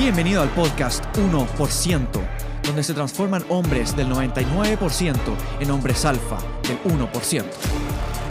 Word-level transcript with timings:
Bienvenido 0.00 0.40
al 0.40 0.48
podcast 0.48 1.04
1%, 1.14 2.08
donde 2.62 2.82
se 2.82 2.94
transforman 2.94 3.44
hombres 3.50 3.94
del 3.94 4.08
99% 4.08 5.14
en 5.60 5.70
hombres 5.70 6.06
alfa 6.06 6.38
del 6.62 6.82
1%. 6.84 7.44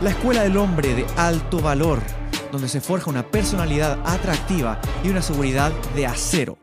La 0.02 0.10
escuela 0.10 0.42
del 0.42 0.58
hombre 0.58 0.96
de 0.96 1.06
alto 1.16 1.60
valor, 1.60 2.02
donde 2.52 2.68
se 2.68 2.82
forja 2.82 3.12
una 3.12 3.22
personalidad 3.22 4.00
atractiva 4.04 4.82
y 5.04 5.10
una 5.10 5.22
seguridad 5.22 5.72
de 5.94 6.08
acero. 6.08 6.58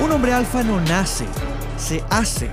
Un 0.00 0.12
hombre 0.12 0.32
alfa 0.32 0.62
no 0.62 0.80
nace, 0.80 1.26
se 1.76 2.04
hace. 2.08 2.48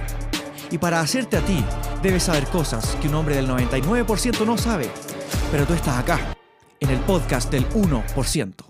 Y 0.71 0.79
para 0.79 1.01
hacerte 1.01 1.37
a 1.37 1.41
ti, 1.41 1.63
debes 2.01 2.23
saber 2.23 2.47
cosas 2.47 2.97
que 2.99 3.09
un 3.09 3.13
hombre 3.13 3.35
del 3.35 3.47
99% 3.47 4.43
no 4.43 4.57
sabe. 4.57 4.89
Pero 5.51 5.67
tú 5.67 5.75
estás 5.75 5.99
acá, 5.99 6.35
en 6.79 6.89
el 6.89 6.99
podcast 7.01 7.51
del 7.51 7.69
1%. 7.69 8.68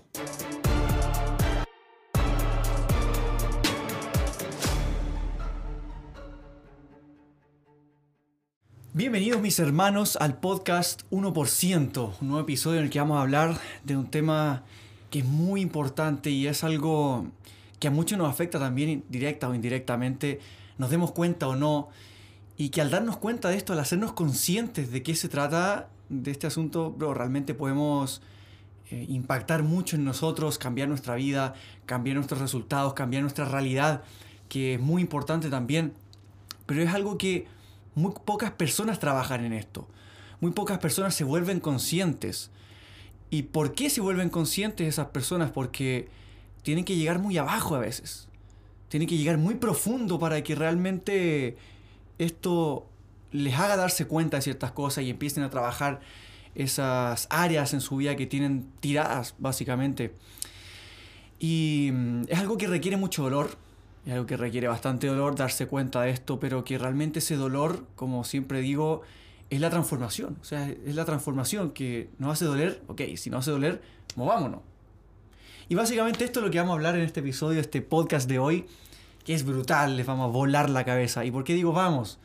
Bienvenidos 9.00 9.40
mis 9.40 9.58
hermanos 9.58 10.16
al 10.16 10.40
podcast 10.40 11.10
1%, 11.10 12.12
un 12.20 12.28
nuevo 12.28 12.42
episodio 12.42 12.80
en 12.80 12.84
el 12.84 12.90
que 12.90 12.98
vamos 12.98 13.16
a 13.16 13.22
hablar 13.22 13.58
de 13.82 13.96
un 13.96 14.10
tema 14.10 14.62
que 15.08 15.20
es 15.20 15.24
muy 15.24 15.62
importante 15.62 16.28
y 16.28 16.46
es 16.46 16.64
algo 16.64 17.26
que 17.78 17.88
a 17.88 17.90
muchos 17.90 18.18
nos 18.18 18.28
afecta 18.28 18.58
también 18.58 19.02
directa 19.08 19.48
o 19.48 19.54
indirectamente, 19.54 20.40
nos 20.76 20.90
demos 20.90 21.12
cuenta 21.12 21.48
o 21.48 21.56
no, 21.56 21.88
y 22.58 22.68
que 22.68 22.82
al 22.82 22.90
darnos 22.90 23.16
cuenta 23.16 23.48
de 23.48 23.56
esto, 23.56 23.72
al 23.72 23.78
hacernos 23.78 24.12
conscientes 24.12 24.92
de 24.92 25.02
qué 25.02 25.14
se 25.14 25.30
trata 25.30 25.88
de 26.10 26.30
este 26.30 26.46
asunto, 26.46 26.94
realmente 26.98 27.54
podemos 27.54 28.20
eh, 28.90 29.06
impactar 29.08 29.62
mucho 29.62 29.96
en 29.96 30.04
nosotros, 30.04 30.58
cambiar 30.58 30.88
nuestra 30.88 31.14
vida, 31.14 31.54
cambiar 31.86 32.16
nuestros 32.16 32.38
resultados, 32.38 32.92
cambiar 32.92 33.22
nuestra 33.22 33.46
realidad, 33.46 34.02
que 34.50 34.74
es 34.74 34.80
muy 34.80 35.00
importante 35.00 35.48
también, 35.48 35.94
pero 36.66 36.82
es 36.82 36.92
algo 36.92 37.16
que 37.16 37.46
muy 38.00 38.12
pocas 38.24 38.52
personas 38.52 38.98
trabajan 38.98 39.44
en 39.44 39.52
esto. 39.52 39.88
Muy 40.40 40.52
pocas 40.52 40.78
personas 40.78 41.14
se 41.14 41.24
vuelven 41.24 41.60
conscientes. 41.60 42.50
¿Y 43.30 43.42
por 43.42 43.74
qué 43.74 43.90
se 43.90 44.00
vuelven 44.00 44.30
conscientes 44.30 44.88
esas 44.88 45.08
personas? 45.08 45.50
Porque 45.50 46.08
tienen 46.62 46.84
que 46.84 46.96
llegar 46.96 47.18
muy 47.18 47.38
abajo 47.38 47.76
a 47.76 47.80
veces. 47.80 48.28
Tienen 48.88 49.08
que 49.08 49.16
llegar 49.16 49.38
muy 49.38 49.54
profundo 49.54 50.18
para 50.18 50.42
que 50.42 50.54
realmente 50.54 51.56
esto 52.18 52.86
les 53.32 53.54
haga 53.54 53.76
darse 53.76 54.06
cuenta 54.06 54.38
de 54.38 54.42
ciertas 54.42 54.72
cosas 54.72 55.04
y 55.04 55.10
empiecen 55.10 55.44
a 55.44 55.50
trabajar 55.50 56.00
esas 56.54 57.28
áreas 57.30 57.72
en 57.74 57.80
su 57.80 57.96
vida 57.96 58.16
que 58.16 58.26
tienen 58.26 58.66
tiradas, 58.80 59.34
básicamente. 59.38 60.14
Y 61.38 61.90
mm, 61.92 62.22
es 62.28 62.38
algo 62.38 62.56
que 62.56 62.66
requiere 62.66 62.96
mucho 62.96 63.22
dolor, 63.22 63.56
es 64.06 64.12
algo 64.12 64.26
que 64.26 64.36
requiere 64.36 64.68
bastante 64.68 65.06
dolor 65.06 65.34
darse 65.36 65.66
cuenta 65.66 66.02
de 66.02 66.10
esto, 66.10 66.40
pero 66.40 66.64
que 66.64 66.78
realmente 66.78 67.18
ese 67.18 67.36
dolor, 67.36 67.84
como 67.96 68.24
siempre 68.24 68.60
digo, 68.60 69.02
es 69.50 69.60
la 69.60 69.70
transformación. 69.70 70.38
O 70.40 70.44
sea, 70.44 70.68
es 70.68 70.94
la 70.94 71.04
transformación 71.04 71.70
que 71.70 72.08
nos 72.18 72.32
hace 72.32 72.44
doler, 72.44 72.82
ok, 72.86 73.02
si 73.16 73.30
nos 73.30 73.40
hace 73.40 73.50
doler, 73.50 73.82
movámonos. 74.16 74.60
Y 75.68 75.74
básicamente 75.74 76.24
esto 76.24 76.40
es 76.40 76.46
lo 76.46 76.50
que 76.50 76.58
vamos 76.58 76.72
a 76.72 76.76
hablar 76.76 76.96
en 76.96 77.02
este 77.02 77.20
episodio, 77.20 77.60
este 77.60 77.82
podcast 77.82 78.28
de 78.28 78.38
hoy, 78.38 78.66
que 79.24 79.34
es 79.34 79.44
brutal, 79.44 79.96
les 79.96 80.06
vamos 80.06 80.28
a 80.28 80.32
volar 80.32 80.70
la 80.70 80.84
cabeza. 80.84 81.24
¿Y 81.24 81.30
por 81.30 81.44
qué 81.44 81.54
digo 81.54 81.72
vamos? 81.72 82.18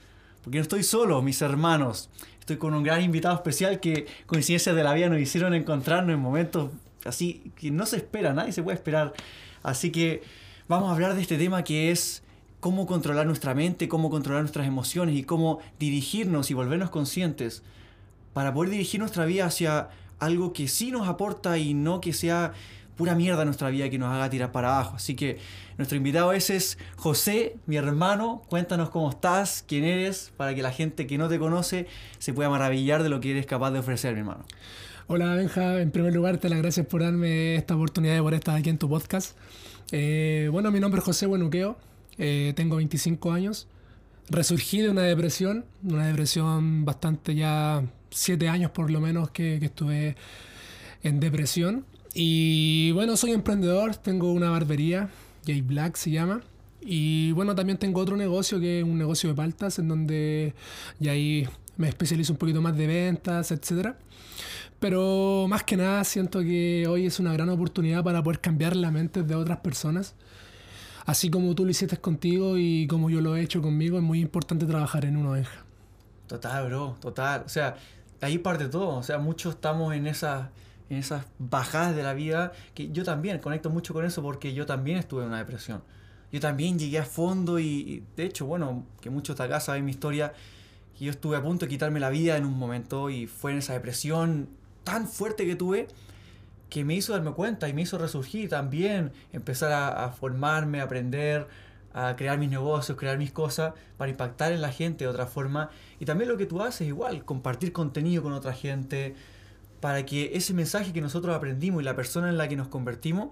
Porque 0.43 0.57
no 0.57 0.63
estoy 0.63 0.83
solo, 0.83 1.21
mis 1.21 1.41
hermanos. 1.41 2.09
Estoy 2.39 2.57
con 2.57 2.73
un 2.73 2.83
gran 2.83 3.01
invitado 3.01 3.35
especial 3.35 3.79
que 3.79 4.05
coincidencias 4.27 4.75
de 4.75 4.83
la 4.83 4.93
vida 4.93 5.09
nos 5.09 5.19
hicieron 5.19 5.53
encontrarnos 5.53 6.13
en 6.13 6.19
momentos 6.19 6.71
así 7.05 7.51
que 7.55 7.71
no 7.71 7.85
se 7.85 7.97
espera, 7.97 8.33
nadie 8.33 8.51
se 8.51 8.63
puede 8.63 8.75
esperar. 8.75 9.13
Así 9.63 9.91
que 9.91 10.23
vamos 10.67 10.89
a 10.89 10.93
hablar 10.93 11.15
de 11.15 11.21
este 11.21 11.37
tema 11.37 11.63
que 11.63 11.91
es 11.91 12.23
cómo 12.59 12.87
controlar 12.87 13.27
nuestra 13.27 13.53
mente, 13.53 13.87
cómo 13.87 14.09
controlar 14.09 14.41
nuestras 14.41 14.67
emociones 14.67 15.15
y 15.15 15.23
cómo 15.23 15.59
dirigirnos 15.79 16.49
y 16.49 16.53
volvernos 16.53 16.89
conscientes 16.89 17.63
para 18.33 18.53
poder 18.53 18.71
dirigir 18.71 18.99
nuestra 18.99 19.25
vida 19.25 19.45
hacia 19.45 19.89
algo 20.19 20.53
que 20.53 20.67
sí 20.67 20.91
nos 20.91 21.07
aporta 21.07 21.57
y 21.57 21.73
no 21.73 22.01
que 22.01 22.13
sea 22.13 22.53
pura 22.95 23.13
mierda 23.13 23.43
nuestra 23.45 23.69
vida 23.69 23.89
que 23.89 23.97
nos 23.97 24.11
haga 24.11 24.29
tirar 24.29 24.51
para 24.51 24.73
abajo. 24.73 24.95
Así 24.95 25.15
que 25.15 25.37
nuestro 25.77 25.97
invitado 25.97 26.31
ese 26.31 26.55
es 26.55 26.77
José, 26.95 27.57
mi 27.65 27.75
hermano. 27.75 28.41
Cuéntanos 28.49 28.89
cómo 28.89 29.09
estás, 29.09 29.63
quién 29.67 29.83
eres, 29.83 30.31
para 30.37 30.55
que 30.55 30.61
la 30.61 30.71
gente 30.71 31.05
que 31.05 31.17
no 31.17 31.27
te 31.27 31.37
conoce 31.37 31.87
se 32.17 32.33
pueda 32.33 32.49
maravillar 32.49 33.03
de 33.03 33.09
lo 33.09 33.19
que 33.19 33.31
eres 33.31 33.45
capaz 33.45 33.71
de 33.71 33.79
ofrecer, 33.79 34.13
mi 34.13 34.21
hermano. 34.21 34.45
Hola 35.07 35.35
Benja, 35.35 35.81
en 35.81 35.91
primer 35.91 36.15
lugar 36.15 36.37
te 36.39 36.49
las 36.49 36.57
gracias 36.57 36.87
por 36.87 37.03
darme 37.03 37.55
esta 37.55 37.75
oportunidad 37.75 38.15
de 38.15 38.21
poder 38.21 38.35
estar 38.35 38.55
aquí 38.55 38.71
en 38.71 38.79
tu 38.79 38.89
podcast. 38.89 39.37
Eh, 39.91 40.49
bueno, 40.51 40.71
mi 40.71 40.79
nombre 40.79 40.99
es 40.99 41.05
José 41.05 41.27
Buenuqueo, 41.27 41.77
eh, 42.17 42.53
tengo 42.55 42.77
25 42.77 43.31
años, 43.31 43.67
resurgí 44.29 44.81
de 44.81 44.89
una 44.89 45.03
depresión, 45.03 45.65
una 45.83 46.07
depresión 46.07 46.85
bastante 46.85 47.35
ya 47.35 47.83
7 48.09 48.49
años 48.49 48.71
por 48.71 48.89
lo 48.89 48.99
menos 48.99 49.29
que, 49.29 49.55
estuve 49.57 50.15
en 51.03 51.19
depresión. 51.19 51.85
Y 52.13 52.91
bueno, 52.93 53.17
soy 53.17 53.31
emprendedor, 53.31 53.95
tengo 53.97 54.31
una 54.31 54.49
barbería, 54.49 55.09
J 55.45 55.59
Black 55.63 55.97
se 55.97 56.11
llama. 56.11 56.41
Y 56.81 57.31
bueno, 57.33 57.55
también 57.55 57.77
tengo 57.77 57.99
otro 57.99 58.15
negocio 58.15 58.59
que 58.59 58.79
es 58.79 58.85
un 58.85 58.97
negocio 58.97 59.29
de 59.29 59.35
paltas, 59.35 59.79
en 59.79 59.87
donde 59.87 60.53
ya 60.99 61.11
ahí 61.11 61.47
me 61.77 61.89
especializo 61.89 62.33
un 62.33 62.37
poquito 62.37 62.61
más 62.61 62.77
de 62.77 62.87
ventas, 62.87 63.51
etcétera. 63.51 63.97
Pero 64.79 65.47
más 65.47 65.63
que 65.63 65.77
nada 65.77 66.03
siento 66.03 66.41
que 66.41 66.85
hoy 66.87 67.05
es 67.05 67.19
una 67.19 67.33
gran 67.33 67.49
oportunidad 67.49 68.03
para 68.03 68.21
poder 68.21 68.39
cambiar 68.39 68.75
la 68.75 68.91
mente 68.91 69.23
de 69.23 69.35
otras 69.35 69.59
personas. 69.59 70.15
Así 71.05 71.29
como 71.29 71.53
tú 71.53 71.65
lo 71.65 71.71
hiciste 71.71 71.97
contigo 71.97 72.57
y 72.57 72.87
como 72.87 73.09
yo 73.09 73.21
lo 73.21 73.35
he 73.35 73.41
hecho 73.41 73.61
conmigo, 73.61 73.97
es 73.97 74.03
muy 74.03 74.19
importante 74.19 74.65
trabajar 74.65 75.05
en 75.05 75.17
una 75.17 75.31
oveja. 75.31 75.63
Total, 76.27 76.65
bro, 76.67 76.97
total. 76.99 77.43
O 77.45 77.49
sea, 77.49 77.75
ahí 78.21 78.39
parte 78.39 78.67
todo. 78.67 78.97
O 78.97 79.03
sea, 79.03 79.19
muchos 79.19 79.55
estamos 79.55 79.93
en 79.93 80.07
esas, 80.07 80.49
en 80.89 80.97
esas 80.97 81.25
bajadas 81.37 81.95
de 81.95 82.03
la 82.03 82.13
vida 82.13 82.51
que 82.73 82.91
yo 82.91 83.03
también 83.03 83.39
conecto 83.39 83.69
mucho 83.69 83.93
con 83.93 84.03
eso 84.03 84.21
porque 84.21 84.53
yo 84.53 84.65
también 84.65 84.97
estuve 84.97 85.21
en 85.21 85.29
una 85.29 85.37
depresión. 85.37 85.83
Yo 86.31 86.39
también 86.39 86.77
llegué 86.77 86.99
a 86.99 87.05
fondo 87.05 87.59
y, 87.59 88.03
de 88.17 88.25
hecho, 88.25 88.45
bueno, 88.45 88.85
que 88.99 89.09
muchos 89.09 89.37
de 89.37 89.43
acá 89.43 89.59
saben 89.59 89.85
mi 89.85 89.91
historia, 89.91 90.33
que 90.97 91.05
yo 91.05 91.11
estuve 91.11 91.37
a 91.37 91.41
punto 91.41 91.65
de 91.65 91.69
quitarme 91.69 91.99
la 91.99 92.09
vida 92.09 92.35
en 92.35 92.45
un 92.45 92.57
momento 92.57 93.09
y 93.09 93.27
fue 93.27 93.51
en 93.51 93.59
esa 93.59 93.73
depresión 93.73 94.49
tan 94.85 95.09
fuerte 95.09 95.45
que 95.45 95.57
tuve 95.57 95.87
que 96.69 96.83
me 96.83 96.95
hizo 96.95 97.13
darme 97.13 97.31
cuenta 97.31 97.69
y 97.69 97.73
me 97.73 97.81
hizo 97.81 97.97
resurgir 97.97 98.49
también, 98.49 99.11
empezar 99.33 99.71
a, 99.71 100.09
formarme, 100.11 100.81
a 100.81 100.83
aprender, 100.83 101.47
a 101.93 102.15
crear 102.15 102.37
mis 102.37 102.49
negocios, 102.49 102.97
crear 102.97 103.17
mis 103.17 103.31
cosas 103.31 103.73
para 103.97 104.11
impactar 104.11 104.51
en 104.51 104.61
la 104.61 104.71
gente 104.71 105.05
de 105.05 105.09
otra 105.09 105.27
forma. 105.27 105.69
Y 105.99 106.05
también 106.05 106.29
lo 106.29 106.37
que 106.37 106.45
tú 106.45 106.61
haces 106.61 106.87
igual, 106.87 107.23
compartir 107.23 107.71
contenido 107.71 108.23
con 108.23 108.33
otra 108.33 108.53
gente, 108.53 109.15
para 109.79 110.05
que 110.05 110.31
ese 110.33 110.53
mensaje 110.53 110.91
que 110.91 111.01
nosotros 111.01 111.35
aprendimos 111.35 111.81
y 111.81 111.85
la 111.85 111.95
persona 111.95 112.29
en 112.29 112.37
la 112.37 112.47
que 112.47 112.55
nos 112.55 112.67
convertimos, 112.67 113.29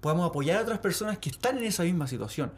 podamos 0.00 0.28
apoyar 0.28 0.58
a 0.58 0.62
otras 0.62 0.78
personas 0.78 1.18
que 1.18 1.30
están 1.30 1.58
en 1.58 1.64
esa 1.64 1.82
misma 1.84 2.06
situación. 2.06 2.52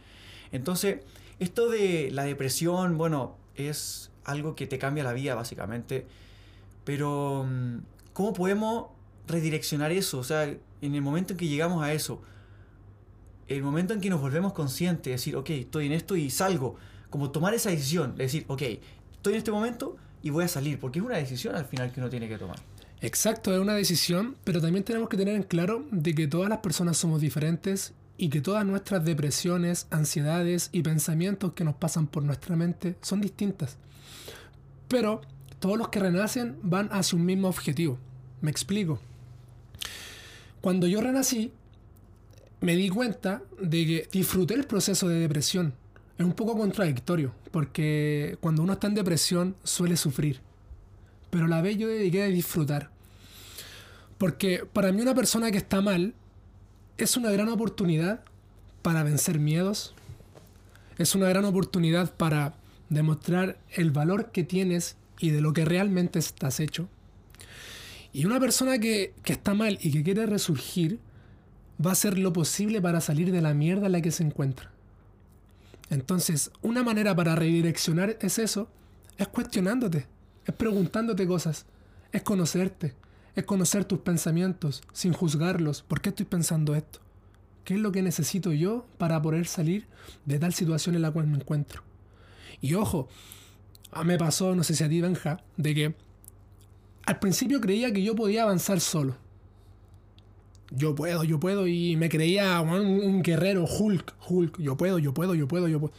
Entonces, 0.52 1.00
esto 1.38 1.68
de 1.70 2.10
la 2.12 2.24
depresión, 2.24 2.98
bueno, 2.98 3.36
es 3.54 4.10
algo 4.24 4.54
que 4.54 4.66
te 4.66 4.78
cambia 4.78 5.04
la 5.04 5.12
vida 5.12 5.34
básicamente, 5.34 6.06
pero 6.84 7.46
mm, 7.48 7.78
¿Cómo 8.18 8.32
podemos 8.32 8.86
redireccionar 9.28 9.92
eso? 9.92 10.18
O 10.18 10.24
sea, 10.24 10.42
en 10.42 10.94
el 10.96 11.00
momento 11.02 11.34
en 11.34 11.36
que 11.36 11.46
llegamos 11.46 11.84
a 11.84 11.92
eso, 11.92 12.20
el 13.46 13.62
momento 13.62 13.94
en 13.94 14.00
que 14.00 14.10
nos 14.10 14.20
volvemos 14.20 14.54
conscientes, 14.54 15.12
decir, 15.12 15.36
ok, 15.36 15.50
estoy 15.50 15.86
en 15.86 15.92
esto 15.92 16.16
y 16.16 16.28
salgo, 16.28 16.74
como 17.10 17.30
tomar 17.30 17.54
esa 17.54 17.70
decisión, 17.70 18.16
decir, 18.16 18.44
ok, 18.48 18.62
estoy 19.12 19.34
en 19.34 19.38
este 19.38 19.52
momento 19.52 19.96
y 20.20 20.30
voy 20.30 20.42
a 20.42 20.48
salir, 20.48 20.80
porque 20.80 20.98
es 20.98 21.04
una 21.04 21.16
decisión 21.16 21.54
al 21.54 21.66
final 21.66 21.92
que 21.92 22.00
uno 22.00 22.10
tiene 22.10 22.28
que 22.28 22.36
tomar. 22.38 22.58
Exacto, 23.02 23.54
es 23.54 23.60
una 23.60 23.74
decisión, 23.74 24.34
pero 24.42 24.60
también 24.60 24.82
tenemos 24.82 25.08
que 25.08 25.16
tener 25.16 25.36
en 25.36 25.44
claro 25.44 25.86
de 25.92 26.12
que 26.12 26.26
todas 26.26 26.48
las 26.48 26.58
personas 26.58 26.96
somos 26.96 27.20
diferentes 27.20 27.94
y 28.16 28.30
que 28.30 28.40
todas 28.40 28.66
nuestras 28.66 29.04
depresiones, 29.04 29.86
ansiedades 29.92 30.70
y 30.72 30.82
pensamientos 30.82 31.52
que 31.52 31.62
nos 31.62 31.76
pasan 31.76 32.08
por 32.08 32.24
nuestra 32.24 32.56
mente 32.56 32.96
son 33.00 33.20
distintas. 33.20 33.76
Pero 34.88 35.20
todos 35.60 35.78
los 35.78 35.90
que 35.90 36.00
renacen 36.00 36.58
van 36.64 36.88
hacia 36.90 37.16
un 37.16 37.24
mismo 37.24 37.46
objetivo. 37.46 38.00
Me 38.40 38.50
explico. 38.50 38.98
Cuando 40.60 40.86
yo 40.86 41.00
renací, 41.00 41.52
me 42.60 42.76
di 42.76 42.88
cuenta 42.88 43.42
de 43.60 43.86
que 43.86 44.08
disfruté 44.10 44.54
el 44.54 44.64
proceso 44.64 45.08
de 45.08 45.20
depresión. 45.20 45.74
Es 46.18 46.26
un 46.26 46.32
poco 46.32 46.56
contradictorio, 46.56 47.32
porque 47.52 48.36
cuando 48.40 48.62
uno 48.62 48.72
está 48.72 48.88
en 48.88 48.94
depresión 48.94 49.56
suele 49.62 49.96
sufrir. 49.96 50.40
Pero 51.30 51.46
la 51.46 51.60
vez 51.62 51.78
yo 51.78 51.86
dediqué 51.86 52.22
a 52.22 52.26
disfrutar. 52.26 52.90
Porque 54.18 54.64
para 54.72 54.90
mí 54.90 55.00
una 55.00 55.14
persona 55.14 55.50
que 55.52 55.58
está 55.58 55.80
mal 55.80 56.14
es 56.96 57.16
una 57.16 57.30
gran 57.30 57.48
oportunidad 57.48 58.24
para 58.82 59.04
vencer 59.04 59.38
miedos. 59.38 59.94
Es 60.96 61.14
una 61.14 61.28
gran 61.28 61.44
oportunidad 61.44 62.12
para 62.16 62.54
demostrar 62.88 63.58
el 63.70 63.92
valor 63.92 64.32
que 64.32 64.42
tienes 64.42 64.96
y 65.20 65.30
de 65.30 65.40
lo 65.40 65.52
que 65.52 65.64
realmente 65.64 66.18
estás 66.18 66.58
hecho. 66.58 66.88
Y 68.12 68.24
una 68.24 68.40
persona 68.40 68.78
que, 68.78 69.14
está 69.24 69.54
mal 69.54 69.78
y 69.82 69.90
que 69.90 70.02
quiere 70.02 70.26
resurgir, 70.26 70.98
va 71.84 71.90
a 71.90 71.92
hacer 71.92 72.18
lo 72.18 72.32
posible 72.32 72.80
para 72.80 73.00
salir 73.00 73.30
de 73.32 73.40
la 73.40 73.54
mierda 73.54 73.86
en 73.86 73.92
la 73.92 74.00
que 74.00 74.10
se 74.10 74.24
encuentra. 74.24 74.70
Entonces, 75.90 76.50
una 76.62 76.82
manera 76.82 77.14
para 77.14 77.34
redireccionar 77.34 78.16
es 78.20 78.38
eso, 78.38 78.68
es 79.16 79.28
cuestionándote, 79.28 80.06
es 80.46 80.54
preguntándote 80.54 81.26
cosas, 81.26 81.66
es 82.12 82.22
conocerte, 82.22 82.94
es 83.34 83.44
conocer 83.44 83.84
tus 83.84 84.00
pensamientos 84.00 84.82
sin 84.92 85.12
juzgarlos. 85.12 85.82
¿Por 85.82 86.00
qué 86.00 86.10
estoy 86.10 86.26
pensando 86.26 86.74
esto? 86.74 87.00
¿Qué 87.64 87.74
es 87.74 87.80
lo 87.80 87.92
que 87.92 88.02
necesito 88.02 88.52
yo 88.52 88.86
para 88.96 89.20
poder 89.20 89.46
salir 89.46 89.86
de 90.24 90.38
tal 90.38 90.54
situación 90.54 90.94
en 90.94 91.02
la 91.02 91.10
cual 91.10 91.26
me 91.26 91.36
encuentro? 91.36 91.82
Y 92.60 92.74
ojo, 92.74 93.08
me 94.04 94.18
pasó, 94.18 94.54
no 94.54 94.64
sé 94.64 94.74
si 94.74 94.84
a 94.84 94.88
ti, 94.88 95.00
Benja, 95.00 95.42
de 95.56 95.74
que 95.74 95.94
al 97.08 97.18
principio 97.18 97.58
creía 97.62 97.90
que 97.90 98.02
yo 98.02 98.14
podía 98.14 98.42
avanzar 98.42 98.80
solo. 98.80 99.16
Yo 100.70 100.94
puedo, 100.94 101.24
yo 101.24 101.40
puedo, 101.40 101.66
y 101.66 101.96
me 101.96 102.10
creía 102.10 102.60
un, 102.60 103.22
guerrero 103.22 103.64
Hulk, 103.64 104.14
Hulk, 104.28 104.58
yo 104.58 104.76
puedo, 104.76 104.98
yo 104.98 105.14
puedo, 105.14 105.34
yo 105.34 105.48
puedo, 105.48 105.68
yo 105.68 105.80
puedo. 105.80 105.94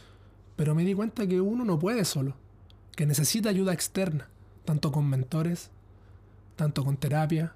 Pero 0.54 0.76
me 0.76 0.84
di 0.84 0.94
cuenta 0.94 1.26
que 1.26 1.40
uno 1.40 1.64
no 1.64 1.80
puede 1.80 2.04
solo, 2.04 2.36
que 2.94 3.06
necesita 3.06 3.48
ayuda 3.48 3.72
externa, 3.72 4.28
tanto 4.64 4.92
con 4.92 5.10
mentores, 5.10 5.72
tanto 6.54 6.84
con 6.84 6.96
terapia, 6.96 7.54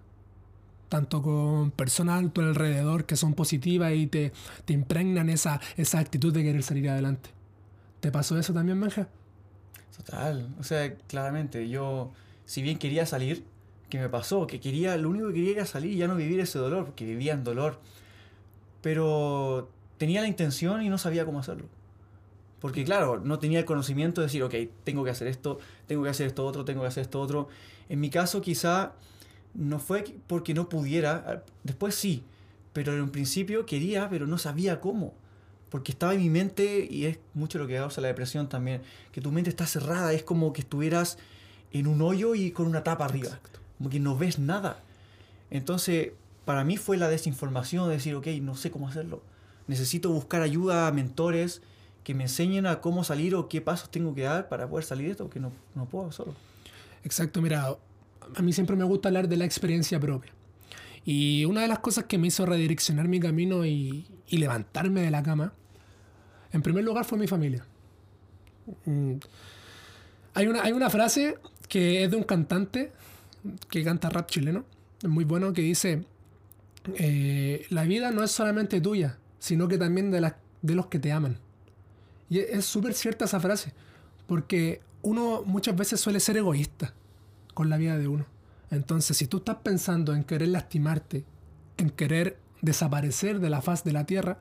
tanto 0.89 1.23
con 1.23 1.71
personas 1.71 2.25
a 2.25 2.29
tu 2.31 2.41
alrededor 2.41 3.05
que 3.05 3.15
son 3.15 3.35
positivas 3.35 3.93
y 3.95 4.09
te, 4.09 4.33
te 4.65 4.73
impregnan 4.73 5.29
esa, 5.29 5.61
esa 5.77 6.01
actitud 6.01 6.35
de 6.35 6.43
querer 6.43 6.65
salir 6.65 6.91
adelante. 6.91 7.31
¿Te 8.01 8.11
pasó 8.11 8.37
eso 8.37 8.53
también, 8.53 8.81
Benja? 8.81 9.07
Total, 9.97 10.53
o 10.59 10.65
sea, 10.65 10.93
claramente, 11.07 11.69
yo, 11.69 12.11
si 12.47 12.63
bien 12.63 12.79
quería 12.79 13.07
salir, 13.07 13.45
¿qué 13.89 13.99
me 13.99 14.09
pasó? 14.09 14.47
Que 14.47 14.61
quería, 14.61 14.97
lo 14.97 15.11
único 15.11 15.29
que 15.29 15.35
quería 15.35 15.53
era 15.53 15.67
salir 15.67 15.93
y 15.93 15.97
ya 15.97 16.09
no 16.09 16.17
vivir 16.17 16.41
ese 16.41 16.59
dolor, 16.59 16.85
porque 16.85 17.05
vivía 17.05 17.33
en 17.33 17.45
dolor. 17.45 17.81
Pero 18.83 19.71
tenía 19.99 20.21
la 20.21 20.29
intención 20.29 20.83
y 20.83 20.89
no 20.89 20.99
sabía 20.99 21.25
cómo 21.25 21.41
hacerlo. 21.41 21.67
Porque 22.61 22.85
claro, 22.85 23.21
no 23.21 23.39
tenía 23.39 23.59
el 23.59 23.65
conocimiento 23.65 24.21
de 24.21 24.27
decir, 24.27 24.43
ok, 24.43 24.55
tengo 24.85 25.05
que 25.05 25.11
hacer 25.11 25.29
esto, 25.29 25.59
tengo 25.87 26.03
que 26.03 26.11
hacer 26.11 26.27
esto 26.27 26.45
otro, 26.47 26.65
tengo 26.65 26.83
que 26.83 26.89
hacer 26.89 27.03
esto 27.03 27.21
otro. 27.21 27.49
En 27.89 28.01
mi 28.01 28.11
caso 28.11 28.41
quizá 28.41 28.93
no 29.53 29.79
fue 29.79 30.05
porque 30.27 30.55
no 30.55 30.69
pudiera, 30.69 31.45
después 31.63 31.95
sí, 31.95 32.25
pero 32.73 32.95
en 32.95 33.03
un 33.03 33.11
principio 33.11 33.67
quería, 33.67 34.09
pero 34.09 34.27
no 34.27 34.39
sabía 34.39 34.81
cómo 34.81 35.15
porque 35.75 35.91
estaba 35.91 36.15
en 36.15 36.21
mi 36.21 36.31
mente, 36.31 36.87
y 36.89 37.07
es 37.07 37.19
mucho 37.35 37.59
lo 37.59 37.67
que 37.67 37.75
causa 37.75 38.01
la 38.01 38.07
depresión 38.07 38.49
también, 38.49 38.81
que 39.11 39.21
tu 39.21 39.33
mente 39.33 39.51
está 39.51 39.67
cerrada, 39.67 40.13
es 40.13 40.23
como 40.23 40.53
que 40.53 40.61
estuvieras 40.61 41.19
en 41.75 41.87
un 41.87 42.01
hoyo 42.01 42.35
y 42.35 42.53
con 42.53 42.67
una 42.67 42.83
tapa 42.83 43.05
arriba, 43.05 43.39
como 43.77 43.91
que 43.91 44.01
no 44.01 44.17
ves 44.17 44.39
nada. 44.39 44.79
Entonces, 45.51 46.13
para 46.47 46.65
mí 46.65 46.79
fue 46.79 46.97
la 46.97 47.09
desinformación 47.09 47.89
de 47.89 47.95
decir, 47.95 48.15
ok, 48.15 48.27
no 48.41 48.55
sé 48.55 48.71
cómo 48.71 48.89
hacerlo. 48.89 49.23
Necesito 49.67 50.11
buscar 50.11 50.41
ayuda 50.41 50.87
a 50.87 50.93
mentores 50.93 51.61
que 52.03 52.15
me 52.15 52.25
enseñen 52.25 52.67
a 52.67 52.81
cómo 52.81 53.05
salir 53.05 53.35
o 53.35 53.49
qué 53.49 53.61
pasos 53.61 53.91
tengo 53.91 54.15
que 54.15 54.23
dar 54.23 54.49
para 54.49 54.69
poder 54.69 54.85
salir 54.85 55.07
de 55.07 55.13
esto, 55.13 55.25
porque 55.25 55.41
no, 55.41 55.53
no 55.75 55.87
puedo 55.87 56.13
solo. 56.13 56.35
Exacto, 57.03 57.43
mira, 57.43 57.77
a 58.35 58.43
mí 58.43 58.53
siempre 58.53 58.77
me 58.77 58.85
gusta 58.85 59.09
hablar 59.09 59.29
de 59.29 59.37
la 59.37 59.45
experiencia 59.45 59.99
propia. 59.99 60.33
Y 61.05 61.45
una 61.45 61.63
de 61.63 61.69
las 61.69 61.81
cosas 61.81 62.05
que 62.05 62.17
me 62.17 62.29
hizo 62.29 62.47
redireccionar 62.47 63.09
mi 63.09 63.21
camino 63.21 63.67
y, 63.67 64.07
y 64.29 64.39
levantarme 64.39 65.03
de 65.03 65.11
la 65.11 65.23
cama 65.23 65.53
en 66.55 66.63
primer 66.63 66.85
lugar 66.85 67.05
fue 67.05 67.19
mi 67.19 67.27
familia. 67.27 67.65
Mm. 68.85 69.15
Hay 70.35 70.47
una, 70.47 70.63
hay 70.63 70.73
una 70.73 70.89
frase 70.89 71.37
que 71.69 72.05
es 72.05 72.11
de 72.11 72.17
un 72.17 72.25
cantante 72.25 72.93
que 73.69 73.85
canta 73.85 74.09
rap 74.09 74.29
chileno, 74.29 74.65
muy 75.03 75.25
bueno, 75.25 75.53
que 75.53 75.63
dice, 75.63 76.05
eh, 76.95 77.67
la 77.71 77.85
vida 77.85 78.11
no 78.11 78.23
es 78.23 78.31
solamente 78.31 78.81
tuya, 78.81 79.19
sino 79.39 79.69
que 79.69 79.79
también 79.79 80.11
de, 80.11 80.33
de 80.63 80.75
los 80.75 80.87
que 80.87 80.99
te 80.99 81.13
aman. 81.13 81.39
Y 82.31 82.39
es 82.39 82.65
súper 82.65 82.95
cierta 82.95 83.27
esa 83.27 83.41
frase, 83.41 83.73
porque 84.27 84.81
uno 85.03 85.43
muchas 85.45 85.77
veces 85.77 86.01
suele 86.01 86.21
ser 86.21 86.37
egoísta 86.37 86.95
con 87.53 87.69
la 87.69 87.77
vida 87.77 87.99
de 87.99 88.09
uno. 88.09 88.27
Entonces, 88.71 89.17
si 89.17 89.27
tú 89.27 89.39
estás 89.39 89.57
pensando 89.57 90.15
en 90.15 90.25
querer 90.25 90.49
lastimarte, 90.49 91.25
en 91.77 91.91
querer 91.91 92.39
desaparecer 92.63 93.41
de 93.41 93.51
la 93.51 93.61
faz 93.61 93.85
de 93.85 93.93
la 93.93 94.07
tierra, 94.07 94.39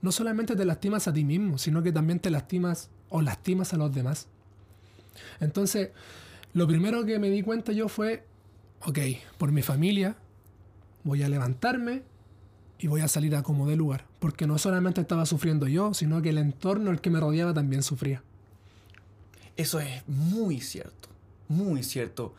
no 0.00 0.10
solamente 0.10 0.56
te 0.56 0.64
lastimas 0.64 1.06
a 1.06 1.12
ti 1.12 1.24
mismo, 1.24 1.58
sino 1.58 1.82
que 1.82 1.92
también 1.92 2.18
te 2.18 2.30
lastimas 2.30 2.90
o 3.08 3.22
lastimas 3.22 3.72
a 3.72 3.76
los 3.76 3.94
demás. 3.94 4.26
Entonces, 5.38 5.90
lo 6.54 6.66
primero 6.66 7.04
que 7.04 7.18
me 7.18 7.30
di 7.30 7.42
cuenta 7.42 7.72
yo 7.72 7.88
fue, 7.88 8.24
ok, 8.84 8.98
por 9.38 9.52
mi 9.52 9.62
familia, 9.62 10.16
voy 11.04 11.22
a 11.22 11.28
levantarme 11.28 12.02
y 12.78 12.88
voy 12.88 13.00
a 13.00 13.08
salir 13.08 13.34
a 13.36 13.42
como 13.42 13.66
de 13.68 13.76
lugar. 13.76 14.06
Porque 14.18 14.46
no 14.46 14.58
solamente 14.58 15.00
estaba 15.00 15.26
sufriendo 15.26 15.66
yo, 15.68 15.94
sino 15.94 16.20
que 16.20 16.30
el 16.30 16.38
entorno 16.38 16.90
el 16.90 17.00
que 17.00 17.10
me 17.10 17.20
rodeaba 17.20 17.54
también 17.54 17.82
sufría. 17.82 18.22
Eso 19.56 19.80
es 19.80 20.06
muy 20.06 20.60
cierto, 20.60 21.08
muy 21.48 21.82
cierto. 21.82 22.34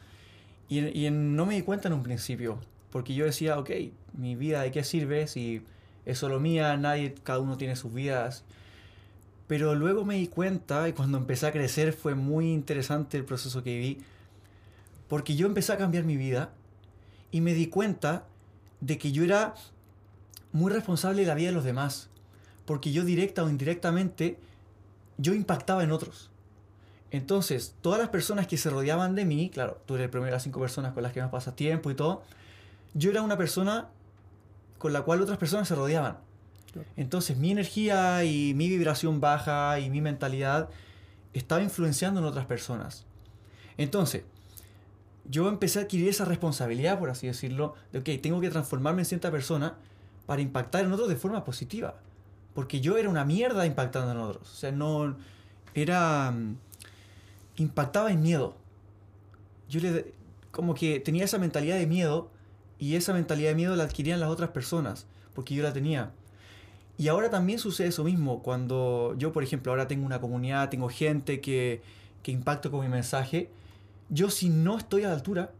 Y, 0.69 1.05
y 1.05 1.09
no 1.11 1.45
me 1.45 1.55
di 1.55 1.61
cuenta 1.61 1.87
en 1.87 1.93
un 1.93 2.03
principio, 2.03 2.59
porque 2.91 3.13
yo 3.13 3.25
decía, 3.25 3.59
ok, 3.59 3.69
mi 4.13 4.35
vida 4.35 4.61
de 4.61 4.71
qué 4.71 4.83
sirve 4.83 5.27
si 5.27 5.61
es 6.05 6.17
solo 6.17 6.39
mía, 6.39 6.75
nadie, 6.77 7.15
cada 7.23 7.39
uno 7.39 7.57
tiene 7.57 7.75
sus 7.75 7.93
vidas. 7.93 8.43
Pero 9.47 9.75
luego 9.75 10.05
me 10.05 10.15
di 10.15 10.27
cuenta 10.27 10.87
y 10.87 10.93
cuando 10.93 11.17
empecé 11.17 11.47
a 11.47 11.51
crecer 11.51 11.93
fue 11.93 12.15
muy 12.15 12.51
interesante 12.51 13.17
el 13.17 13.25
proceso 13.25 13.63
que 13.63 13.75
viví, 13.75 14.03
porque 15.07 15.35
yo 15.35 15.45
empecé 15.45 15.73
a 15.73 15.77
cambiar 15.77 16.05
mi 16.05 16.17
vida 16.17 16.53
y 17.31 17.41
me 17.41 17.53
di 17.53 17.67
cuenta 17.67 18.25
de 18.79 18.97
que 18.97 19.11
yo 19.11 19.23
era 19.23 19.55
muy 20.51 20.71
responsable 20.71 21.21
de 21.21 21.27
la 21.27 21.35
vida 21.35 21.49
de 21.49 21.55
los 21.55 21.63
demás, 21.63 22.09
porque 22.65 22.91
yo 22.91 23.03
directa 23.03 23.43
o 23.43 23.49
indirectamente, 23.49 24.39
yo 25.17 25.33
impactaba 25.33 25.83
en 25.83 25.91
otros. 25.91 26.31
Entonces, 27.11 27.75
todas 27.81 27.99
las 27.99 28.09
personas 28.09 28.47
que 28.47 28.57
se 28.57 28.69
rodeaban 28.69 29.13
de 29.13 29.25
mí, 29.25 29.49
claro, 29.49 29.79
tú 29.85 29.95
eres 29.95 30.05
el 30.05 30.09
primero 30.09 30.27
de 30.27 30.31
las 30.31 30.43
cinco 30.43 30.59
personas 30.59 30.93
con 30.93 31.03
las 31.03 31.13
que 31.13 31.21
más 31.21 31.29
pasas 31.29 31.55
tiempo 31.55 31.91
y 31.91 31.95
todo, 31.95 32.23
yo 32.93 33.11
era 33.11 33.21
una 33.21 33.37
persona 33.37 33.89
con 34.77 34.93
la 34.93 35.03
cual 35.03 35.21
otras 35.21 35.37
personas 35.37 35.67
se 35.67 35.75
rodeaban. 35.75 36.17
Entonces 36.95 37.37
mi 37.37 37.51
energía 37.51 38.23
y 38.23 38.53
mi 38.53 38.69
vibración 38.69 39.19
baja 39.19 39.79
y 39.79 39.89
mi 39.89 40.01
mentalidad 40.01 40.69
estaba 41.33 41.61
influenciando 41.61 42.19
en 42.19 42.25
otras 42.25 42.45
personas. 42.45 43.05
Entonces, 43.77 44.23
yo 45.25 45.47
empecé 45.49 45.79
a 45.79 45.81
adquirir 45.83 46.09
esa 46.09 46.25
responsabilidad, 46.25 46.99
por 46.99 47.09
así 47.09 47.27
decirlo, 47.27 47.75
de, 47.91 47.99
ok, 47.99 48.21
tengo 48.21 48.41
que 48.41 48.49
transformarme 48.49 49.01
en 49.01 49.05
cierta 49.05 49.31
persona 49.31 49.77
para 50.25 50.41
impactar 50.41 50.85
en 50.85 50.91
otros 50.91 51.09
de 51.09 51.15
forma 51.15 51.43
positiva. 51.43 51.95
Porque 52.53 52.81
yo 52.81 52.97
era 52.97 53.09
una 53.09 53.25
mierda 53.25 53.65
impactando 53.65 54.11
en 54.11 54.17
otros. 54.17 54.51
O 54.51 54.55
sea, 54.55 54.71
no... 54.71 55.15
Era... 55.73 56.31
Mm, 56.31 56.57
impactaba 57.57 58.11
en 58.11 58.21
miedo. 58.21 58.55
Yo 59.69 59.79
le... 59.79 60.13
Como 60.51 60.75
que 60.75 60.99
tenía 60.99 61.25
esa 61.25 61.39
mentalidad 61.39 61.77
de 61.77 61.87
miedo 61.87 62.29
y 62.77 62.95
esa 62.95 63.13
mentalidad 63.13 63.49
de 63.49 63.55
miedo 63.55 63.75
la 63.75 63.85
adquirían 63.85 64.19
las 64.19 64.29
otras 64.29 64.51
personas, 64.51 65.07
porque 65.33 65.55
yo 65.55 65.63
la 65.63 65.73
tenía. 65.73 66.11
Y 66.97 67.07
ahora 67.07 67.29
también 67.29 67.59
sucede 67.59 67.87
eso 67.87 68.03
mismo, 68.03 68.43
cuando 68.43 69.15
yo, 69.17 69.33
por 69.33 69.43
ejemplo, 69.43 69.71
ahora 69.71 69.87
tengo 69.87 70.05
una 70.05 70.21
comunidad, 70.21 70.69
tengo 70.69 70.89
gente 70.89 71.41
que, 71.41 71.81
que 72.21 72.31
impacto 72.31 72.69
con 72.69 72.81
mi 72.81 72.87
mensaje, 72.87 73.49
yo 74.09 74.29
si 74.29 74.49
no 74.49 74.77
estoy 74.77 75.03
a 75.03 75.07
la 75.07 75.15
altura, 75.15 75.51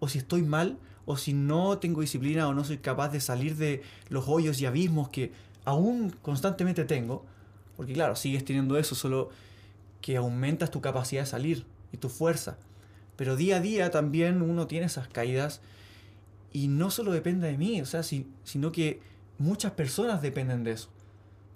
o 0.00 0.08
si 0.08 0.18
estoy 0.18 0.42
mal, 0.42 0.78
o 1.06 1.16
si 1.16 1.32
no 1.32 1.78
tengo 1.78 2.00
disciplina 2.00 2.48
o 2.48 2.54
no 2.54 2.64
soy 2.64 2.78
capaz 2.78 3.08
de 3.08 3.20
salir 3.20 3.56
de 3.56 3.82
los 4.08 4.28
hoyos 4.28 4.60
y 4.60 4.66
abismos 4.66 5.08
que 5.08 5.32
aún 5.64 6.14
constantemente 6.22 6.84
tengo, 6.84 7.24
porque 7.76 7.92
claro, 7.92 8.16
sigues 8.16 8.44
teniendo 8.44 8.76
eso, 8.76 8.94
solo 8.94 9.30
que 10.00 10.16
aumentas 10.16 10.70
tu 10.70 10.80
capacidad 10.80 11.22
de 11.22 11.26
salir 11.26 11.64
y 11.92 11.96
tu 11.96 12.08
fuerza. 12.08 12.58
Pero 13.16 13.36
día 13.36 13.56
a 13.56 13.60
día 13.60 13.90
también 13.90 14.42
uno 14.42 14.66
tiene 14.66 14.86
esas 14.86 15.08
caídas 15.08 15.60
y 16.52 16.68
no 16.68 16.90
solo 16.90 17.12
depende 17.12 17.46
de 17.46 17.56
mí, 17.56 17.80
o 17.80 17.86
sea, 17.86 18.02
sino 18.02 18.72
que 18.72 19.00
muchas 19.42 19.72
personas 19.72 20.22
dependen 20.22 20.64
de 20.64 20.72
eso. 20.72 20.88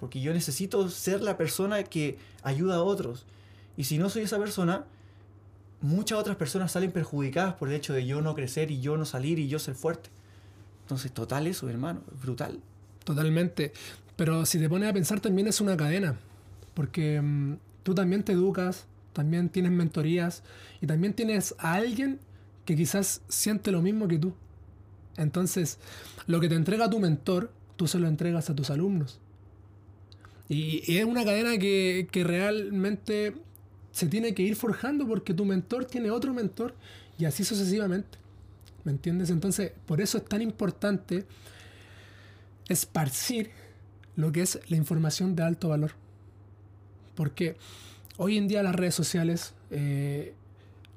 Porque 0.00 0.20
yo 0.20 0.34
necesito 0.34 0.88
ser 0.90 1.22
la 1.22 1.38
persona 1.38 1.82
que 1.84 2.18
ayuda 2.42 2.76
a 2.76 2.82
otros. 2.82 3.24
Y 3.76 3.84
si 3.84 3.96
no 3.96 4.10
soy 4.10 4.22
esa 4.22 4.38
persona, 4.38 4.84
muchas 5.80 6.18
otras 6.18 6.36
personas 6.36 6.72
salen 6.72 6.92
perjudicadas 6.92 7.54
por 7.54 7.68
el 7.68 7.74
hecho 7.74 7.92
de 7.92 8.04
yo 8.04 8.20
no 8.20 8.34
crecer 8.34 8.70
y 8.70 8.80
yo 8.80 8.96
no 8.96 9.04
salir 9.04 9.38
y 9.38 9.48
yo 9.48 9.58
ser 9.58 9.74
fuerte. 9.74 10.10
Entonces, 10.82 11.12
total 11.12 11.46
eso, 11.46 11.68
hermano, 11.68 12.02
brutal. 12.20 12.60
Totalmente. 13.04 13.72
Pero 14.16 14.44
si 14.46 14.58
te 14.58 14.68
pones 14.68 14.90
a 14.90 14.92
pensar, 14.92 15.20
también 15.20 15.46
es 15.46 15.60
una 15.60 15.76
cadena. 15.76 16.16
Porque 16.74 17.20
mm, 17.20 17.54
tú 17.82 17.94
también 17.94 18.22
te 18.22 18.32
educas, 18.32 18.86
también 19.12 19.48
tienes 19.48 19.72
mentorías 19.72 20.42
y 20.80 20.86
también 20.86 21.14
tienes 21.14 21.54
a 21.58 21.74
alguien 21.74 22.18
que 22.64 22.76
quizás 22.76 23.22
siente 23.28 23.70
lo 23.70 23.80
mismo 23.80 24.08
que 24.08 24.18
tú. 24.18 24.34
Entonces, 25.16 25.78
lo 26.26 26.40
que 26.40 26.48
te 26.48 26.54
entrega 26.54 26.90
tu 26.90 26.98
mentor, 26.98 27.50
tú 27.76 27.86
se 27.86 27.98
lo 27.98 28.08
entregas 28.08 28.50
a 28.50 28.54
tus 28.54 28.70
alumnos. 28.70 29.20
Y, 30.48 30.96
es 30.96 31.04
una 31.04 31.24
cadena 31.24 31.58
que, 31.58 32.08
realmente 32.12 33.34
se 33.92 34.08
tiene 34.08 34.34
que 34.34 34.42
ir 34.42 34.56
forjando 34.56 35.06
porque 35.06 35.32
tu 35.32 35.44
mentor 35.44 35.86
tiene 35.86 36.10
otro 36.10 36.34
mentor 36.34 36.74
y 37.18 37.24
así 37.24 37.44
sucesivamente. 37.44 38.18
¿Me 38.84 38.92
entiendes? 38.92 39.30
Entonces, 39.30 39.72
por 39.86 40.00
eso 40.00 40.18
es 40.18 40.24
tan 40.24 40.42
importante 40.42 41.24
esparcir 42.68 43.50
lo 44.14 44.32
que 44.32 44.42
es 44.42 44.60
la 44.68 44.76
información 44.76 45.34
de 45.34 45.42
alto 45.42 45.68
valor. 45.68 45.92
Porque 47.14 47.56
hoy 48.16 48.36
en 48.36 48.48
día 48.48 48.62
las 48.62 48.74
redes 48.74 48.94
sociales 48.94 49.54
eh, 49.70 50.34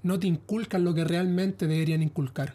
no 0.04 0.20
te 0.20 0.28
inculcan 0.28 0.84
lo 0.84 0.94
que 0.94 1.04
realmente 1.04 1.68
deberían 1.68 2.04
inculcar. 2.04 2.54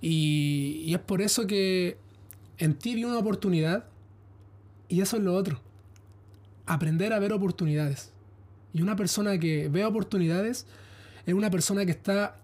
Y, 0.00 0.92
es 0.94 1.00
por 1.00 1.22
eso 1.22 1.46
que 1.46 1.96
en 2.58 2.74
ti 2.74 2.94
vi 2.94 3.04
una 3.04 3.18
oportunidad 3.18 3.84
y 4.88 5.00
eso 5.00 5.16
es 5.16 5.22
lo 5.22 5.34
otro. 5.34 5.60
Aprender 6.66 7.12
a 7.12 7.18
ver 7.18 7.32
oportunidades. 7.32 8.12
Y 8.72 8.82
una 8.82 8.96
persona 8.96 9.38
que 9.38 9.68
ve 9.68 9.84
oportunidades 9.84 10.66
es 11.26 11.34
una 11.34 11.50
persona 11.50 11.84
que 11.84 11.92
está 11.92 12.36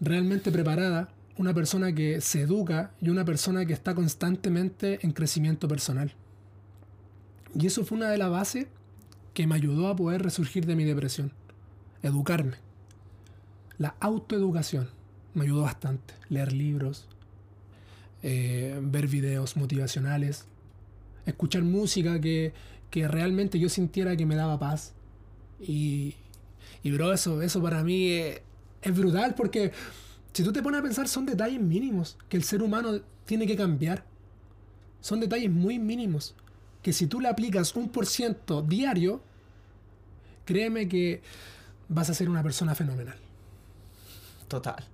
realmente 0.00 0.50
preparada, 0.50 1.08
una 1.38 1.54
persona 1.54 1.92
que 1.94 2.20
se 2.20 2.42
educa 2.42 2.92
y 3.00 3.08
una 3.08 3.24
persona 3.24 3.64
que 3.64 3.72
está 3.72 3.94
constantemente 3.94 5.00
en 5.02 5.12
crecimiento 5.12 5.68
personal. 5.68 6.12
Y 7.58 7.66
eso 7.66 7.84
fue 7.84 7.98
una 7.98 8.10
de 8.10 8.18
las 8.18 8.30
bases 8.30 8.66
que 9.32 9.46
me 9.46 9.54
ayudó 9.54 9.88
a 9.88 9.96
poder 9.96 10.22
resurgir 10.22 10.66
de 10.66 10.76
mi 10.76 10.84
depresión. 10.84 11.32
Educarme. 12.02 12.56
La 13.78 13.96
autoeducación 14.00 14.88
me 15.34 15.44
ayudó 15.44 15.62
bastante. 15.62 16.14
Leer 16.28 16.52
libros, 16.52 17.06
eh, 18.22 18.78
ver 18.82 19.06
videos 19.08 19.56
motivacionales, 19.56 20.46
escuchar 21.26 21.62
música 21.62 22.20
que, 22.20 22.52
que, 22.90 23.08
realmente 23.08 23.58
yo 23.58 23.68
sintiera 23.68 24.16
que 24.16 24.26
me 24.26 24.36
daba 24.36 24.58
paz. 24.58 24.94
Y, 25.60 26.14
y 26.82 26.90
bro, 26.92 27.12
eso, 27.12 27.42
eso 27.42 27.62
para 27.62 27.82
mí 27.82 28.12
es, 28.12 28.40
es 28.82 28.96
brutal 28.96 29.34
porque 29.34 29.72
si 30.32 30.42
tú 30.42 30.52
te 30.52 30.62
pones 30.62 30.80
a 30.80 30.82
pensar 30.82 31.08
son 31.08 31.26
detalles 31.26 31.60
mínimos 31.60 32.16
que 32.28 32.36
el 32.36 32.44
ser 32.44 32.62
humano 32.62 33.00
tiene 33.24 33.46
que 33.46 33.56
cambiar. 33.56 34.04
Son 35.00 35.20
detalles 35.20 35.50
muy 35.50 35.78
mínimos 35.78 36.34
que 36.82 36.92
si 36.92 37.06
tú 37.06 37.20
le 37.20 37.28
aplicas 37.28 37.74
un 37.76 37.88
por 37.88 38.06
ciento 38.06 38.62
diario, 38.62 39.22
créeme 40.44 40.88
que 40.88 41.22
vas 41.88 42.10
a 42.10 42.14
ser 42.14 42.28
una 42.28 42.42
persona 42.42 42.74
fenomenal. 42.74 43.16
Total. 44.48 44.93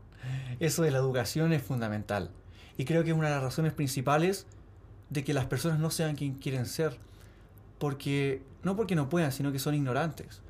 Eso 0.59 0.83
de 0.83 0.91
la 0.91 0.99
educación 0.99 1.53
es 1.53 1.63
fundamental. 1.63 2.31
Y 2.77 2.85
creo 2.85 3.05
que 3.05 3.11
es 3.11 3.17
una 3.17 3.29
de 3.29 3.35
las 3.35 3.43
razones 3.43 3.73
principales 3.73 4.47
de 5.11 5.25
que 5.25 5.35
las 5.35 5.47
personas 5.47 5.79
no 5.79 5.91
sean 5.91 6.17
quien 6.17 6.35
quieren 6.35 6.67
ser. 6.67 6.97
Porque, 7.79 8.43
no 8.63 8.77
porque 8.77 8.95
no 8.95 9.09
puedan, 9.09 9.33
sino 9.33 9.53
que 9.53 9.59
son 9.59 9.75
ignorantes. 9.75 10.43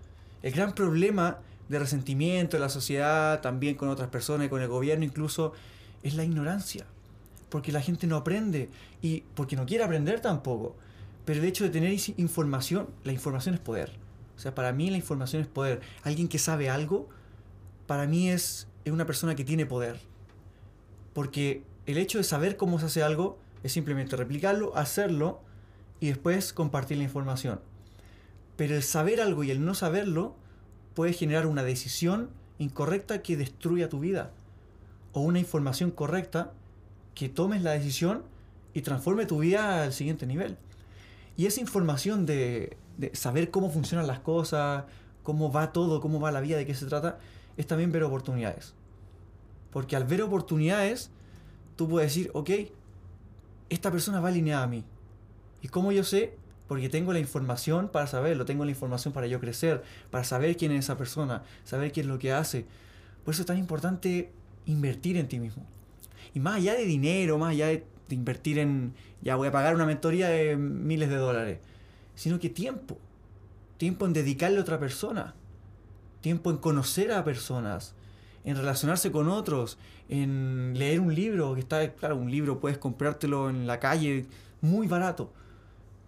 El 0.43 0.53
gran 0.53 0.75
problema 0.75 1.39
de 1.69 1.79
resentimiento 1.79 2.57
de 2.57 2.61
la 2.61 2.69
sociedad, 2.69 3.41
también 3.41 3.77
con 3.77 3.89
otras 3.89 4.09
personas, 4.09 4.49
con 4.49 4.61
el 4.61 4.69
gobierno 4.69 5.05
incluso, 5.05 5.53
es 6.03 6.15
la 6.15 6.25
ignorancia. 6.25 6.87
Porque 7.49 7.73
la 7.73 7.81
gente 7.81 8.07
no 8.07 8.17
aprende 8.17 8.69
y 9.03 9.23
porque 9.35 9.57
no 9.57 9.67
quiere 9.67 9.85
aprender 9.85 10.21
tampoco. 10.21 10.77
Pero 11.25 11.41
el 11.41 11.47
hecho 11.47 11.65
de 11.65 11.71
tener 11.71 11.97
información, 12.17 12.89
la 13.05 13.13
información 13.13 13.55
es 13.55 13.61
poder. 13.61 13.93
O 14.37 14.41
sea, 14.41 14.55
para 14.55 14.73
mí 14.73 14.91
la 14.91 14.97
información 14.97 15.43
es 15.43 15.49
poder. 15.49 15.81
Alguien 16.03 16.27
que 16.27 16.39
sabe 16.39 16.71
algo, 16.71 17.09
para 17.87 18.07
mí 18.07 18.31
es, 18.31 18.67
es 18.91 18.95
una 18.95 19.07
persona 19.07 19.35
que 19.35 19.45
tiene 19.45 19.67
poder. 19.67 19.99
Porque 21.13 21.63
el 21.87 21.99
hecho 21.99 22.19
de 22.19 22.25
saber 22.25 22.57
cómo 22.57 22.79
se 22.79 22.87
hace 22.87 23.03
algo 23.03 23.39
es 23.63 23.73
simplemente 23.73 24.17
replicarlo, 24.17 24.77
hacerlo 24.77 25.41
y 26.01 26.09
después 26.09 26.53
compartir 26.53 26.99
la 26.99 27.05
información. 27.05 27.61
Pero 28.57 28.75
el 28.75 28.83
saber 28.83 29.21
algo 29.21 29.45
y 29.45 29.51
el 29.51 29.65
no 29.65 29.75
saberlo 29.75 30.35
puede 30.95 31.13
generar 31.13 31.47
una 31.47 31.63
decisión 31.63 32.31
incorrecta 32.59 33.23
que 33.23 33.37
destruya 33.37 33.89
tu 33.89 34.01
vida. 34.01 34.33
O 35.13 35.21
una 35.21 35.39
información 35.39 35.91
correcta 35.91 36.53
que 37.15 37.29
tomes 37.29 37.63
la 37.63 37.73
decisión 37.73 38.23
y 38.75 38.83
transforme 38.83 39.27
tu 39.27 39.39
vida 39.39 39.83
al 39.83 39.93
siguiente 39.93 40.27
nivel. 40.27 40.57
Y 41.37 41.47
esa 41.47 41.61
información 41.61 42.27
de, 42.27 42.77
saber 43.13 43.51
cómo 43.51 43.71
funcionan 43.71 44.07
las 44.07 44.21
cosas, 44.21 44.85
cómo 45.23 45.51
va 45.51 45.73
todo, 45.73 46.01
cómo 46.01 46.21
va 46.21 46.31
la 46.31 46.41
vida, 46.41 46.57
de 46.57 46.67
qué 46.67 46.75
se 46.75 46.87
trata, 46.87 47.19
es 47.57 47.67
también 47.67 47.93
ver 47.93 48.03
oportunidades. 48.05 48.75
Porque 49.73 49.97
al 49.97 50.05
ver 50.05 50.23
oportunidades, 50.23 51.11
tú 51.77 51.89
puedes 51.89 52.11
decir, 52.11 52.31
ok, 52.35 52.51
esta 53.69 53.91
persona 53.91 54.21
va 54.21 54.29
alineada 54.29 54.65
a 54.65 54.67
mí. 54.67 54.85
¿Y 55.63 55.69
cómo 55.69 55.93
yo 55.93 56.05
sé? 56.05 56.37
Porque 56.67 56.89
tengo 56.89 57.13
la 57.13 57.19
información 57.19 57.89
para 57.89 58.07
saberlo, 58.07 58.45
tengo 58.45 58.65
la 58.65 58.71
información 58.71 59.13
para 59.13 59.27
yo 59.27 59.41
crecer, 59.41 59.83
para 60.11 60.25
saber 60.25 60.57
quién 60.57 60.73
es 60.73 60.85
esa 60.85 60.97
persona, 60.97 61.43
saber 61.65 61.93
qué 61.93 62.01
es 62.01 62.07
lo 62.07 62.19
que 62.19 62.33
hace. 62.33 62.67
Por 63.25 63.35
eso 63.35 63.43
es 63.43 63.47
tan 63.47 63.59
importante 63.59 64.31
invertir 64.67 65.17
en 65.17 65.29
ti 65.29 65.39
mismo. 65.39 65.65
Y 66.35 66.41
más 66.41 66.57
allá 66.57 66.75
de 66.75 66.85
dinero, 66.85 67.39
más 67.39 67.51
allá 67.51 67.67
de 67.67 67.85
de 68.11 68.17
invertir 68.17 68.59
en, 68.59 68.93
ya 69.23 69.37
voy 69.37 69.49
a 69.49 69.53
pagar 69.53 69.75
una 69.75 69.87
mentoría 69.87 70.29
de 70.29 70.57
miles 70.57 71.09
de 71.09 71.17
dólares, 71.17 71.61
sino 72.15 72.39
que 72.39 72.51
tiempo, 72.51 72.99
tiempo 73.79 74.05
en 74.05 74.13
dedicarle 74.13 74.59
a 74.59 74.63
otra 74.63 74.79
persona, 74.79 75.35
tiempo 76.21 76.51
en 76.51 76.59
conocer 76.59 77.13
a 77.13 77.25
personas, 77.25 77.95
en 78.45 78.57
relacionarse 78.57 79.11
con 79.13 79.29
otros, 79.29 79.79
en 80.09 80.75
leer 80.77 81.01
un 81.01 81.15
libro, 81.15 81.55
que 81.55 81.61
está, 81.61 81.93
claro, 81.93 82.17
un 82.17 82.31
libro 82.31 82.59
puedes 82.59 82.79
comprártelo 82.79 83.51
en 83.51 83.67
la 83.67 83.79
calle 83.79 84.27
muy 84.61 84.87
barato, 84.87 85.33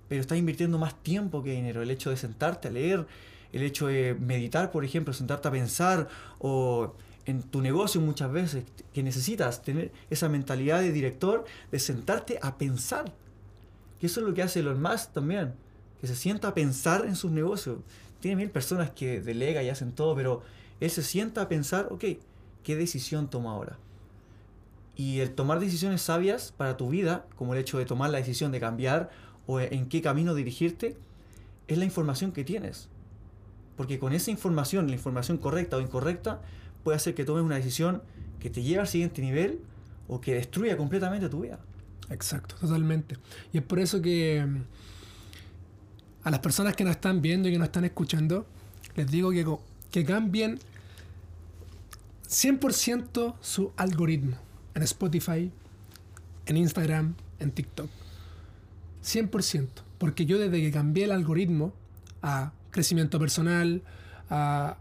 pero 0.09 0.21
estás 0.21 0.39
invirtiendo 0.39 0.79
más 0.79 0.95
tiempo 1.03 1.43
que 1.43 1.53
dinero, 1.53 1.83
el 1.83 1.91
hecho 1.91 2.11
de 2.11 2.17
sentarte 2.17 2.69
a 2.69 2.71
leer, 2.71 3.07
el 3.53 3.63
hecho 3.63 3.87
de 3.87 4.17
meditar, 4.19 4.71
por 4.71 4.85
ejemplo, 4.85 5.13
sentarte 5.13 5.49
a 5.49 5.51
pensar 5.51 6.09
o 6.39 6.95
en 7.27 7.43
tu 7.43 7.61
negocio 7.61 8.01
muchas 8.01 8.33
veces, 8.33 8.65
que 8.93 9.03
necesitas 9.03 9.63
tener 9.63 9.93
esa 10.11 10.29
mentalidad 10.29 10.81
de 10.81 10.93
director, 10.93 11.45
de 11.71 11.79
sentarte 11.79 12.39
a 12.43 12.59
pensar. 12.59 13.13
Que 14.01 14.07
eso 14.07 14.21
es 14.21 14.27
lo 14.27 14.35
que 14.35 14.43
hace 14.43 14.61
Elon 14.61 14.83
Musk 14.83 15.13
también, 15.13 15.53
que 16.01 16.07
se 16.07 16.17
sienta 16.17 16.49
a 16.49 16.55
pensar 16.55 17.05
en 17.07 17.15
sus 17.15 17.31
negocios. 17.31 17.79
Tiene 18.21 18.37
mil 18.37 18.51
personas 18.51 18.91
que 18.91 19.21
delega 19.21 19.63
y 19.63 19.69
hacen 19.69 19.93
todo, 19.93 20.17
pero 20.17 20.43
él 20.83 20.91
se 20.91 21.03
sienta 21.05 21.43
a 21.43 21.49
pensar, 21.49 21.89
ok, 21.91 22.05
¿qué 22.65 22.77
decisión 22.77 23.31
tomo 23.31 23.51
ahora? 23.51 23.79
Y 24.97 25.21
el 25.21 25.31
tomar 25.31 25.61
decisiones 25.61 26.03
sabias 26.03 26.53
para 26.57 26.77
tu 26.77 26.89
vida, 26.89 27.25
como 27.37 27.55
el 27.55 27.61
hecho 27.61 27.79
de 27.79 27.85
tomar 27.85 28.11
la 28.11 28.19
decisión 28.19 28.51
de 28.51 28.59
cambiar 28.59 29.11
o 29.47 29.61
en 29.61 29.89
qué 29.89 30.03
camino 30.03 30.35
dirigirte, 30.35 30.97
es 31.69 31.79
la 31.79 31.85
información 31.85 32.33
que 32.33 32.43
tienes. 32.43 32.89
Porque 33.77 34.01
con 34.01 34.13
esa 34.13 34.33
información, 34.33 34.89
la 34.89 34.95
información 34.95 35.39
correcta 35.39 35.77
o 35.77 35.81
incorrecta, 35.81 36.43
puede 36.83 36.97
hacer 36.97 37.15
que 37.15 37.25
tomes 37.25 37.45
una 37.45 37.57
decisión 37.57 38.03
que 38.41 38.51
te 38.51 38.63
lleve 38.63 38.81
al 38.81 38.89
siguiente 38.89 39.23
nivel 39.23 39.61
o 40.09 40.21
que 40.21 40.35
destruya 40.35 40.77
completamente 40.77 41.29
tu 41.29 41.43
vida. 41.43 41.61
Exacto, 42.11 42.57
totalmente. 42.61 43.19
Y 43.53 43.59
es 43.59 43.65
por 43.65 43.79
eso 43.79 44.03
que 44.03 44.45
mm, 44.45 44.63
a 46.25 46.31
las 46.33 46.41
personas 46.41 46.75
que 46.75 46.83
nos 46.83 46.97
están 46.97 47.23
viendo 47.23 47.49
y 47.49 47.53
que 47.53 47.59
nos 47.59 47.67
están 47.67 47.85
escuchando, 47.85 48.47
les 48.97 49.09
digo 49.09 49.31
que, 49.31 49.47
que 49.93 50.05
cambien 50.05 50.59
100% 52.33 53.37
su 53.41 53.73
algoritmo 53.77 54.37
en 54.75 54.83
Spotify, 54.83 55.53
en 56.47 56.57
Instagram, 56.57 57.15
en 57.39 57.53
TikTok. 57.53 57.91
100%. 59.05 59.69
Porque 59.99 60.27
yo 60.27 60.39
desde 60.39 60.61
que 60.61 60.73
cambié 60.73 61.05
el 61.05 61.13
algoritmo 61.13 61.73
a 62.23 62.53
crecimiento 62.71 63.19
personal, 63.21 63.83
a 64.31 64.79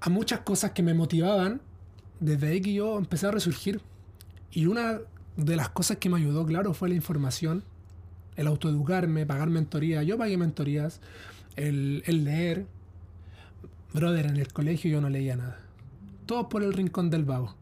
a 0.00 0.10
muchas 0.10 0.40
cosas 0.40 0.72
que 0.72 0.82
me 0.82 0.94
motivaban, 0.94 1.60
desde 2.20 2.48
ahí 2.48 2.60
que 2.60 2.72
yo 2.72 2.98
empecé 2.98 3.26
a 3.26 3.30
resurgir. 3.30 3.80
Y 4.52 4.66
una 4.66 5.00
de 5.36 5.56
las 5.56 5.68
cosas 5.70 5.98
que 5.98 6.08
me 6.08 6.18
ayudó, 6.18 6.46
claro, 6.46 6.74
fue 6.74 6.88
la 6.88 6.94
información, 6.94 7.64
el 8.36 8.46
autoeducarme, 8.46 9.26
pagar 9.26 9.50
mentorías. 9.50 10.06
Yo 10.06 10.16
pagué 10.16 10.36
mentorías, 10.36 11.00
el, 11.56 12.02
el 12.06 12.24
leer. 12.24 12.66
Brother, 13.92 14.26
en 14.26 14.36
el 14.36 14.52
colegio 14.52 14.90
yo 14.90 15.00
no 15.00 15.08
leía 15.08 15.36
nada. 15.36 15.60
Todo 16.28 16.50
por 16.50 16.62
el 16.62 16.74
rincón 16.74 17.08
del 17.08 17.24
vago, 17.24 17.54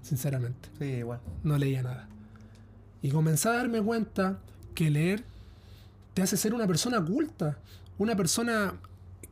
sinceramente. 0.00 0.70
Sí, 0.78 0.86
igual. 0.86 1.20
No 1.44 1.58
leía 1.58 1.82
nada. 1.82 2.08
Y 3.02 3.10
comencé 3.10 3.50
a 3.50 3.52
darme 3.52 3.82
cuenta 3.82 4.38
que 4.74 4.88
leer 4.88 5.22
te 6.14 6.22
hace 6.22 6.38
ser 6.38 6.54
una 6.54 6.66
persona 6.66 7.04
culta, 7.04 7.58
una 7.98 8.16
persona 8.16 8.72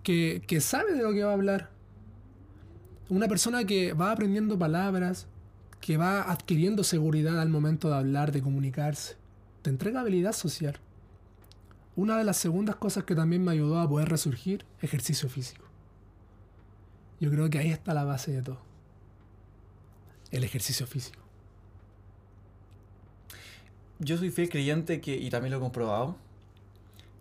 que, 0.03 0.43
que 0.47 0.61
sabe 0.61 0.93
de 0.93 1.03
lo 1.03 1.15
que 1.15 1.25
va 1.25 1.31
a 1.31 1.33
hablar, 1.33 1.71
una 3.09 3.27
persona 3.27 3.65
que 3.65 3.95
va 3.95 4.13
aprendiendo 4.13 4.59
palabras, 4.59 5.27
que 5.81 5.97
va 5.97 6.31
adquiriendo 6.31 6.85
seguridad 6.85 7.41
al 7.41 7.49
momento 7.49 7.89
de 7.89 7.97
hablar, 7.97 8.33
de 8.33 8.43
comunicarse. 8.43 9.17
Te 9.63 9.71
entrega 9.71 10.01
habilidad 10.01 10.33
social. 10.33 10.79
Una 11.97 12.19
de 12.19 12.25
las 12.25 12.37
segundas 12.37 12.77
cosas 12.77 13.05
que 13.05 13.15
también 13.15 13.43
me 13.43 13.53
ayudó 13.53 13.81
a 13.81 13.89
poder 13.89 14.11
resurgir, 14.11 14.67
ejercicio 14.83 15.31
físico. 15.31 15.68
Yo 17.21 17.31
creo 17.31 17.51
que 17.51 17.59
ahí 17.59 17.71
está 17.71 17.95
la 17.95 18.05
base 18.05 18.33
de 18.33 18.43
todo. 18.43 18.59
El 20.31 20.45
ejercicio 20.45 20.87
físico. 20.87 21.21
Yo 23.99 24.17
soy 24.17 24.31
fiel 24.31 24.49
creyente 24.49 25.01
que, 25.01 25.17
y 25.17 25.31
también 25.31 25.51
lo 25.51 25.59
he 25.59 25.61
comprobado, 25.61 26.17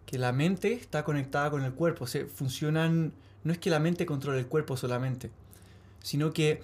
que 0.06 0.20
la 0.20 0.32
mente 0.32 0.74
está 0.74 1.04
conectada 1.04 1.50
con 1.50 1.64
el 1.64 1.74
cuerpo. 1.74 2.06
O 2.06 2.08
funcionan. 2.08 3.14
No 3.44 3.52
es 3.52 3.60
que 3.60 3.70
la 3.70 3.80
mente 3.80 4.06
controle 4.06 4.40
el 4.40 4.48
cuerpo 4.48 4.76
solamente 4.78 5.32
sino 6.08 6.32
que 6.32 6.62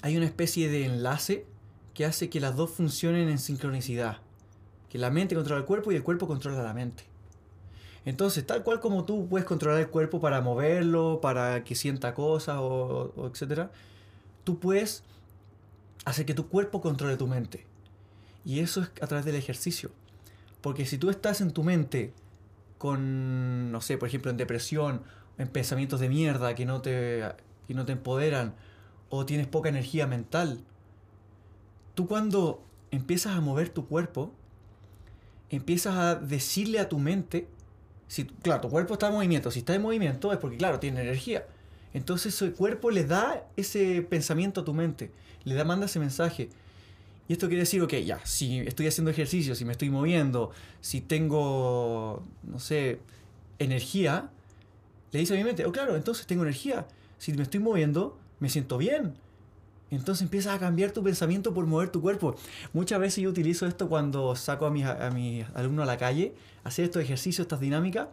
hay 0.00 0.16
una 0.16 0.24
especie 0.26 0.70
de 0.70 0.86
enlace 0.86 1.44
que 1.92 2.06
hace 2.06 2.30
que 2.30 2.40
las 2.40 2.56
dos 2.56 2.70
funcionen 2.70 3.28
en 3.28 3.38
sincronicidad. 3.38 4.18
Que 4.88 4.96
la 4.96 5.10
mente 5.10 5.34
controla 5.34 5.60
el 5.60 5.66
cuerpo 5.66 5.92
y 5.92 5.96
el 5.96 6.02
cuerpo 6.02 6.26
controla 6.26 6.62
la 6.62 6.72
mente. 6.72 7.04
Entonces, 8.08 8.46
tal 8.46 8.62
cual 8.62 8.80
como 8.80 9.04
tú 9.04 9.28
puedes 9.28 9.46
controlar 9.46 9.78
el 9.80 9.88
cuerpo 9.88 10.18
para 10.18 10.40
moverlo, 10.40 11.20
para 11.20 11.62
que 11.62 11.74
sienta 11.74 12.14
cosas 12.14 12.56
o, 12.58 13.12
etcétera, 13.30 13.70
tú 14.44 14.58
puedes 14.58 15.04
hacer 16.06 16.24
que 16.24 16.32
tu 16.32 16.48
cuerpo 16.48 16.80
controle 16.80 17.18
tu 17.18 17.26
mente. 17.26 17.66
Y 18.46 18.60
eso 18.60 18.80
es 18.80 18.90
a 19.02 19.06
través 19.08 19.26
del 19.26 19.34
ejercicio. 19.34 19.90
Porque 20.62 20.86
si 20.86 20.96
tú 20.96 21.10
estás 21.10 21.42
en 21.42 21.50
tu 21.50 21.64
mente 21.64 22.14
con, 22.78 23.70
no 23.70 23.82
sé, 23.82 23.98
por 23.98 24.08
ejemplo, 24.08 24.30
en 24.30 24.38
depresión, 24.38 25.02
en 25.36 25.48
pensamientos 25.48 26.00
de 26.00 26.08
mierda 26.08 26.54
que 26.54 26.64
no 26.64 26.80
te, 26.80 27.22
que 27.66 27.74
no 27.74 27.84
te 27.84 27.92
empoderan, 27.92 28.54
o 29.10 29.26
tienes 29.26 29.48
poca 29.48 29.68
energía 29.68 30.06
mental, 30.06 30.62
tú 31.94 32.06
cuando 32.06 32.64
empiezas 32.90 33.36
a 33.36 33.42
mover 33.42 33.68
tu 33.68 33.86
cuerpo, 33.86 34.32
empiezas 35.50 35.94
a 35.96 36.14
decirle 36.14 36.78
a 36.78 36.88
tu 36.88 36.98
mente, 36.98 37.48
si, 38.08 38.24
claro, 38.24 38.62
tu 38.62 38.70
cuerpo 38.70 38.94
está 38.94 39.08
en 39.08 39.14
movimiento, 39.14 39.50
si 39.50 39.60
está 39.60 39.74
en 39.74 39.82
movimiento 39.82 40.32
es 40.32 40.38
porque, 40.38 40.56
claro, 40.56 40.80
tiene 40.80 41.02
energía. 41.02 41.46
Entonces 41.94 42.40
el 42.42 42.54
cuerpo 42.54 42.90
le 42.90 43.04
da 43.04 43.46
ese 43.56 44.02
pensamiento 44.02 44.62
a 44.62 44.64
tu 44.64 44.74
mente, 44.74 45.10
le 45.44 45.54
da, 45.54 45.64
manda 45.64 45.86
ese 45.86 46.00
mensaje. 46.00 46.48
Y 47.28 47.34
esto 47.34 47.46
quiere 47.48 47.60
decir, 47.60 47.82
ok, 47.82 47.94
ya, 47.96 48.20
si 48.24 48.60
estoy 48.60 48.86
haciendo 48.86 49.10
ejercicio, 49.10 49.54
si 49.54 49.66
me 49.66 49.72
estoy 49.72 49.90
moviendo, 49.90 50.50
si 50.80 51.02
tengo, 51.02 52.22
no 52.42 52.58
sé, 52.58 53.00
energía, 53.58 54.30
le 55.12 55.20
dice 55.20 55.34
a 55.34 55.36
mi 55.36 55.44
mente, 55.44 55.66
oh 55.66 55.72
claro, 55.72 55.94
entonces 55.94 56.26
tengo 56.26 56.42
energía. 56.42 56.86
Si 57.18 57.32
me 57.32 57.42
estoy 57.42 57.60
moviendo, 57.60 58.18
me 58.40 58.48
siento 58.48 58.78
bien. 58.78 59.14
Entonces 59.90 60.22
empiezas 60.22 60.54
a 60.54 60.58
cambiar 60.58 60.90
tu 60.90 61.02
pensamiento 61.02 61.54
por 61.54 61.66
mover 61.66 61.90
tu 61.90 62.02
cuerpo. 62.02 62.36
Muchas 62.72 63.00
veces 63.00 63.22
yo 63.22 63.30
utilizo 63.30 63.66
esto 63.66 63.88
cuando 63.88 64.36
saco 64.36 64.66
a 64.66 64.70
mis, 64.70 64.84
a 64.84 65.10
mis 65.10 65.46
alumnos 65.54 65.84
a 65.84 65.86
la 65.86 65.96
calle, 65.96 66.34
hacer 66.64 66.84
estos 66.84 67.02
ejercicios, 67.02 67.44
estas 67.44 67.60
dinámicas. 67.60 68.08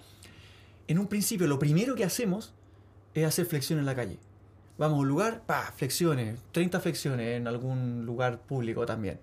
En 0.88 1.00
un 1.00 1.08
principio, 1.08 1.48
lo 1.48 1.60
primero 1.60 1.96
que 1.96 2.06
hacemos 2.06 2.54
es 3.14 3.26
hacer 3.26 3.46
flexión 3.46 3.80
en 3.80 3.86
la 3.86 3.96
calle. 3.96 4.20
Vamos 4.78 4.98
a 4.98 5.02
un 5.02 5.08
lugar, 5.08 5.44
pa, 5.46 5.74
flexiones, 5.76 6.38
30 6.52 6.80
flexiones 6.82 7.38
en 7.38 7.48
algún 7.48 8.06
lugar 8.06 8.40
público 8.40 8.86
también. 8.86 9.20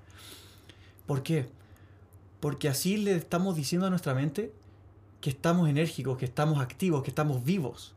¿Por 1.06 1.22
qué? 1.22 1.46
Porque 2.40 2.68
así 2.68 2.96
le 2.96 3.14
estamos 3.14 3.54
diciendo 3.54 3.86
a 3.86 3.90
nuestra 3.90 4.14
mente 4.14 4.52
que 5.20 5.30
estamos 5.30 5.68
enérgicos, 5.68 6.18
que 6.18 6.24
estamos 6.24 6.60
activos, 6.60 7.02
que 7.02 7.10
estamos 7.10 7.44
vivos. 7.44 7.94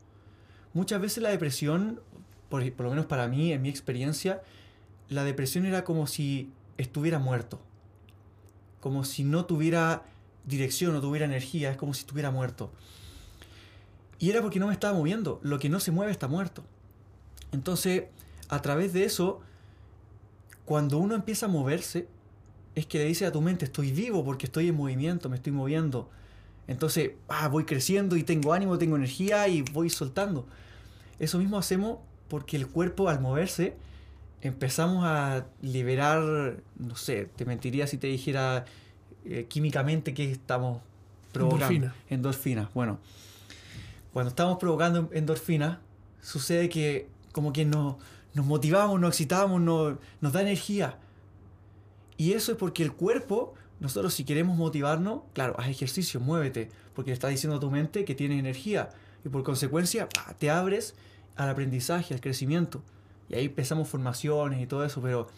Muchas 0.74 1.00
veces 1.00 1.22
la 1.22 1.30
depresión, 1.30 2.00
por, 2.48 2.70
por 2.72 2.84
lo 2.84 2.90
menos 2.90 3.06
para 3.06 3.28
mí, 3.28 3.52
en 3.52 3.62
mi 3.62 3.68
experiencia, 3.68 4.42
la 5.08 5.24
depresión 5.24 5.66
era 5.66 5.84
como 5.84 6.06
si 6.06 6.50
estuviera 6.78 7.18
muerto. 7.18 7.60
Como 8.80 9.04
si 9.04 9.24
no 9.24 9.46
tuviera 9.46 10.02
dirección, 10.44 10.92
no 10.92 11.00
tuviera 11.00 11.26
energía, 11.26 11.70
es 11.70 11.76
como 11.76 11.94
si 11.94 12.00
estuviera 12.00 12.30
muerto. 12.30 12.70
Y 14.18 14.30
era 14.30 14.42
porque 14.42 14.60
no 14.60 14.68
me 14.68 14.72
estaba 14.72 14.96
moviendo. 14.96 15.40
Lo 15.42 15.58
que 15.58 15.68
no 15.68 15.80
se 15.80 15.90
mueve 15.90 16.12
está 16.12 16.28
muerto. 16.28 16.64
Entonces, 17.52 18.04
a 18.48 18.62
través 18.62 18.92
de 18.92 19.04
eso, 19.04 19.40
cuando 20.64 20.98
uno 20.98 21.14
empieza 21.14 21.46
a 21.46 21.48
moverse, 21.48 22.08
es 22.74 22.86
que 22.86 22.98
le 22.98 23.04
dice 23.04 23.26
a 23.26 23.32
tu 23.32 23.40
mente, 23.40 23.64
estoy 23.64 23.92
vivo 23.92 24.24
porque 24.24 24.46
estoy 24.46 24.68
en 24.68 24.76
movimiento, 24.76 25.28
me 25.28 25.36
estoy 25.36 25.52
moviendo. 25.52 26.10
Entonces, 26.66 27.12
ah, 27.28 27.48
voy 27.48 27.64
creciendo 27.64 28.16
y 28.16 28.22
tengo 28.22 28.52
ánimo, 28.52 28.78
tengo 28.78 28.96
energía 28.96 29.46
y 29.48 29.62
voy 29.62 29.90
soltando. 29.90 30.46
Eso 31.18 31.38
mismo 31.38 31.58
hacemos 31.58 31.98
porque 32.28 32.56
el 32.56 32.66
cuerpo 32.66 33.08
al 33.08 33.20
moverse 33.20 33.76
empezamos 34.42 35.04
a 35.04 35.46
liberar, 35.62 36.62
no 36.78 36.96
sé, 36.96 37.28
te 37.36 37.44
mentiría 37.44 37.86
si 37.86 37.98
te 37.98 38.06
dijera 38.06 38.64
eh, 39.24 39.46
químicamente 39.48 40.14
que 40.14 40.30
estamos 40.30 40.82
provocando. 41.32 41.74
Endorfina. 41.74 41.94
Endorfina. 42.10 42.70
Bueno, 42.74 42.98
cuando 44.12 44.30
estamos 44.30 44.58
provocando 44.58 45.10
endorfina, 45.12 45.80
sucede 46.22 46.68
que 46.68 47.08
como 47.32 47.52
que 47.52 47.64
nos, 47.64 47.96
nos 48.34 48.46
motivamos, 48.46 49.00
nos 49.00 49.10
excitamos, 49.10 49.60
nos, 49.60 49.98
nos 50.20 50.32
da 50.32 50.42
energía. 50.42 50.98
Y 52.16 52.32
eso 52.32 52.52
es 52.52 52.58
porque 52.58 52.82
el 52.82 52.92
cuerpo, 52.92 53.54
nosotros 53.78 54.14
si 54.14 54.24
queremos 54.24 54.56
motivarnos, 54.56 55.20
claro, 55.34 55.54
haz 55.58 55.68
ejercicio, 55.68 56.18
muévete, 56.18 56.70
porque 56.94 57.10
le 57.10 57.14
estás 57.14 57.30
diciendo 57.30 57.58
a 57.58 57.60
tu 57.60 57.70
mente 57.70 58.04
que 58.04 58.14
tienes 58.14 58.38
energía. 58.38 58.88
Y 59.24 59.28
por 59.28 59.42
consecuencia, 59.42 60.08
te 60.38 60.50
abres 60.50 60.94
al 61.36 61.48
aprendizaje, 61.48 62.14
al 62.14 62.20
crecimiento. 62.20 62.82
Y 63.28 63.34
ahí 63.34 63.46
empezamos 63.46 63.88
formaciones 63.88 64.62
y 64.62 64.66
todo 64.66 64.84
eso, 64.84 65.00
pero 65.00 65.28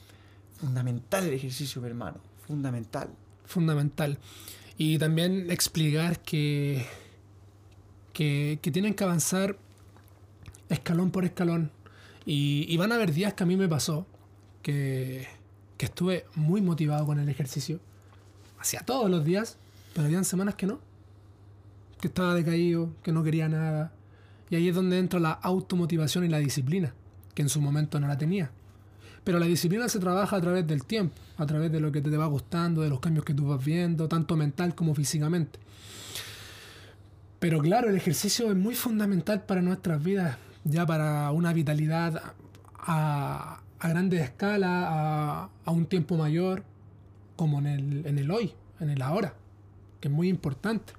fundamental 0.58 1.26
el 1.26 1.34
ejercicio, 1.34 1.80
mi 1.80 1.88
hermano, 1.88 2.18
fundamental. 2.46 3.10
Fundamental. 3.44 4.18
Y 4.76 4.98
también 4.98 5.50
explicar 5.50 6.20
que, 6.20 6.86
que, 8.12 8.58
tienen 8.62 8.94
que 8.94 9.04
avanzar 9.04 9.56
escalón 10.68 11.10
por 11.10 11.24
escalón. 11.24 11.72
Y, 12.26 12.66
y 12.68 12.76
van 12.76 12.92
a 12.92 12.96
haber 12.96 13.12
días 13.12 13.34
que 13.34 13.42
a 13.42 13.46
mí 13.46 13.56
me 13.56 13.68
pasó 13.68 14.06
que, 14.62 15.26
que 15.78 15.86
estuve 15.86 16.26
muy 16.34 16.60
motivado 16.60 17.06
con 17.06 17.18
el 17.18 17.28
ejercicio. 17.28 17.80
Hacía 18.58 18.80
todos 18.80 19.08
los 19.08 19.24
días, 19.24 19.56
pero 19.94 20.06
habían 20.06 20.24
semanas 20.24 20.56
que 20.56 20.66
no. 20.66 20.80
Que 22.00 22.08
estaba 22.08 22.34
decaído, 22.34 22.90
que 23.02 23.12
no 23.12 23.24
quería 23.24 23.48
nada. 23.48 23.92
Y 24.50 24.56
ahí 24.56 24.68
es 24.68 24.74
donde 24.74 24.98
entra 24.98 25.20
la 25.20 25.32
automotivación 25.32 26.24
y 26.24 26.28
la 26.28 26.38
disciplina, 26.38 26.94
que 27.34 27.42
en 27.42 27.48
su 27.48 27.60
momento 27.60 28.00
no 28.00 28.08
la 28.08 28.18
tenía. 28.18 28.50
Pero 29.24 29.38
la 29.38 29.46
disciplina 29.46 29.88
se 29.88 29.98
trabaja 29.98 30.36
a 30.36 30.40
través 30.40 30.66
del 30.66 30.84
tiempo, 30.84 31.14
a 31.36 31.46
través 31.46 31.70
de 31.70 31.80
lo 31.80 31.92
que 31.92 32.00
te 32.00 32.16
va 32.16 32.26
gustando, 32.26 32.82
de 32.82 32.88
los 32.88 33.00
cambios 33.00 33.24
que 33.24 33.34
tú 33.34 33.46
vas 33.46 33.62
viendo, 33.62 34.08
tanto 34.08 34.36
mental 34.36 34.74
como 34.74 34.94
físicamente. 34.94 35.58
Pero 37.38 37.60
claro, 37.60 37.88
el 37.88 37.96
ejercicio 37.96 38.50
es 38.50 38.56
muy 38.56 38.74
fundamental 38.74 39.42
para 39.42 39.62
nuestras 39.62 40.02
vidas, 40.02 40.38
ya 40.64 40.86
para 40.86 41.30
una 41.30 41.52
vitalidad 41.52 42.34
a, 42.78 43.60
a 43.78 43.88
grande 43.88 44.20
escala, 44.20 44.86
a, 44.88 45.50
a, 45.64 45.70
un 45.70 45.86
tiempo 45.86 46.16
mayor, 46.16 46.64
como 47.36 47.58
en 47.60 47.66
el, 47.66 48.06
en 48.06 48.18
el 48.18 48.30
hoy, 48.30 48.54
en 48.80 48.90
el 48.90 49.02
ahora, 49.02 49.34
que 50.00 50.08
es 50.08 50.14
muy 50.14 50.28
importante. 50.28 50.94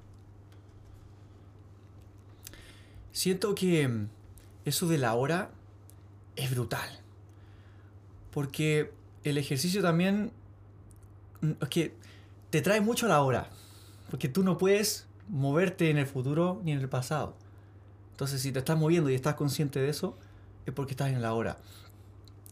Siento 3.11 3.55
que 3.55 4.07
eso 4.65 4.87
de 4.87 4.97
la 4.97 5.13
hora 5.15 5.51
es 6.35 6.51
brutal. 6.51 6.89
Porque 8.31 8.91
el 9.23 9.37
ejercicio 9.37 9.81
también 9.81 10.31
es 11.61 11.69
que 11.69 11.95
te 12.49 12.61
trae 12.61 12.81
mucho 12.81 13.05
a 13.05 13.09
la 13.09 13.21
hora. 13.21 13.49
Porque 14.09 14.29
tú 14.29 14.43
no 14.43 14.57
puedes 14.57 15.07
moverte 15.27 15.89
en 15.89 15.97
el 15.97 16.07
futuro 16.07 16.61
ni 16.63 16.71
en 16.71 16.79
el 16.79 16.89
pasado. 16.89 17.35
Entonces, 18.11 18.41
si 18.41 18.51
te 18.51 18.59
estás 18.59 18.77
moviendo 18.77 19.09
y 19.09 19.15
estás 19.15 19.35
consciente 19.35 19.79
de 19.79 19.89
eso, 19.89 20.17
es 20.65 20.73
porque 20.73 20.91
estás 20.91 21.09
en 21.09 21.15
el 21.15 21.25
ahora. 21.25 21.57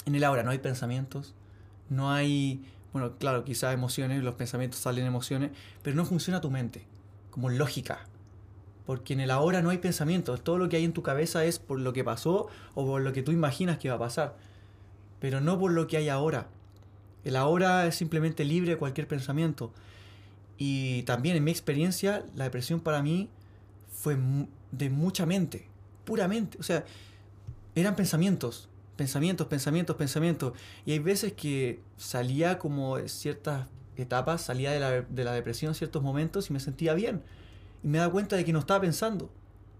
En 0.05 0.15
el 0.15 0.23
ahora 0.23 0.43
no 0.43 0.51
hay 0.51 0.59
pensamientos, 0.59 1.33
no 1.89 2.11
hay, 2.11 2.63
bueno, 2.93 3.17
claro, 3.17 3.43
quizás 3.43 3.73
emociones, 3.73 4.23
los 4.23 4.35
pensamientos 4.35 4.79
salen 4.79 5.05
emociones, 5.05 5.51
pero 5.83 5.95
no 5.95 6.05
funciona 6.05 6.39
tu 6.39 6.49
mente 6.49 6.85
como 7.31 7.49
lógica. 7.49 7.99
Porque 8.87 9.11
en 9.11 9.19
el 9.19 9.31
ahora 9.31 9.61
no 9.61 9.69
hay 9.69 9.79
pensamientos, 9.79 10.41
todo 10.41 10.57
lo 10.57 10.69
que 10.69 10.77
hay 10.77 10.85
en 10.85 10.93
tu 10.93 11.03
cabeza 11.03 11.43
es 11.43 11.59
por 11.59 11.77
lo 11.77 11.91
que 11.91 12.05
pasó 12.05 12.47
o 12.73 12.85
por 12.85 13.01
lo 13.01 13.11
que 13.11 13.21
tú 13.21 13.33
imaginas 13.33 13.79
que 13.79 13.89
va 13.89 13.95
a 13.95 13.99
pasar, 13.99 14.37
pero 15.19 15.41
no 15.41 15.59
por 15.59 15.73
lo 15.73 15.87
que 15.87 15.97
hay 15.97 16.07
ahora. 16.07 16.47
El 17.25 17.35
ahora 17.35 17.85
es 17.85 17.95
simplemente 17.95 18.45
libre 18.45 18.71
de 18.71 18.77
cualquier 18.77 19.05
pensamiento. 19.05 19.73
Y 20.57 21.03
también 21.03 21.35
en 21.35 21.43
mi 21.43 21.51
experiencia, 21.51 22.23
la 22.33 22.45
depresión 22.45 22.79
para 22.79 23.03
mí 23.03 23.29
fue 23.91 24.17
de 24.71 24.89
mucha 24.89 25.25
mente, 25.25 25.67
puramente. 26.05 26.57
O 26.57 26.63
sea, 26.63 26.85
eran 27.75 27.97
pensamientos, 27.97 28.69
pensamientos, 28.95 29.47
pensamientos, 29.47 29.97
pensamientos. 29.97 30.53
Y 30.85 30.93
hay 30.93 30.99
veces 30.99 31.33
que 31.33 31.81
salía 31.97 32.57
como 32.57 32.97
ciertas 33.09 33.67
etapas, 33.97 34.43
salía 34.43 34.71
de 34.71 34.79
la, 34.79 35.01
de 35.01 35.23
la 35.25 35.33
depresión 35.33 35.71
en 35.71 35.75
ciertos 35.75 36.01
momentos 36.01 36.49
y 36.49 36.53
me 36.53 36.61
sentía 36.61 36.93
bien. 36.93 37.21
Y 37.83 37.87
me 37.87 37.97
daba 37.99 38.11
cuenta 38.11 38.35
de 38.35 38.45
que 38.45 38.53
no 38.53 38.59
estaba 38.59 38.81
pensando. 38.81 39.29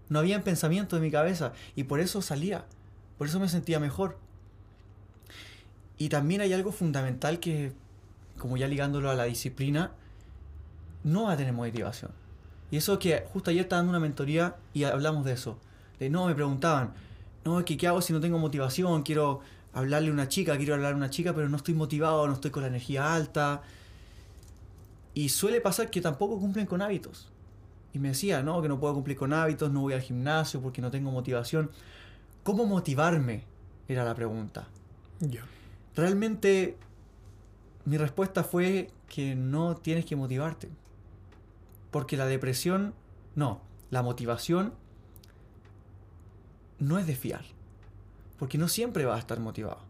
No 0.08 0.18
había 0.18 0.42
pensamientos 0.42 0.96
en 0.96 1.02
mi 1.02 1.10
cabeza. 1.10 1.52
Y 1.76 1.84
por 1.84 2.00
eso 2.00 2.22
salía. 2.22 2.64
Por 3.18 3.26
eso 3.26 3.40
me 3.40 3.48
sentía 3.48 3.80
mejor. 3.80 4.18
Y 5.98 6.08
también 6.08 6.40
hay 6.40 6.52
algo 6.52 6.70
fundamental 6.72 7.40
que, 7.40 7.72
como 8.38 8.56
ya 8.56 8.68
ligándolo 8.68 9.10
a 9.10 9.14
la 9.14 9.24
disciplina, 9.24 9.92
no 11.02 11.24
va 11.24 11.32
a 11.32 11.36
tener 11.36 11.52
motivación. 11.52 12.12
Y 12.70 12.76
eso 12.76 12.98
que 12.98 13.24
justo 13.32 13.50
ayer 13.50 13.62
estaba 13.62 13.78
dando 13.80 13.90
una 13.90 14.00
mentoría 14.00 14.56
y 14.74 14.84
hablamos 14.84 15.24
de 15.24 15.32
eso. 15.32 15.58
De 15.98 16.08
no, 16.10 16.26
me 16.26 16.34
preguntaban, 16.34 16.92
no, 17.44 17.64
¿qué, 17.64 17.76
¿qué 17.76 17.88
hago 17.88 18.00
si 18.00 18.12
no 18.12 18.20
tengo 18.20 18.38
motivación? 18.38 19.02
Quiero 19.02 19.40
hablarle 19.72 20.10
a 20.10 20.12
una 20.12 20.28
chica, 20.28 20.56
quiero 20.56 20.74
hablarle 20.74 20.94
a 20.94 20.98
una 20.98 21.10
chica, 21.10 21.34
pero 21.34 21.48
no 21.48 21.56
estoy 21.56 21.74
motivado, 21.74 22.26
no 22.26 22.34
estoy 22.34 22.50
con 22.50 22.62
la 22.62 22.68
energía 22.68 23.14
alta. 23.14 23.62
Y 25.14 25.30
suele 25.30 25.60
pasar 25.60 25.90
que 25.90 26.00
tampoco 26.00 26.38
cumplen 26.38 26.66
con 26.66 26.82
hábitos. 26.82 27.28
Y 27.92 27.98
me 27.98 28.08
decía, 28.08 28.42
no, 28.42 28.60
que 28.60 28.68
no 28.68 28.78
puedo 28.78 28.94
cumplir 28.94 29.16
con 29.16 29.32
hábitos, 29.32 29.70
no 29.70 29.80
voy 29.80 29.94
al 29.94 30.02
gimnasio 30.02 30.60
porque 30.60 30.82
no 30.82 30.90
tengo 30.90 31.10
motivación. 31.10 31.70
¿Cómo 32.42 32.66
motivarme? 32.66 33.44
Era 33.88 34.04
la 34.04 34.14
pregunta. 34.14 34.68
Ya. 35.20 35.44
Realmente 35.96 36.76
mi 37.84 37.96
respuesta 37.96 38.44
fue 38.44 38.90
que 39.08 39.34
no 39.34 39.76
tienes 39.76 40.04
que 40.04 40.16
motivarte. 40.16 40.68
Porque 41.90 42.18
la 42.18 42.26
depresión, 42.26 42.94
no, 43.34 43.62
la 43.90 44.02
motivación 44.02 44.74
no 46.78 46.98
es 46.98 47.06
de 47.06 47.16
fiar. 47.16 47.44
Porque 48.38 48.58
no 48.58 48.68
siempre 48.68 49.06
vas 49.06 49.16
a 49.16 49.20
estar 49.20 49.40
motivado. 49.40 49.80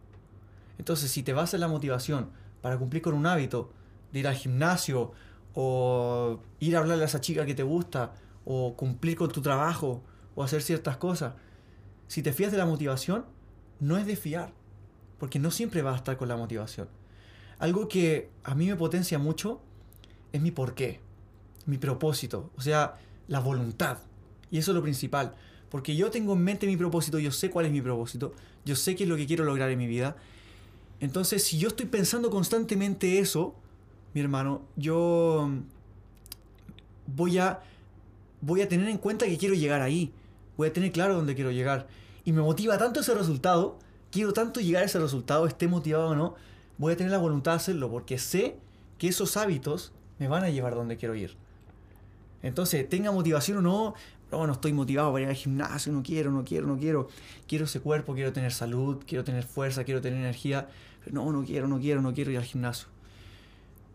Entonces, 0.78 1.10
si 1.10 1.24
te 1.24 1.32
vas 1.32 1.54
en 1.54 1.60
la 1.60 1.68
motivación 1.68 2.30
para 2.62 2.78
cumplir 2.78 3.02
con 3.02 3.14
un 3.14 3.26
hábito 3.26 3.72
de 4.12 4.20
ir 4.20 4.28
al 4.28 4.36
gimnasio 4.36 5.12
o 5.60 6.38
ir 6.60 6.76
a 6.76 6.78
hablarle 6.78 7.02
a 7.02 7.08
esa 7.08 7.20
chica 7.20 7.44
que 7.44 7.52
te 7.52 7.64
gusta 7.64 8.14
o 8.44 8.76
cumplir 8.76 9.16
con 9.16 9.32
tu 9.32 9.42
trabajo 9.42 10.04
o 10.36 10.44
hacer 10.44 10.62
ciertas 10.62 10.98
cosas, 10.98 11.34
si 12.06 12.22
te 12.22 12.32
fías 12.32 12.52
de 12.52 12.58
la 12.58 12.64
motivación, 12.64 13.24
no 13.80 13.98
es 13.98 14.06
de 14.06 14.14
fiar. 14.14 14.52
Porque 15.18 15.40
no 15.40 15.50
siempre 15.50 15.82
vas 15.82 15.94
a 15.94 15.96
estar 15.96 16.16
con 16.16 16.28
la 16.28 16.36
motivación. 16.36 16.86
Algo 17.58 17.88
que 17.88 18.30
a 18.44 18.54
mí 18.54 18.68
me 18.68 18.76
potencia 18.76 19.18
mucho 19.18 19.60
es 20.30 20.40
mi 20.40 20.52
porqué, 20.52 21.00
mi 21.66 21.76
propósito, 21.76 22.52
o 22.56 22.60
sea, 22.60 22.94
la 23.26 23.40
voluntad. 23.40 23.98
Y 24.52 24.58
eso 24.58 24.70
es 24.70 24.76
lo 24.76 24.82
principal. 24.82 25.34
Porque 25.70 25.96
yo 25.96 26.12
tengo 26.12 26.34
en 26.34 26.44
mente 26.44 26.68
mi 26.68 26.76
propósito, 26.76 27.18
yo 27.18 27.32
sé 27.32 27.50
cuál 27.50 27.66
es 27.66 27.72
mi 27.72 27.82
propósito, 27.82 28.32
yo 28.64 28.76
sé 28.76 28.94
qué 28.94 29.02
es 29.02 29.08
lo 29.08 29.16
que 29.16 29.26
quiero 29.26 29.44
lograr 29.44 29.70
en 29.70 29.78
mi 29.78 29.88
vida. 29.88 30.14
Entonces, 31.00 31.42
si 31.42 31.58
yo 31.58 31.66
estoy 31.66 31.86
pensando 31.86 32.30
constantemente 32.30 33.18
eso, 33.18 33.56
mi 34.14 34.20
hermano, 34.20 34.62
yo 34.76 35.50
voy 37.06 37.38
a, 37.38 37.60
voy 38.40 38.62
a 38.62 38.68
tener 38.68 38.88
en 38.88 38.98
cuenta 38.98 39.26
que 39.26 39.38
quiero 39.38 39.54
llegar 39.54 39.82
ahí. 39.82 40.12
Voy 40.56 40.68
a 40.68 40.72
tener 40.72 40.90
claro 40.92 41.14
dónde 41.14 41.34
quiero 41.34 41.50
llegar. 41.50 41.86
Y 42.24 42.32
me 42.32 42.42
motiva 42.42 42.78
tanto 42.78 43.00
ese 43.00 43.14
resultado, 43.14 43.78
quiero 44.10 44.32
tanto 44.32 44.60
llegar 44.60 44.82
a 44.82 44.86
ese 44.86 44.98
resultado, 44.98 45.46
esté 45.46 45.68
motivado 45.68 46.08
o 46.08 46.14
no, 46.14 46.34
voy 46.78 46.92
a 46.92 46.96
tener 46.96 47.12
la 47.12 47.18
voluntad 47.18 47.52
de 47.52 47.56
hacerlo 47.56 47.90
porque 47.90 48.18
sé 48.18 48.56
que 48.98 49.08
esos 49.08 49.36
hábitos 49.36 49.92
me 50.18 50.28
van 50.28 50.44
a 50.44 50.50
llevar 50.50 50.74
donde 50.74 50.96
quiero 50.96 51.14
ir. 51.14 51.36
Entonces, 52.42 52.88
tenga 52.88 53.12
motivación 53.12 53.58
o 53.58 53.62
no, 53.62 53.94
no, 54.30 54.46
no 54.46 54.52
estoy 54.52 54.72
motivado 54.72 55.12
para 55.12 55.24
ir 55.24 55.28
al 55.30 55.34
gimnasio, 55.34 55.92
no 55.92 56.02
quiero, 56.02 56.30
no 56.30 56.44
quiero, 56.44 56.66
no 56.66 56.78
quiero. 56.78 57.08
Quiero 57.46 57.64
ese 57.64 57.80
cuerpo, 57.80 58.14
quiero 58.14 58.32
tener 58.32 58.52
salud, 58.52 59.02
quiero 59.06 59.24
tener 59.24 59.44
fuerza, 59.44 59.84
quiero 59.84 60.00
tener 60.00 60.18
energía. 60.18 60.68
Pero 61.04 61.22
no, 61.22 61.32
no 61.32 61.44
quiero, 61.44 61.66
no 61.66 61.78
quiero, 61.78 62.02
no 62.02 62.12
quiero 62.12 62.30
ir 62.30 62.38
al 62.38 62.44
gimnasio. 62.44 62.88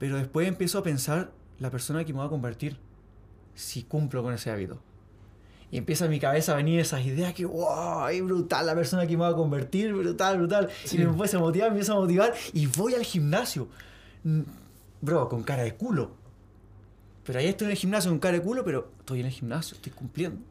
Pero 0.03 0.17
después 0.17 0.45
empiezo 0.49 0.79
a 0.79 0.83
pensar 0.83 1.31
la 1.59 1.71
persona 1.71 2.03
que 2.03 2.11
me 2.11 2.19
va 2.19 2.25
a 2.25 2.29
convertir 2.29 2.75
si 3.55 3.83
cumplo 3.83 4.21
con 4.21 4.33
ese 4.33 4.51
hábito. 4.51 4.81
Y 5.71 5.77
empieza 5.77 6.03
en 6.03 6.11
mi 6.11 6.19
cabeza 6.19 6.51
a 6.51 6.55
venir 6.57 6.81
esas 6.81 7.05
ideas 7.05 7.33
que, 7.33 7.45
wow, 7.45 8.09
es 8.09 8.21
brutal 8.21 8.65
la 8.65 8.75
persona 8.75 9.07
que 9.07 9.15
me 9.15 9.23
va 9.23 9.29
a 9.29 9.33
convertir, 9.33 9.93
brutal, 9.93 10.39
brutal. 10.39 10.69
Y 10.91 10.97
me 10.97 11.05
empieza 11.05 11.37
a 11.37 11.39
motivar, 11.39 11.69
me 11.69 11.75
empieza 11.77 11.93
a 11.93 11.95
motivar 11.95 12.33
y 12.51 12.65
voy 12.65 12.95
al 12.95 13.03
gimnasio. 13.05 13.69
Mm, 14.25 14.41
bro, 14.99 15.29
con 15.29 15.41
cara 15.43 15.63
de 15.63 15.73
culo. 15.73 16.11
Pero 17.23 17.39
ahí 17.39 17.47
estoy 17.47 17.67
en 17.67 17.71
el 17.71 17.77
gimnasio 17.77 18.11
con 18.11 18.19
cara 18.19 18.37
de 18.37 18.43
culo, 18.43 18.65
pero 18.65 18.91
estoy 18.99 19.21
en 19.21 19.27
el 19.27 19.31
gimnasio, 19.31 19.75
estoy 19.75 19.93
cumpliendo. 19.93 20.41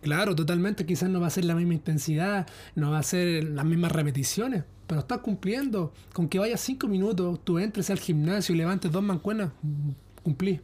Claro, 0.00 0.34
totalmente. 0.34 0.86
Quizás 0.86 1.08
no 1.10 1.20
va 1.20 1.26
a 1.26 1.30
ser 1.30 1.44
la 1.44 1.54
misma 1.54 1.74
intensidad, 1.74 2.46
no 2.74 2.90
va 2.90 2.98
a 2.98 3.02
ser 3.02 3.44
las 3.44 3.64
mismas 3.64 3.92
repeticiones, 3.92 4.64
pero 4.86 5.00
estás 5.00 5.18
cumpliendo. 5.18 5.92
Con 6.12 6.28
que 6.28 6.38
vayas 6.38 6.60
cinco 6.60 6.86
minutos, 6.86 7.40
tú 7.44 7.58
entres 7.58 7.90
al 7.90 7.98
gimnasio 7.98 8.54
y 8.54 8.58
levantes 8.58 8.92
dos 8.92 9.02
mancuenas, 9.02 9.50
cumplí. 10.22 10.60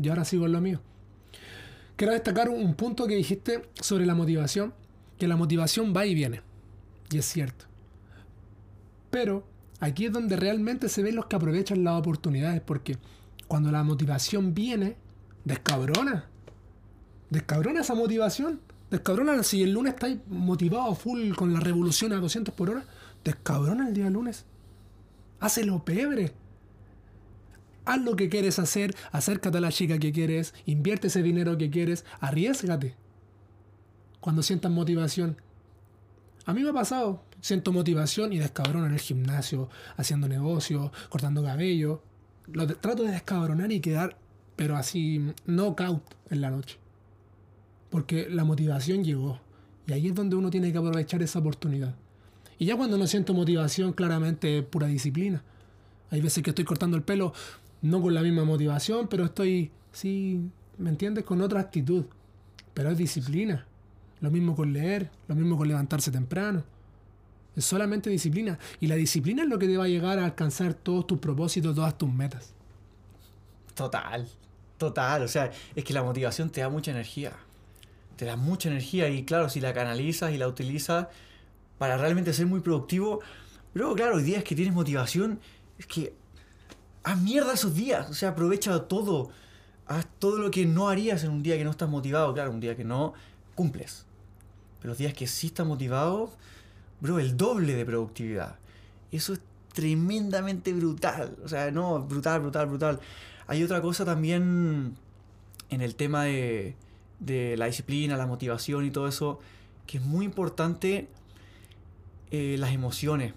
Y 0.00 0.08
ahora 0.08 0.24
sigo 0.24 0.46
en 0.46 0.52
lo 0.52 0.60
mío. 0.60 0.80
Quiero 1.96 2.12
destacar 2.12 2.50
un 2.50 2.74
punto 2.74 3.06
que 3.06 3.16
dijiste 3.16 3.62
sobre 3.80 4.06
la 4.06 4.14
motivación, 4.14 4.74
que 5.18 5.26
la 5.26 5.36
motivación 5.36 5.94
va 5.96 6.04
y 6.06 6.14
viene. 6.14 6.42
Y 7.10 7.18
es 7.18 7.24
cierto. 7.24 7.64
Pero 9.10 9.46
aquí 9.80 10.06
es 10.06 10.12
donde 10.12 10.36
realmente 10.36 10.88
se 10.88 11.02
ven 11.02 11.16
los 11.16 11.26
que 11.26 11.36
aprovechan 11.36 11.84
las 11.84 11.98
oportunidades, 11.98 12.60
porque 12.60 12.98
cuando 13.48 13.72
la 13.72 13.82
motivación 13.82 14.54
viene, 14.54 14.96
descabrona. 15.44 16.28
Descabrona 17.30 17.80
esa 17.80 17.94
motivación. 17.94 18.60
Descabrona 18.90 19.42
si 19.42 19.62
el 19.62 19.72
lunes 19.72 19.94
estáis 19.94 20.18
motivado 20.28 20.94
full 20.94 21.32
con 21.34 21.52
la 21.52 21.60
revolución 21.60 22.12
a 22.12 22.16
200 22.16 22.54
por 22.54 22.70
hora. 22.70 22.84
Descabrona 23.24 23.88
el 23.88 23.94
día 23.94 24.10
lunes. 24.10 24.44
Hácelo 25.40 25.84
pebre 25.84 26.32
haz 27.86 28.02
lo 28.02 28.16
que 28.16 28.28
quieres 28.28 28.58
hacer, 28.58 28.94
acércate 29.12 29.56
a 29.56 29.60
la 29.60 29.72
chica 29.72 29.98
que 29.98 30.12
quieres, 30.12 30.52
invierte 30.66 31.06
ese 31.06 31.22
dinero 31.22 31.56
que 31.56 31.70
quieres, 31.70 32.04
arriesgate. 32.20 32.94
Cuando 34.20 34.42
sientas 34.42 34.70
motivación. 34.70 35.40
A 36.44 36.52
mí 36.52 36.62
me 36.62 36.70
ha 36.70 36.74
pasado, 36.74 37.22
siento 37.40 37.72
motivación 37.72 38.32
y 38.32 38.38
descabrono 38.38 38.86
en 38.86 38.92
el 38.92 39.00
gimnasio, 39.00 39.70
haciendo 39.96 40.28
negocio, 40.28 40.92
cortando 41.08 41.42
cabello. 41.42 42.02
Lo 42.48 42.66
trato 42.66 43.04
de 43.04 43.12
descabronar 43.12 43.72
y 43.72 43.80
quedar, 43.80 44.18
pero 44.56 44.76
así, 44.76 45.32
knockout 45.46 46.02
en 46.30 46.40
la 46.40 46.50
noche. 46.50 46.78
Porque 47.90 48.28
la 48.28 48.44
motivación 48.44 49.04
llegó. 49.04 49.40
Y 49.86 49.92
ahí 49.92 50.08
es 50.08 50.14
donde 50.14 50.36
uno 50.36 50.50
tiene 50.50 50.72
que 50.72 50.78
aprovechar 50.78 51.22
esa 51.22 51.38
oportunidad. 51.38 51.94
Y 52.58 52.66
ya 52.66 52.76
cuando 52.76 52.98
no 52.98 53.06
siento 53.06 53.34
motivación, 53.34 53.92
claramente 53.92 54.58
es 54.58 54.64
pura 54.64 54.86
disciplina. 54.86 55.42
Hay 56.10 56.20
veces 56.20 56.42
que 56.42 56.50
estoy 56.50 56.64
cortando 56.64 56.96
el 56.96 57.02
pelo, 57.02 57.32
no 57.82 58.00
con 58.00 58.14
la 58.14 58.22
misma 58.22 58.44
motivación, 58.44 59.08
pero 59.08 59.24
estoy, 59.24 59.70
sí, 59.92 60.40
¿me 60.78 60.90
entiendes? 60.90 61.24
Con 61.24 61.40
otra 61.40 61.60
actitud. 61.60 62.04
Pero 62.74 62.90
es 62.90 62.98
disciplina. 62.98 63.66
Lo 64.20 64.30
mismo 64.30 64.56
con 64.56 64.72
leer, 64.72 65.10
lo 65.28 65.34
mismo 65.34 65.56
con 65.56 65.68
levantarse 65.68 66.10
temprano. 66.10 66.64
Es 67.54 67.64
solamente 67.64 68.10
disciplina. 68.10 68.58
Y 68.80 68.86
la 68.86 68.94
disciplina 68.94 69.42
es 69.42 69.48
lo 69.48 69.58
que 69.58 69.66
te 69.66 69.76
va 69.76 69.84
a 69.84 69.88
llegar 69.88 70.18
a 70.18 70.24
alcanzar 70.24 70.74
todos 70.74 71.06
tus 71.06 71.18
propósitos, 71.18 71.74
todas 71.74 71.96
tus 71.96 72.12
metas. 72.12 72.54
Total, 73.74 74.26
total. 74.78 75.22
O 75.22 75.28
sea, 75.28 75.50
es 75.74 75.84
que 75.84 75.92
la 75.92 76.02
motivación 76.02 76.50
te 76.50 76.60
da 76.60 76.68
mucha 76.68 76.90
energía. 76.90 77.32
Te 78.16 78.24
da 78.24 78.36
mucha 78.36 78.68
energía 78.68 79.08
y 79.08 79.24
claro, 79.24 79.48
si 79.48 79.60
la 79.60 79.72
canalizas 79.74 80.32
y 80.32 80.38
la 80.38 80.48
utilizas 80.48 81.08
para 81.78 81.98
realmente 81.98 82.32
ser 82.32 82.46
muy 82.46 82.60
productivo, 82.60 83.20
luego 83.74 83.94
claro, 83.94 84.16
hoy 84.16 84.22
días 84.22 84.42
que 84.42 84.54
tienes 84.54 84.74
motivación, 84.74 85.40
es 85.78 85.86
que 85.86 86.14
haz 87.04 87.20
mierda 87.20 87.52
esos 87.54 87.74
días. 87.74 88.10
O 88.10 88.14
sea, 88.14 88.30
aprovecha 88.30 88.78
todo. 88.88 89.30
Haz 89.86 90.06
todo 90.18 90.38
lo 90.38 90.50
que 90.50 90.66
no 90.66 90.88
harías 90.88 91.22
en 91.24 91.30
un 91.30 91.42
día 91.42 91.56
que 91.56 91.64
no 91.64 91.70
estás 91.70 91.88
motivado. 91.88 92.34
Claro, 92.34 92.50
un 92.50 92.60
día 92.60 92.76
que 92.76 92.84
no 92.84 93.14
cumples. 93.54 94.06
Pero 94.80 94.90
los 94.90 94.98
días 94.98 95.14
que 95.14 95.26
sí 95.26 95.48
estás 95.48 95.66
motivado, 95.66 96.32
bro, 97.00 97.18
el 97.18 97.36
doble 97.36 97.74
de 97.74 97.84
productividad. 97.84 98.56
Eso 99.12 99.34
es 99.34 99.40
tremendamente 99.72 100.72
brutal. 100.72 101.36
O 101.44 101.48
sea, 101.48 101.70
no, 101.70 102.00
brutal, 102.00 102.40
brutal, 102.40 102.66
brutal. 102.66 103.00
Hay 103.46 103.62
otra 103.62 103.80
cosa 103.80 104.04
también 104.04 104.96
en 105.70 105.80
el 105.80 105.94
tema 105.94 106.24
de, 106.24 106.74
de 107.20 107.56
la 107.56 107.66
disciplina, 107.66 108.16
la 108.16 108.26
motivación 108.26 108.84
y 108.84 108.90
todo 108.90 109.08
eso, 109.08 109.38
que 109.86 109.98
es 109.98 110.04
muy 110.04 110.24
importante 110.24 111.08
eh, 112.30 112.56
las 112.58 112.72
emociones. 112.72 113.34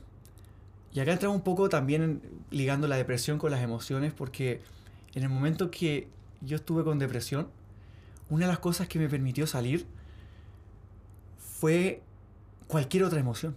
Y 0.94 1.00
acá 1.00 1.14
entramos 1.14 1.38
un 1.38 1.44
poco 1.44 1.70
también 1.70 2.22
ligando 2.50 2.88
la 2.88 2.98
depresión 2.98 3.38
con 3.38 3.52
las 3.52 3.62
emociones, 3.62 4.14
porque 4.14 4.62
en 5.14 5.24
el 5.24 5.30
momento 5.30 5.70
que 5.70 6.08
yo 6.42 6.56
estuve 6.56 6.84
con 6.84 7.00
depresión, 7.00 7.48
una 8.30 8.46
de 8.46 8.52
las 8.52 8.60
cosas 8.60 8.88
que 8.88 9.00
me 9.00 9.10
permitió 9.10 9.48
salir 9.48 9.86
fue 11.38 12.02
cualquier 12.68 13.04
otra 13.04 13.20
emoción. 13.20 13.56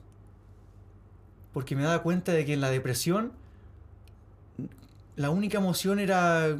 Porque 1.52 1.76
me 1.76 1.82
daba 1.82 2.02
cuenta 2.02 2.32
de 2.32 2.44
que 2.44 2.54
en 2.54 2.60
la 2.60 2.70
depresión 2.70 3.32
la 5.16 5.30
única 5.30 5.58
emoción 5.58 5.98
era, 5.98 6.56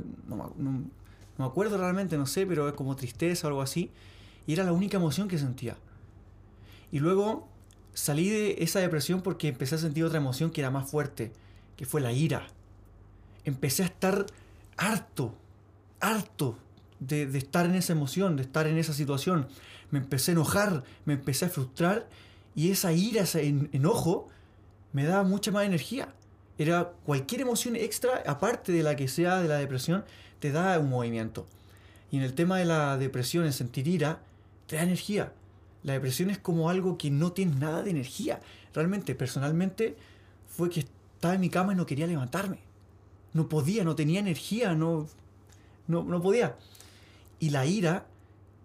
me 1.39 1.45
acuerdo 1.45 1.79
realmente, 1.79 2.17
no 2.17 2.27
sé, 2.27 2.47
pero 2.47 2.69
es 2.69 2.75
como 2.75 2.97
tristeza 2.97 3.47
o 3.47 3.51
algo 3.51 3.63
así, 3.63 3.91
y 4.47 4.53
era 4.53 4.65
la 4.65 4.73
única 4.73 4.97
emoción 4.97 5.29
que 5.29 5.39
sentía. 5.39 5.77
Y 6.91 6.99
luego 6.99 7.49
salí 7.95 8.29
de 8.29 8.57
esa 8.59 8.81
depresión 8.81 9.23
porque 9.23 9.49
empecé 9.49 9.77
a 9.77 9.79
sentir 9.79 10.05
otra 10.05 10.19
emoción 10.19 10.51
que 10.51 10.61
era 10.61 10.71
más 10.71 10.91
fuerte, 10.91 11.33
que 11.77 11.87
fue 11.87 12.01
la 12.01 12.13
ira. 12.13 12.47
Empecé 13.45 13.83
a 13.83 13.87
estar 13.87 14.27
harto, 14.77 15.35
harto 16.01 16.59
de, 17.01 17.23
estar 17.37 17.67
en 17.67 17.75
esa 17.75 17.93
emoción, 17.93 18.37
de 18.37 18.43
estar 18.43 18.67
en 18.67 18.79
esa 18.79 18.93
situación. 18.93 19.49
Me 19.91 19.99
empecé 19.99 20.31
a 20.31 20.35
enojar, 20.35 20.85
me 21.05 21.15
empecé 21.15 21.47
a 21.47 21.49
frustrar 21.49 22.09
y 22.55 22.71
esa 22.71 22.93
ira, 22.93 23.23
ese 23.23 23.47
enojo, 23.47 24.29
me 24.93 25.05
daba 25.05 25.23
mucha 25.23 25.51
más 25.51 25.65
energía. 25.65 26.15
Era 26.59 26.93
cualquier 27.05 27.41
emoción 27.41 27.77
extra, 27.77 28.23
aparte 28.27 28.73
de 28.73 28.83
la 28.83 28.95
que 28.95 29.09
sea 29.09 29.41
de 29.41 29.49
la 29.49 29.57
depresión, 29.57 30.05
te 30.43 30.51
da 30.51 30.77
un 30.81 30.91
movimiento. 30.91 31.47
Y 32.11 32.17
en 32.17 32.25
el 32.25 32.35
tema 32.35 32.59
de 32.59 32.65
la 32.65 32.99
depresión, 32.99 33.45
en 33.45 33.53
sentir 33.53 33.87
ira, 33.87 34.19
te 34.67 34.75
da 34.75 34.83
energía. 34.83 35.33
La 35.85 35.93
depresión 35.93 36.31
es 36.31 36.39
como 36.39 36.69
algo 36.69 36.99
que 36.99 37.13
no 37.13 37.31
tiene 37.31 37.55
nada 37.55 37.85
de 37.85 37.93
energía. 37.93 38.41
Realmente, 38.75 39.15
personalmente, 39.15 39.97
fue 40.49 40.69
que 40.69 40.81
estaba 40.81 41.35
en 41.35 41.41
mi 41.43 41.49
cama 41.49 41.75
y 41.75 41.77
no 41.77 41.87
quería 41.87 42.09
levantarme. 42.09 42.59
No 43.35 43.49
podía, 43.49 43.85
no 43.85 43.95
tenía 43.95 44.19
energía, 44.19 44.75
no, 44.75 45.07
no, 45.87 46.03
no 46.03 46.21
podía. 46.21 46.57
Y 47.39 47.51
la 47.51 47.65
ira 47.65 48.07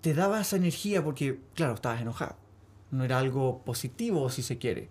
te 0.02 0.16
daba 0.16 0.42
esa 0.42 0.56
energía 0.56 1.04
porque, 1.04 1.40
claro, 1.54 1.76
estabas 1.76 2.02
enojado. 2.02 2.38
No 2.90 3.04
era 3.04 3.20
algo 3.20 3.62
positivo, 3.64 4.32
si 4.32 4.42
se 4.42 4.58
quiere. 4.58 4.90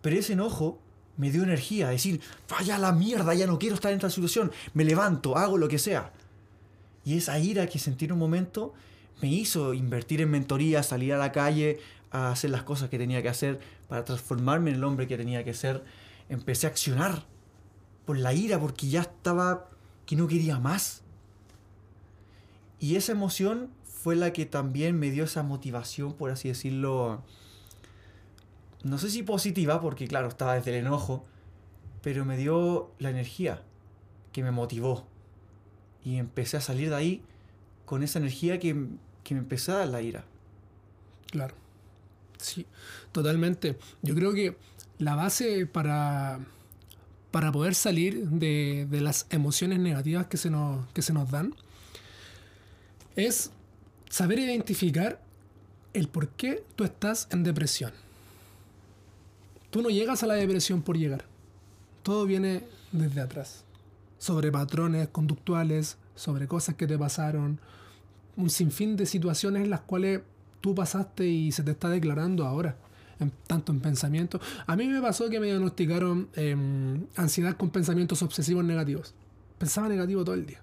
Pero 0.00 0.16
ese 0.16 0.32
enojo 0.32 0.80
me 1.16 1.30
dio 1.30 1.42
energía, 1.42 1.88
decir, 1.88 2.20
vaya 2.48 2.78
la 2.78 2.92
mierda, 2.92 3.34
ya 3.34 3.46
no 3.46 3.58
quiero 3.58 3.74
estar 3.74 3.92
en 3.92 3.98
esta 3.98 4.10
situación, 4.10 4.50
me 4.74 4.84
levanto, 4.84 5.36
hago 5.36 5.58
lo 5.58 5.68
que 5.68 5.78
sea. 5.78 6.12
Y 7.04 7.16
esa 7.16 7.38
ira 7.38 7.66
que 7.66 7.78
sentí 7.78 8.06
en 8.06 8.12
un 8.12 8.18
momento 8.18 8.74
me 9.20 9.28
hizo 9.28 9.74
invertir 9.74 10.20
en 10.20 10.30
mentoría, 10.30 10.82
salir 10.82 11.12
a 11.12 11.18
la 11.18 11.32
calle, 11.32 11.80
a 12.10 12.30
hacer 12.30 12.50
las 12.50 12.62
cosas 12.62 12.90
que 12.90 12.98
tenía 12.98 13.22
que 13.22 13.28
hacer 13.28 13.60
para 13.88 14.04
transformarme 14.04 14.70
en 14.70 14.76
el 14.76 14.84
hombre 14.84 15.06
que 15.06 15.16
tenía 15.16 15.44
que 15.44 15.54
ser. 15.54 15.84
Empecé 16.28 16.66
a 16.66 16.70
accionar 16.70 17.24
por 18.04 18.18
la 18.18 18.34
ira, 18.34 18.58
porque 18.58 18.88
ya 18.88 19.02
estaba 19.02 19.68
que 20.06 20.16
no 20.16 20.28
quería 20.28 20.58
más. 20.58 21.02
Y 22.80 22.96
esa 22.96 23.12
emoción 23.12 23.70
fue 23.84 24.16
la 24.16 24.32
que 24.32 24.44
también 24.44 24.98
me 24.98 25.10
dio 25.10 25.24
esa 25.24 25.42
motivación, 25.42 26.14
por 26.14 26.30
así 26.30 26.48
decirlo, 26.48 27.22
no 28.84 28.98
sé 28.98 29.10
si 29.10 29.22
positiva, 29.22 29.80
porque 29.80 30.08
claro, 30.08 30.28
estaba 30.28 30.54
desde 30.54 30.70
el 30.70 30.86
enojo, 30.86 31.24
pero 32.02 32.24
me 32.24 32.36
dio 32.36 32.90
la 32.98 33.10
energía 33.10 33.62
que 34.32 34.42
me 34.42 34.50
motivó. 34.50 35.06
Y 36.04 36.16
empecé 36.16 36.56
a 36.56 36.60
salir 36.60 36.90
de 36.90 36.96
ahí 36.96 37.22
con 37.84 38.02
esa 38.02 38.18
energía 38.18 38.58
que, 38.58 38.74
que 39.22 39.34
me 39.34 39.40
empezó 39.40 39.72
a 39.72 39.78
dar 39.78 39.88
la 39.88 40.02
ira. 40.02 40.24
Claro. 41.30 41.54
Sí, 42.38 42.66
totalmente. 43.12 43.78
Yo 44.02 44.14
creo 44.14 44.32
que 44.32 44.56
la 44.98 45.14
base 45.14 45.66
para, 45.66 46.40
para 47.30 47.52
poder 47.52 47.74
salir 47.74 48.28
de, 48.28 48.86
de 48.90 49.00
las 49.00 49.26
emociones 49.30 49.78
negativas 49.78 50.26
que 50.26 50.36
se, 50.36 50.50
nos, 50.50 50.86
que 50.88 51.02
se 51.02 51.12
nos 51.12 51.30
dan 51.30 51.54
es 53.14 53.50
saber 54.08 54.38
identificar 54.38 55.20
el 55.92 56.08
por 56.08 56.28
qué 56.30 56.64
tú 56.76 56.84
estás 56.84 57.28
en 57.30 57.44
depresión. 57.44 57.92
Tú 59.72 59.80
no 59.80 59.88
llegas 59.88 60.22
a 60.22 60.26
la 60.26 60.34
depresión 60.34 60.82
por 60.82 60.98
llegar. 60.98 61.24
Todo 62.02 62.26
viene 62.26 62.62
desde 62.92 63.22
atrás. 63.22 63.64
Sobre 64.18 64.52
patrones 64.52 65.08
conductuales, 65.08 65.96
sobre 66.14 66.46
cosas 66.46 66.74
que 66.74 66.86
te 66.86 66.98
pasaron, 66.98 67.58
un 68.36 68.50
sinfín 68.50 68.98
de 68.98 69.06
situaciones 69.06 69.64
en 69.64 69.70
las 69.70 69.80
cuales 69.80 70.20
tú 70.60 70.74
pasaste 70.74 71.26
y 71.26 71.52
se 71.52 71.62
te 71.62 71.70
está 71.70 71.88
declarando 71.88 72.44
ahora, 72.44 72.76
tanto 73.46 73.72
en 73.72 73.80
pensamiento. 73.80 74.42
A 74.66 74.76
mí 74.76 74.86
me 74.88 75.00
pasó 75.00 75.30
que 75.30 75.40
me 75.40 75.46
diagnosticaron 75.46 76.28
em, 76.34 77.06
ansiedad 77.16 77.56
con 77.56 77.70
pensamientos 77.70 78.22
obsesivos 78.22 78.66
negativos. 78.66 79.14
Pensaba 79.56 79.88
negativo 79.88 80.22
todo 80.22 80.34
el 80.34 80.44
día. 80.44 80.60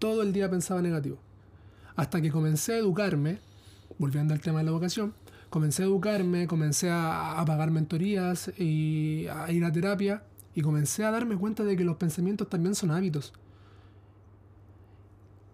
Todo 0.00 0.22
el 0.22 0.32
día 0.32 0.50
pensaba 0.50 0.82
negativo. 0.82 1.18
Hasta 1.94 2.20
que 2.20 2.32
comencé 2.32 2.72
a 2.72 2.78
educarme, 2.78 3.38
volviendo 3.98 4.34
al 4.34 4.40
tema 4.40 4.58
de 4.58 4.64
la 4.64 4.72
vocación, 4.72 5.14
comencé 5.50 5.82
a 5.82 5.86
educarme, 5.86 6.46
comencé 6.46 6.88
a, 6.90 7.42
pagar 7.46 7.70
mentorías 7.72 8.50
y 8.56 9.26
a 9.26 9.50
ir 9.50 9.64
a 9.64 9.72
terapia 9.72 10.22
y 10.54 10.62
comencé 10.62 11.04
a 11.04 11.10
darme 11.10 11.36
cuenta 11.36 11.64
de 11.64 11.76
que 11.76 11.84
los 11.84 11.96
pensamientos 11.96 12.48
también 12.48 12.74
son 12.74 12.92
hábitos. 12.92 13.32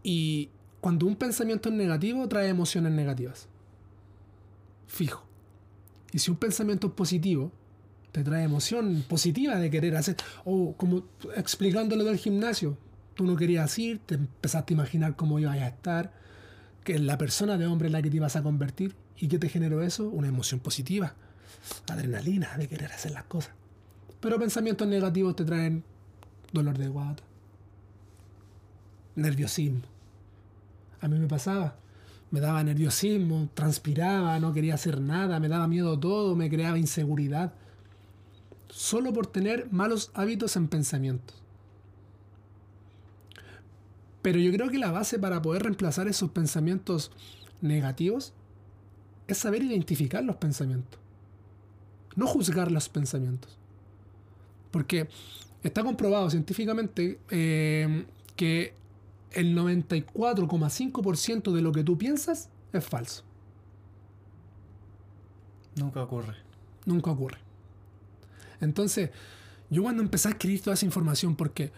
Y 0.02 0.50
cuando 0.80 1.06
un 1.06 1.16
pensamiento 1.16 1.70
es 1.70 1.74
negativo, 1.74 2.28
trae 2.28 2.48
emociones 2.48 2.92
negativas. 2.92 3.48
Fijo. 4.86 5.24
Y 6.12 6.18
si 6.18 6.30
un 6.30 6.36
pensamiento 6.36 6.88
es 6.88 6.92
positivo, 6.92 7.50
te 8.12 8.22
trae 8.22 8.44
emoción 8.44 9.04
positiva 9.08 9.56
de 9.56 9.70
querer 9.70 9.96
hacer. 9.96 10.16
O 10.44 10.74
como 10.76 11.04
explicándolo 11.34 12.04
del 12.04 12.18
gimnasio. 12.18 12.78
Tú 13.14 13.24
no 13.24 13.34
querías 13.34 13.76
ir, 13.78 13.98
te 14.04 14.14
empezaste 14.14 14.74
a 14.74 14.76
imaginar 14.76 15.16
cómo 15.16 15.38
ibas 15.38 15.56
a 15.56 15.68
estar, 15.68 16.12
que 16.84 16.98
la 16.98 17.16
persona 17.16 17.56
de 17.56 17.66
hombre 17.66 17.86
en 17.86 17.92
la 17.92 18.02
que 18.02 18.10
te 18.10 18.16
ibas 18.16 18.36
a 18.36 18.42
convertir 18.42 18.94
¿Y 19.18 19.28
qué 19.28 19.38
te 19.38 19.48
generó 19.48 19.82
eso? 19.82 20.08
Una 20.08 20.28
emoción 20.28 20.60
positiva, 20.60 21.14
adrenalina 21.90 22.56
de 22.58 22.68
querer 22.68 22.92
hacer 22.92 23.12
las 23.12 23.24
cosas. 23.24 23.52
Pero 24.20 24.38
pensamientos 24.38 24.86
negativos 24.86 25.36
te 25.36 25.44
traen 25.44 25.84
dolor 26.52 26.76
de 26.76 26.88
guata, 26.88 27.22
nerviosismo. 29.14 29.82
A 31.00 31.08
mí 31.08 31.18
me 31.18 31.26
pasaba, 31.26 31.76
me 32.30 32.40
daba 32.40 32.62
nerviosismo, 32.62 33.48
transpiraba, 33.54 34.38
no 34.40 34.52
quería 34.52 34.74
hacer 34.74 35.00
nada, 35.00 35.40
me 35.40 35.48
daba 35.48 35.68
miedo 35.68 35.98
todo, 35.98 36.34
me 36.34 36.50
creaba 36.50 36.78
inseguridad. 36.78 37.52
Solo 38.68 39.12
por 39.12 39.26
tener 39.26 39.68
malos 39.70 40.10
hábitos 40.14 40.56
en 40.56 40.68
pensamientos. 40.68 41.36
Pero 44.22 44.40
yo 44.40 44.52
creo 44.52 44.68
que 44.70 44.78
la 44.78 44.90
base 44.90 45.18
para 45.18 45.40
poder 45.40 45.62
reemplazar 45.62 46.08
esos 46.08 46.30
pensamientos 46.30 47.12
negativos 47.60 48.32
es 49.26 49.38
saber 49.38 49.62
identificar 49.62 50.22
los 50.24 50.36
pensamientos. 50.36 51.00
No 52.14 52.26
juzgar 52.26 52.70
los 52.70 52.88
pensamientos. 52.88 53.58
Porque 54.70 55.08
está 55.62 55.82
comprobado 55.82 56.30
científicamente 56.30 57.18
eh, 57.30 58.06
que 58.36 58.74
el 59.32 59.56
94,5% 59.56 61.52
de 61.52 61.62
lo 61.62 61.72
que 61.72 61.84
tú 61.84 61.98
piensas 61.98 62.48
es 62.72 62.84
falso. 62.84 63.22
Nunca 65.74 66.02
ocurre. 66.02 66.34
Nunca 66.86 67.10
ocurre. 67.10 67.38
Entonces, 68.60 69.10
yo 69.68 69.82
cuando 69.82 70.02
empecé 70.02 70.28
a 70.28 70.30
escribir 70.32 70.62
toda 70.62 70.74
esa 70.74 70.86
información, 70.86 71.36
porque 71.36 71.72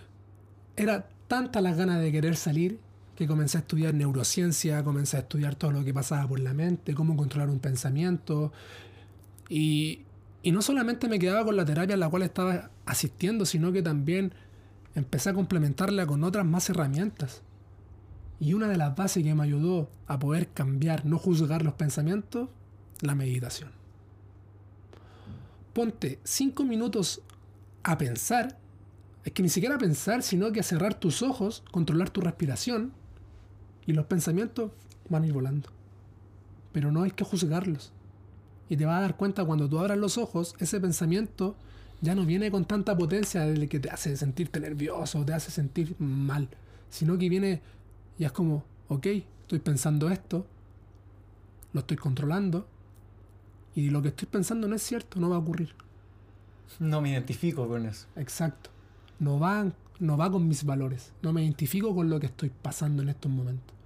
era 0.77 1.09
tanta 1.27 1.61
las 1.61 1.77
ganas 1.77 2.01
de 2.01 2.13
querer 2.13 2.37
salir 2.37 2.79
que 3.19 3.27
comencé 3.27 3.59
a 3.59 3.63
estudiar 3.63 3.95
neurociencia, 3.95 4.85
comencé 4.85 5.17
a 5.17 5.21
estudiar 5.21 5.57
todo 5.57 5.73
lo 5.73 5.85
que 5.85 5.93
pasaba 5.93 6.29
por 6.29 6.39
la 6.39 6.55
mente, 6.55 6.95
cómo 6.95 7.17
controlar 7.17 7.51
un 7.51 7.59
pensamiento. 7.59 8.53
Y, 9.49 10.03
y 10.45 10.53
no 10.53 10.63
solamente 10.63 11.09
me 11.09 11.19
quedaba 11.19 11.45
con 11.45 11.57
la 11.57 11.65
terapia 11.65 11.97
a 11.97 11.99
la 11.99 12.09
cual 12.09 12.23
estaba 12.23 12.71
asistiendo, 12.87 13.45
sino 13.45 13.73
que 13.73 13.83
también 13.83 14.35
empecé 14.95 15.31
a 15.31 15.35
complementarla 15.35 16.07
con 16.07 16.23
otras 16.23 16.47
más 16.47 16.71
herramientas. 16.71 17.43
Y 18.39 18.55
una 18.55 18.69
de 18.69 18.77
las 18.77 18.95
bases 18.95 19.25
que 19.25 19.35
me 19.35 19.43
ayudó 19.43 19.91
a 20.07 20.21
poder 20.21 20.47
cambiar, 20.51 21.05
no 21.05 21.19
juzgar 21.19 21.65
los 21.65 21.75
pensamientos, 21.75 22.49
la 23.01 23.17
meditación. 23.17 23.73
Ponte 25.73 26.21
cinco 26.23 26.63
minutos 26.63 27.23
a 27.83 27.99
pensar, 27.99 28.61
es 29.25 29.33
que 29.33 29.43
ni 29.43 29.49
siquiera 29.49 29.77
pensar, 29.77 30.23
sino 30.23 30.53
que 30.53 30.61
a 30.61 30.63
cerrar 30.63 30.95
tus 30.95 31.23
ojos, 31.23 31.65
controlar 31.73 32.11
tu 32.11 32.21
respiración 32.21 32.93
y 33.89 33.95
los 33.95 34.05
pensamientos 34.05 34.71
van 35.09 35.23
a 35.23 35.27
ir 35.27 35.33
volando. 35.33 35.71
Pero 36.73 36.93
no 36.93 37.05
hay 37.05 37.11
que 37.11 37.25
juzgarlos. 37.25 37.91
Y 38.69 38.77
te 38.77 38.85
vas 38.85 38.99
a 38.99 39.01
dar 39.01 39.17
cuenta 39.17 39.47
cuando 39.47 39.67
tú 39.67 39.79
abras 39.79 39.97
los 39.97 40.19
ojos, 40.19 40.55
ese 40.59 40.79
pensamiento 40.79 41.57
ya 42.03 42.15
no 42.15 42.27
viene 42.27 42.51
con 42.51 42.67
tanta 42.67 42.95
potencia 42.95 43.47
de 43.47 43.67
que 43.67 43.81
te 43.81 43.89
hace 43.89 44.15
sentirte 44.19 44.61
nervioso, 44.61 45.25
te 45.25 45.33
hace 45.33 45.51
sentir 45.51 45.97
mal, 45.99 46.51
sino 46.91 47.17
que 47.17 47.31
viene 47.31 47.63
y 48.19 48.25
es 48.25 48.33
como, 48.33 48.63
ok, 48.89 49.07
estoy 49.07 49.61
pensando 49.61 50.11
esto, 50.11 50.45
lo 51.73 51.81
estoy 51.81 51.97
controlando, 51.97 52.67
y 53.75 53.89
lo 53.89 54.03
que 54.03 54.09
estoy 54.09 54.29
pensando 54.29 54.69
no 54.69 54.77
es 54.77 54.83
cierto, 54.83 55.19
no 55.19 55.31
va 55.31 55.37
a 55.37 55.39
ocurrir. 55.39 55.75
No 56.79 57.01
me 57.01 57.13
identifico 57.13 57.67
con 57.67 57.87
eso. 57.87 58.07
Exacto. 58.17 58.69
No 59.19 59.39
va, 59.39 59.73
no 59.99 60.19
va 60.19 60.31
con 60.31 60.47
mis 60.47 60.65
valores, 60.65 61.13
no 61.23 61.33
me 61.33 61.43
identifico 61.43 61.95
con 61.95 62.11
lo 62.11 62.21
que 62.21 62.27
estoy 62.27 62.51
pasando 62.51 63.03
en 63.03 63.09
estos 63.09 63.33
momentos. 63.33 63.78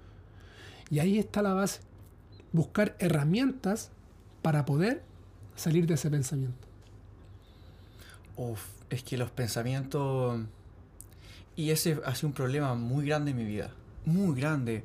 Y 0.93 0.99
ahí 0.99 1.19
está 1.19 1.41
la 1.41 1.55
base. 1.55 1.81
Buscar 2.53 2.95
herramientas 2.99 3.91
para 4.43 4.67
poder 4.67 5.03
salir 5.57 5.87
de 5.87 5.95
ese 5.95 6.11
pensamiento. 6.11 6.69
Uf, 8.37 8.63
es 8.91 9.03
que 9.03 9.17
los 9.17 9.31
pensamientos... 9.31 10.43
Y 11.57 11.71
ese 11.71 11.99
ha 12.05 12.15
sido 12.15 12.29
un 12.29 12.35
problema 12.35 12.75
muy 12.75 13.07
grande 13.07 13.31
en 13.31 13.39
mi 13.39 13.47
vida. 13.47 13.71
Muy 14.05 14.39
grande. 14.39 14.85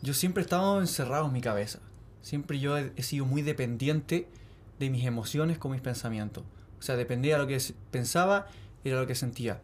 Yo 0.00 0.14
siempre 0.14 0.40
he 0.40 0.44
estado 0.44 0.80
encerrado 0.80 1.26
en 1.26 1.34
mi 1.34 1.42
cabeza. 1.42 1.80
Siempre 2.22 2.58
yo 2.58 2.78
he, 2.78 3.02
sido 3.02 3.26
muy 3.26 3.42
dependiente 3.42 4.26
de 4.78 4.88
mis 4.88 5.04
emociones 5.04 5.58
con 5.58 5.72
mis 5.72 5.82
pensamientos. 5.82 6.44
O 6.78 6.82
sea, 6.82 6.96
dependía 6.96 7.34
de 7.34 7.42
lo 7.42 7.46
que 7.46 7.62
pensaba, 7.90 8.46
era 8.84 9.00
lo 9.00 9.06
que 9.06 9.14
sentía. 9.14 9.60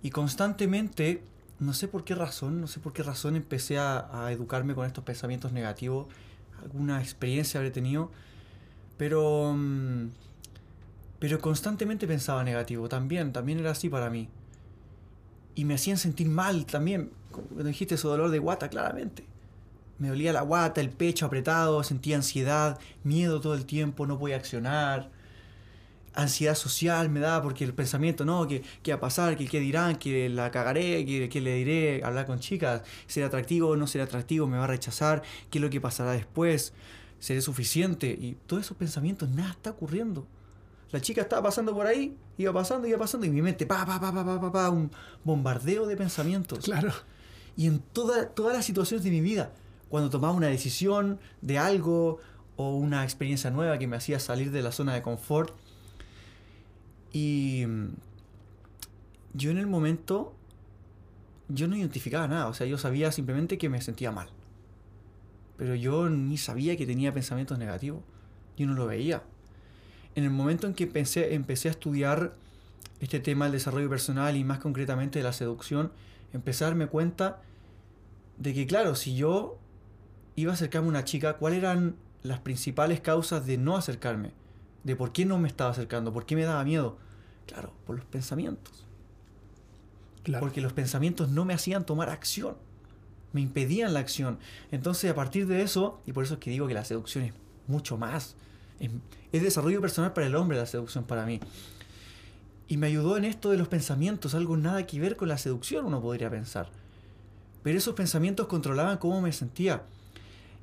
Y 0.00 0.10
constantemente 0.10 1.24
no 1.60 1.74
sé 1.74 1.88
por 1.88 2.04
qué 2.04 2.14
razón, 2.14 2.60
no 2.60 2.66
sé 2.66 2.80
por 2.80 2.92
qué 2.94 3.02
razón 3.02 3.36
empecé 3.36 3.78
a, 3.78 4.28
educarme 4.30 4.74
con 4.74 4.86
estos 4.86 5.04
pensamientos 5.04 5.52
negativos. 5.52 6.06
Alguna 6.62 7.00
experiencia 7.00 7.60
habré 7.60 7.70
tenido. 7.70 8.10
Pero. 8.96 9.54
Mm, 9.56 10.08
pero 11.18 11.38
constantemente 11.38 12.06
pensaba 12.06 12.42
negativo. 12.44 12.88
También, 12.88 13.32
también 13.32 13.60
era 13.60 13.72
así 13.72 13.90
para 13.90 14.08
mí. 14.08 14.28
Y 15.54 15.66
me 15.66 15.74
hacían 15.74 15.98
sentir 15.98 16.28
mal 16.28 16.64
también. 16.64 17.10
Cuando 17.30 17.64
dijiste 17.64 17.96
eso, 17.96 18.08
dolor 18.08 18.30
de 18.30 18.38
guata, 18.38 18.70
claramente. 18.70 19.24
Me 19.98 20.08
dolía 20.08 20.32
la 20.32 20.40
guata, 20.40 20.80
el 20.80 20.88
pecho 20.88 21.26
apretado, 21.26 21.84
sentía 21.84 22.16
ansiedad, 22.16 22.78
miedo 23.04 23.40
todo 23.42 23.52
el 23.54 23.66
tiempo, 23.66 24.06
no 24.06 24.18
podía 24.18 24.36
accionar 24.36 25.10
ansiedad 26.14 26.54
social 26.54 27.08
me 27.08 27.20
da 27.20 27.42
porque 27.42 27.64
el 27.64 27.74
pensamiento, 27.74 28.24
no, 28.24 28.46
que, 28.46 28.62
qué 28.82 28.92
va 28.92 28.96
a 28.96 29.00
pasar, 29.00 29.36
que 29.36 29.46
qué 29.46 29.60
dirán, 29.60 29.96
que 29.96 30.28
la 30.28 30.50
cagaré, 30.50 31.04
que, 31.04 31.40
le 31.40 31.54
diré, 31.54 32.02
hablar 32.04 32.26
con 32.26 32.40
chicas, 32.40 32.82
será 33.06 33.26
atractivo 33.26 33.68
o 33.68 33.76
no 33.76 33.86
será 33.86 34.04
atractivo, 34.04 34.46
me 34.46 34.58
va 34.58 34.64
a 34.64 34.68
rechazar, 34.68 35.22
qué 35.50 35.58
es 35.58 35.62
lo 35.62 35.70
que 35.70 35.80
pasará 35.80 36.12
después, 36.12 36.72
seré 37.18 37.40
suficiente. 37.40 38.08
Y 38.08 38.36
todos 38.46 38.64
esos 38.64 38.76
pensamientos, 38.76 39.28
nada 39.30 39.50
está 39.50 39.70
ocurriendo. 39.70 40.26
La 40.90 41.00
chica 41.00 41.20
estaba 41.20 41.42
pasando 41.42 41.72
por 41.72 41.86
ahí, 41.86 42.16
iba 42.36 42.52
pasando, 42.52 42.88
iba 42.88 42.98
pasando, 42.98 43.26
y 43.26 43.30
mi 43.30 43.42
mente, 43.42 43.66
pa, 43.66 43.86
pa, 43.86 44.00
pa, 44.00 44.12
pa, 44.12 44.24
pa, 44.24 44.40
pa, 44.40 44.52
pa, 44.52 44.70
un 44.70 44.90
bombardeo 45.22 45.86
de 45.86 45.96
pensamientos. 45.96 46.64
Claro. 46.64 46.92
Y 47.56 47.66
en 47.66 47.78
toda, 47.78 48.28
todas 48.28 48.56
las 48.56 48.64
situaciones 48.64 49.04
de 49.04 49.10
mi 49.10 49.20
vida, 49.20 49.52
cuando 49.88 50.10
tomaba 50.10 50.32
una 50.32 50.48
decisión 50.48 51.20
de 51.42 51.58
algo 51.58 52.18
o 52.56 52.74
una 52.74 53.04
experiencia 53.04 53.50
nueva 53.50 53.78
que 53.78 53.86
me 53.86 53.96
hacía 53.96 54.18
salir 54.18 54.50
de 54.50 54.62
la 54.62 54.72
zona 54.72 54.94
de 54.94 55.02
confort, 55.02 55.54
y 57.12 57.64
mm, 57.66 57.88
yo 59.34 59.50
en 59.50 59.58
el 59.58 59.66
momento, 59.66 60.34
yo 61.48 61.68
no 61.68 61.76
identificaba 61.76 62.26
nada, 62.28 62.48
o 62.48 62.54
sea, 62.54 62.66
yo 62.66 62.78
sabía 62.78 63.12
simplemente 63.12 63.58
que 63.58 63.68
me 63.68 63.80
sentía 63.80 64.10
mal. 64.10 64.28
Pero 65.56 65.74
yo 65.74 66.08
ni 66.08 66.38
sabía 66.38 66.76
que 66.76 66.86
tenía 66.86 67.12
pensamientos 67.12 67.58
negativos, 67.58 68.02
yo 68.56 68.66
no 68.66 68.74
lo 68.74 68.86
veía. 68.86 69.22
En 70.14 70.24
el 70.24 70.30
momento 70.30 70.66
en 70.66 70.74
que 70.74 70.84
empecé, 70.84 71.34
empecé 71.34 71.68
a 71.68 71.72
estudiar 71.72 72.34
este 73.00 73.20
tema 73.20 73.46
del 73.46 73.52
desarrollo 73.52 73.88
personal 73.88 74.36
y 74.36 74.44
más 74.44 74.58
concretamente 74.58 75.18
de 75.18 75.22
la 75.22 75.32
seducción, 75.32 75.92
empecé 76.32 76.64
a 76.64 76.68
darme 76.68 76.86
cuenta 76.86 77.42
de 78.36 78.54
que, 78.54 78.66
claro, 78.66 78.94
si 78.94 79.16
yo 79.16 79.58
iba 80.36 80.52
a 80.52 80.54
acercarme 80.54 80.88
a 80.88 80.90
una 80.90 81.04
chica, 81.04 81.34
¿cuáles 81.34 81.60
eran 81.60 81.96
las 82.22 82.40
principales 82.40 83.00
causas 83.00 83.46
de 83.46 83.58
no 83.58 83.76
acercarme? 83.76 84.32
De 84.84 84.96
por 84.96 85.12
qué 85.12 85.24
no 85.24 85.38
me 85.38 85.48
estaba 85.48 85.70
acercando, 85.70 86.12
por 86.12 86.26
qué 86.26 86.36
me 86.36 86.44
daba 86.44 86.64
miedo. 86.64 86.98
Claro, 87.46 87.72
por 87.86 87.96
los 87.96 88.04
pensamientos. 88.04 88.86
Claro. 90.22 90.40
Porque 90.40 90.60
los 90.60 90.72
pensamientos 90.72 91.28
no 91.28 91.44
me 91.44 91.54
hacían 91.54 91.84
tomar 91.84 92.10
acción. 92.10 92.56
Me 93.32 93.40
impedían 93.40 93.94
la 93.94 94.00
acción. 94.00 94.38
Entonces, 94.70 95.10
a 95.10 95.14
partir 95.14 95.46
de 95.46 95.62
eso, 95.62 96.00
y 96.06 96.12
por 96.12 96.24
eso 96.24 96.34
es 96.34 96.40
que 96.40 96.50
digo 96.50 96.66
que 96.66 96.74
la 96.74 96.84
seducción 96.84 97.24
es 97.24 97.32
mucho 97.66 97.96
más. 97.96 98.36
Es, 98.78 98.90
es 99.32 99.42
desarrollo 99.42 99.80
personal 99.80 100.12
para 100.12 100.26
el 100.26 100.34
hombre 100.34 100.58
la 100.58 100.66
seducción 100.66 101.04
para 101.04 101.26
mí. 101.26 101.40
Y 102.68 102.76
me 102.76 102.86
ayudó 102.86 103.16
en 103.16 103.24
esto 103.24 103.50
de 103.50 103.58
los 103.58 103.68
pensamientos, 103.68 104.34
algo 104.34 104.56
nada 104.56 104.86
que 104.86 105.00
ver 105.00 105.16
con 105.16 105.28
la 105.28 105.38
seducción, 105.38 105.84
uno 105.84 106.00
podría 106.00 106.30
pensar. 106.30 106.70
Pero 107.62 107.78
esos 107.78 107.94
pensamientos 107.94 108.46
controlaban 108.46 108.98
cómo 108.98 109.20
me 109.20 109.32
sentía. 109.32 109.82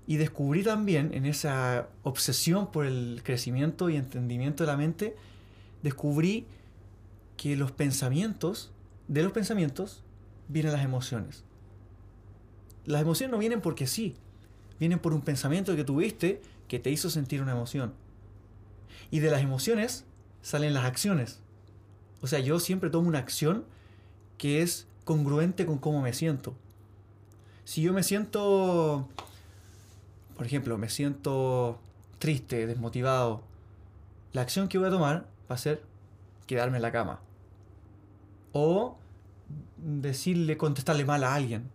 Y 0.08 0.16
descubrí 0.18 0.64
también, 0.64 1.14
en 1.14 1.26
esa 1.26 1.90
obsesión 2.04 2.72
por 2.72 2.86
el 2.86 3.22
crecimiento 3.24 3.90
y 3.90 3.98
entendimiento 3.98 4.64
de 4.64 4.68
la 4.68 4.78
mente, 4.78 5.16
descubrí 5.84 6.48
que 7.36 7.58
los 7.58 7.72
pensamientos, 7.72 8.72
de 9.10 9.22
los 9.22 9.34
pensamientos, 9.34 10.04
vienen 10.48 10.72
las 10.72 10.84
emociones. 10.84 11.44
Las 12.86 13.02
emociones 13.02 13.32
no 13.32 13.38
vienen 13.38 13.60
porque 13.60 13.86
sí, 13.86 14.16
vienen 14.80 15.00
por 15.00 15.14
un 15.14 15.22
pensamiento 15.22 15.76
que 15.76 15.84
tuviste 15.84 16.42
que 16.70 16.80
te 16.80 16.90
hizo 16.90 17.10
sentir 17.10 17.42
una 17.42 17.52
emoción. 17.52 17.94
Y 19.12 19.20
de 19.20 19.30
las 19.30 19.42
emociones 19.42 20.06
salen 20.42 20.74
las 20.74 20.86
acciones. 20.86 21.40
O 22.22 22.28
sea, 22.28 22.40
yo 22.40 22.60
siempre 22.60 22.90
tomo 22.90 23.08
una 23.08 23.20
acción 23.20 23.66
que 24.38 24.62
es 24.62 24.88
congruente 25.04 25.66
con 25.66 25.78
cómo 25.78 26.02
me 26.02 26.14
siento. 26.14 26.56
Si 27.64 27.82
yo 27.82 27.94
me 27.94 28.04
siento, 28.04 29.10
por 30.38 30.46
ejemplo, 30.46 30.78
me 30.78 30.88
siento 30.88 31.80
triste, 32.20 32.68
desmotivado, 32.68 33.42
la 34.34 34.42
acción 34.42 34.68
que 34.68 34.78
voy 34.78 34.88
a 34.88 34.92
tomar 34.92 35.26
va 35.50 35.56
a 35.56 35.58
ser 35.58 35.84
quedarme 36.46 36.78
en 36.78 36.84
la 36.84 36.92
cama. 36.92 37.20
O 38.54 38.98
decirle, 39.78 40.56
contestarle 40.58 41.06
mal 41.06 41.24
a 41.24 41.34
alguien. 41.34 41.70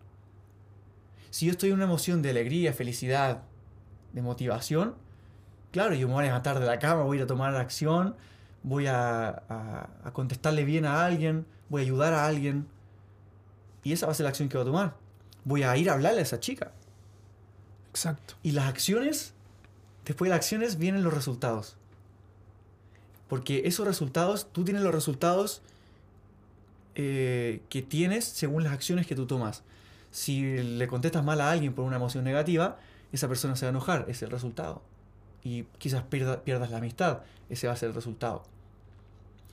Si 1.31 1.47
yo 1.47 1.53
estoy 1.53 1.71
en 1.71 1.77
una 1.77 1.85
emoción 1.85 2.23
de 2.23 2.31
alegría, 2.31 2.73
felicidad, 2.73 3.43
de 4.13 4.23
motivación, 4.23 4.95
claro, 5.73 5.95
yo 5.95 6.07
me 6.07 6.15
voy 6.15 6.23
a 6.23 6.27
levantar 6.27 6.61
de 6.61 6.67
la 6.67 6.79
cama, 6.79 7.03
voy 7.03 7.17
a 7.17 7.21
ir 7.21 7.25
a 7.25 7.27
tomar 7.27 7.57
acción, 7.57 8.15
voy 8.63 8.87
a, 8.87 9.29
a, 9.29 9.89
a 10.05 10.13
contestarle 10.13 10.65
bien 10.65 10.85
a 10.85 11.05
alguien, 11.05 11.47
voy 11.69 11.83
a 11.83 11.85
ayudar 11.85 12.13
a 12.13 12.27
alguien. 12.27 12.69
Y 13.83 13.93
esa 13.93 14.07
va 14.07 14.13
a 14.13 14.15
ser 14.15 14.25
la 14.25 14.31
acción 14.31 14.49
que 14.49 14.57
voy 14.57 14.63
a 14.63 14.67
tomar. 14.67 14.95
Voy 15.45 15.65
a 15.65 15.77
ir 15.77 15.91
a 15.91 15.95
hablarle 15.95 16.21
a 16.21 16.23
esa 16.23 16.39
chica. 16.39 16.71
Exacto. 17.93 18.35
Y 18.43 18.53
las 18.53 18.69
acciones, 18.69 19.35
después 20.07 20.29
de 20.29 20.31
las 20.31 20.39
acciones 20.39 20.79
vienen 20.79 21.05
los 21.05 21.13
resultados. 21.13 21.77
Porque 23.29 23.63
esos 23.67 23.87
resultados, 23.87 24.49
tú 24.51 24.65
tienes 24.65 24.83
los 24.83 24.95
resultados 24.95 25.63
eh, 26.95 27.63
que 27.69 27.83
tienes 27.83 28.25
según 28.25 28.65
las 28.65 28.73
acciones 28.73 29.07
que 29.07 29.15
tú 29.15 29.27
tomas. 29.27 29.63
Si 30.11 30.63
le 30.63 30.87
contestas 30.89 31.25
mal 31.25 31.41
a 31.41 31.51
alguien 31.51 31.75
por 31.75 31.85
una 31.85 31.97
emoción 31.97 32.25
negativa, 32.25 32.79
esa 33.13 33.29
persona 33.29 33.57
se 33.57 33.67
va 33.67 33.69
a 33.69 33.71
enojar, 33.71 34.07
es 34.09 34.23
el 34.23 34.31
resultado. 34.31 34.83
Y 35.45 35.65
quizás 35.79 36.03
pierda, 36.03 36.43
pierdas 36.43 36.71
la 36.71 36.79
amistad, 36.79 37.21
ese 37.49 37.67
va 37.67 37.75
a 37.75 37.77
ser 37.77 37.91
el 37.91 37.95
resultado. 37.95 38.45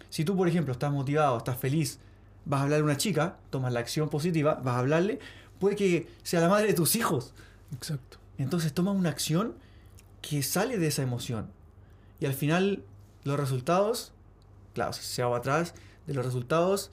Si 0.09 0.25
tú, 0.25 0.35
por 0.35 0.47
ejemplo, 0.47 0.73
estás 0.73 0.91
motivado, 0.91 1.37
estás 1.37 1.57
feliz, 1.57 1.99
vas 2.45 2.61
a 2.61 2.63
hablarle 2.63 2.83
a 2.83 2.85
una 2.85 2.97
chica, 2.97 3.37
tomas 3.49 3.73
la 3.73 3.79
acción 3.79 4.09
positiva, 4.09 4.55
vas 4.55 4.75
a 4.75 4.79
hablarle, 4.79 5.19
puede 5.59 5.75
que 5.75 6.09
sea 6.23 6.41
la 6.41 6.49
madre 6.49 6.67
de 6.67 6.73
tus 6.73 6.95
hijos. 6.95 7.33
Exacto. 7.73 8.17
Entonces 8.39 8.73
tomas 8.73 8.95
una 8.95 9.09
acción 9.09 9.53
que 10.21 10.41
sale 10.41 10.77
de 10.79 10.87
esa 10.87 11.03
emoción. 11.03 11.51
Y 12.19 12.25
al 12.25 12.33
final 12.33 12.83
los 13.23 13.39
resultados, 13.39 14.13
claro, 14.73 14.93
si 14.93 15.03
se 15.03 15.23
va 15.23 15.37
atrás 15.37 15.75
de 16.07 16.13
los 16.13 16.25
resultados, 16.25 16.89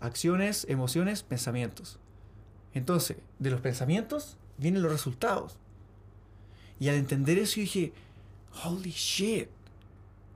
acciones, 0.00 0.66
emociones, 0.68 1.22
pensamientos. 1.22 1.98
Entonces, 2.74 3.16
de 3.38 3.50
los 3.50 3.60
pensamientos 3.60 4.36
vienen 4.58 4.82
los 4.82 4.92
resultados. 4.92 5.56
Y 6.80 6.88
al 6.88 6.96
entender 6.96 7.38
eso 7.38 7.60
dije, 7.60 7.92
holy 8.64 8.90
shit. 8.90 9.48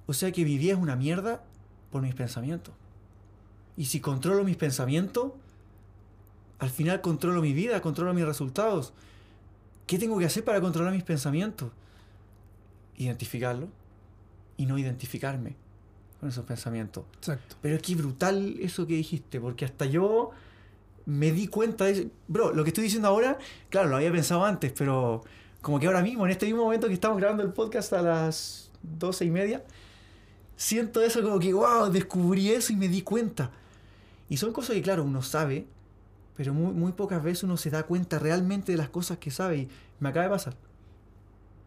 O 0.07 0.13
sea 0.13 0.33
que 0.33 0.45
mi 0.45 0.59
vida 0.59 0.73
es 0.73 0.79
una 0.79 0.97
mierda 0.97 1.43
por 1.91 2.03
mis 2.03 2.15
pensamientos. 2.15 2.75
Y 3.77 3.87
si 3.87 4.01
controlo 4.01 4.45
mis 4.45 4.57
pensamientos, 4.57 5.33
al 6.59 6.71
final 6.71 7.01
controlo 7.01 7.43
mi 7.43 7.53
vida, 7.53 7.81
controlo 7.81 8.15
mis 8.15 8.25
resultados. 8.25 8.93
¿Qué 9.87 9.99
tengo 9.99 10.19
que 10.19 10.25
hacer 10.25 10.45
para 10.45 10.61
controlar 10.61 10.93
mis 10.93 11.03
pensamientos? 11.03 11.71
Identificarlo 12.97 13.69
y 14.57 14.67
no 14.67 14.79
identificarme 14.79 15.57
con 16.21 16.29
esos 16.29 16.45
pensamientos. 16.45 17.05
Exacto. 17.17 17.57
Pero 17.61 17.77
es 17.77 17.83
que 17.83 17.95
brutal 17.95 18.57
eso 18.61 18.87
que 18.87 18.95
dijiste, 18.95 19.41
porque 19.41 19.65
hasta 19.65 19.87
yo 19.87 20.31
me 21.07 21.33
di 21.33 21.49
cuenta 21.49 21.85
de 21.85 21.91
eso. 21.91 22.05
Bro, 22.29 22.53
lo 22.53 22.63
que 22.65 22.71
estoy 22.71 22.85
diciendo 22.85 23.09
ahora, 23.09 23.39
claro, 23.71 23.89
lo 23.89 23.97
había 23.97 24.13
pensado 24.13 24.45
antes, 24.45 24.73
pero 24.73 25.25
como 25.61 25.81
que 25.81 25.87
ahora 25.87 26.03
mismo, 26.03 26.25
en 26.25 26.33
este 26.33 26.47
mismo 26.47 26.65
momento 26.65 26.89
que 26.89 26.95
estamos 26.95 27.19
grabando 27.19 27.43
el 27.43 27.53
podcast 27.53 27.93
a 27.93 28.03
las 28.03 28.71
doce 28.83 29.25
y 29.25 29.31
media, 29.31 29.65
siento 30.57 31.01
eso 31.03 31.23
como 31.23 31.39
que, 31.39 31.53
wow, 31.53 31.91
descubrí 31.91 32.51
eso 32.51 32.73
y 32.73 32.77
me 32.77 32.89
di 32.89 33.03
cuenta. 33.03 33.51
Y 34.29 34.37
son 34.37 34.53
cosas 34.53 34.77
que, 34.77 34.83
claro, 34.83 35.05
uno 35.05 35.23
sabe, 35.23 35.67
pero 36.37 36.55
muy, 36.55 36.73
muy 36.73 36.93
pocas 36.93 37.23
veces 37.23 37.45
uno 37.45 37.57
se 37.57 37.71
da 37.71 37.83
cuenta 37.85 38.19
realmente 38.19 38.73
de 38.73 38.79
las 38.79 38.89
cosas 38.89 39.19
que 39.19 39.31
sabe 39.31 39.59
y 39.59 39.69
me 40.01 40.09
acaba 40.09 40.25
de 40.25 40.31
pasar. 40.31 40.55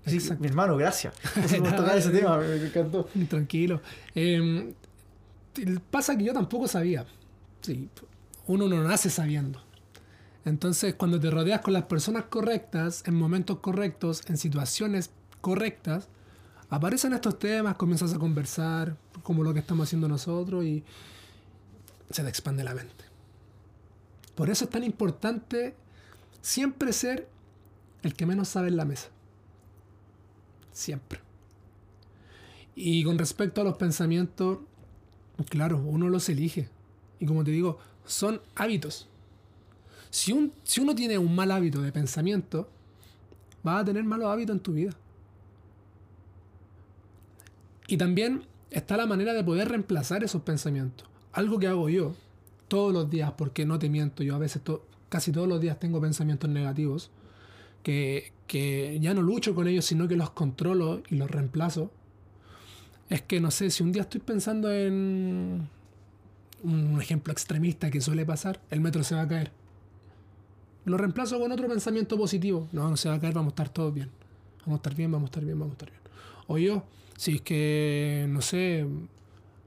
Así 0.06 0.20
mi 0.40 0.48
hermano, 0.48 0.78
gracias. 0.78 1.16
por 1.60 1.76
tocar 1.76 1.98
ese 1.98 2.12
tema, 2.12 2.38
me, 2.38 2.48
me 2.48 2.68
encantó. 2.68 3.08
Tranquilo. 3.28 3.82
Eh, 4.14 4.74
pasa 5.90 6.16
que 6.18 6.24
yo 6.24 6.34
tampoco 6.34 6.68
sabía. 6.68 7.06
Sí, 7.62 7.90
uno 8.48 8.68
no 8.68 8.84
nace 8.84 9.10
sabiendo. 9.10 9.62
Entonces, 10.46 10.94
cuando 10.94 11.20
te 11.20 11.32
rodeas 11.32 11.62
con 11.62 11.74
las 11.74 11.86
personas 11.86 12.26
correctas, 12.26 13.04
en 13.08 13.16
momentos 13.16 13.60
correctos, 13.60 14.22
en 14.28 14.38
situaciones 14.38 15.10
correctas, 15.42 16.08
aparecen 16.70 17.14
estos 17.14 17.40
temas, 17.40 17.76
comienzas 17.76 18.14
a 18.14 18.20
conversar, 18.20 18.96
como 19.24 19.44
lo 19.44 19.54
que 19.54 19.60
estamos 19.60 19.88
haciendo 19.88 20.08
nosotros, 20.08 20.64
y 20.64 20.84
se 22.12 22.22
te 22.22 22.30
expande 22.30 22.64
la 22.64 22.76
mente. 22.76 23.05
Por 24.36 24.50
eso 24.50 24.66
es 24.66 24.70
tan 24.70 24.84
importante 24.84 25.76
siempre 26.42 26.92
ser 26.94 27.28
el 28.04 28.14
que 28.14 28.26
menos 28.26 28.50
sabe 28.50 28.68
en 28.68 28.78
la 28.78 28.86
mesa. 28.86 29.08
Siempre. 30.72 31.20
Y 32.76 33.04
con 33.06 33.18
respecto 33.18 33.62
a 33.62 33.64
los 33.64 33.78
pensamientos, 33.78 34.60
claro, 35.50 35.78
uno 35.78 36.10
los 36.10 36.28
elige. 36.28 36.70
Y 37.20 37.26
como 37.26 37.44
te 37.46 37.52
digo, 37.52 37.80
son 38.06 38.42
hábitos. 38.56 39.08
Si, 40.10 40.34
un, 40.34 40.52
si 40.64 40.82
uno 40.82 40.94
tiene 40.94 41.18
un 41.18 41.34
mal 41.34 41.52
hábito 41.52 41.82
de 41.82 41.94
pensamiento, 41.94 42.70
vas 43.64 43.82
a 43.82 43.86
tener 43.86 44.04
malos 44.04 44.28
hábitos 44.28 44.56
en 44.58 44.62
tu 44.62 44.74
vida. 44.74 44.92
Y 47.88 47.98
también 47.98 48.46
está 48.70 48.98
la 48.98 49.06
manera 49.06 49.34
de 49.34 49.44
poder 49.44 49.70
reemplazar 49.70 50.24
esos 50.24 50.42
pensamientos. 50.42 51.08
Algo 51.32 51.60
que 51.60 51.68
hago 51.68 51.88
yo 51.88 52.16
todos 52.68 52.94
los 52.94 53.10
días, 53.10 53.34
porque 53.38 53.66
no 53.66 53.80
te 53.80 53.90
miento, 53.90 54.24
yo 54.24 54.36
a 54.36 54.40
veces 54.40 54.62
casi 55.10 55.32
todos 55.32 55.48
los 55.48 55.62
días 55.62 55.80
tengo 55.80 56.02
pensamientos 56.02 56.50
negativos, 56.50 57.12
que, 57.84 58.32
que 58.48 58.98
ya 59.00 59.14
no 59.14 59.22
lucho 59.22 59.54
con 59.54 59.68
ellos, 59.68 59.86
sino 59.86 60.08
que 60.08 60.16
los 60.16 60.32
controlo 60.32 61.04
y 61.10 61.16
los 61.16 61.30
reemplazo. 61.30 61.92
Es 63.10 63.22
que 63.22 63.40
no 63.40 63.52
sé, 63.52 63.70
si 63.70 63.84
un 63.84 63.92
día 63.92 64.02
estoy 64.02 64.22
pensando 64.22 64.72
en 64.72 65.70
un 66.64 67.00
ejemplo 67.00 67.32
extremista 67.32 67.92
que 67.92 68.02
suele 68.02 68.26
pasar, 68.26 68.60
el 68.72 68.82
metro 68.82 69.04
se 69.04 69.16
va 69.16 69.22
a 69.22 69.28
caer. 69.28 69.52
Lo 70.86 70.98
reemplazo 70.98 71.40
con 71.40 71.52
otro 71.52 71.68
pensamiento 71.68 72.18
positivo. 72.18 72.68
No, 72.72 72.90
no 72.90 72.98
se 72.98 73.10
va 73.10 73.16
a 73.16 73.20
caer, 73.20 73.34
vamos 73.34 73.52
a 73.52 73.54
estar 73.54 73.70
todos 73.70 73.94
bien. 73.94 74.10
Vamos 74.66 74.78
a 74.78 74.82
estar 74.82 74.96
bien, 74.96 75.12
vamos 75.12 75.28
a 75.28 75.30
estar 75.30 75.46
bien, 75.46 75.60
vamos 75.60 75.74
a 75.74 75.76
estar 75.76 75.90
bien. 75.90 76.02
O 76.48 76.58
yo, 76.58 76.84
si 77.18 77.36
es 77.36 77.42
que, 77.42 78.26
no 78.30 78.42
sé, 78.42 78.86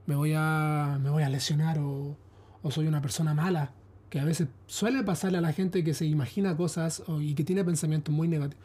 me 0.06 0.14
voy 0.14 0.32
a, 0.36 0.98
me 1.02 1.10
voy 1.10 1.22
a 1.22 1.28
lesionar 1.28 1.78
o, 1.78 2.16
o 2.62 2.70
soy 2.70 2.86
una 2.86 3.00
persona 3.02 3.34
mala, 3.34 3.72
que 4.10 4.20
a 4.20 4.24
veces 4.24 4.48
suele 4.66 5.02
pasarle 5.02 5.38
a 5.38 5.40
la 5.40 5.52
gente 5.52 5.84
que 5.84 5.94
se 5.94 6.06
imagina 6.06 6.56
cosas 6.56 7.02
o- 7.06 7.20
y 7.20 7.34
que 7.34 7.44
tiene 7.44 7.64
pensamientos 7.64 8.14
muy 8.14 8.28
negativos. 8.28 8.64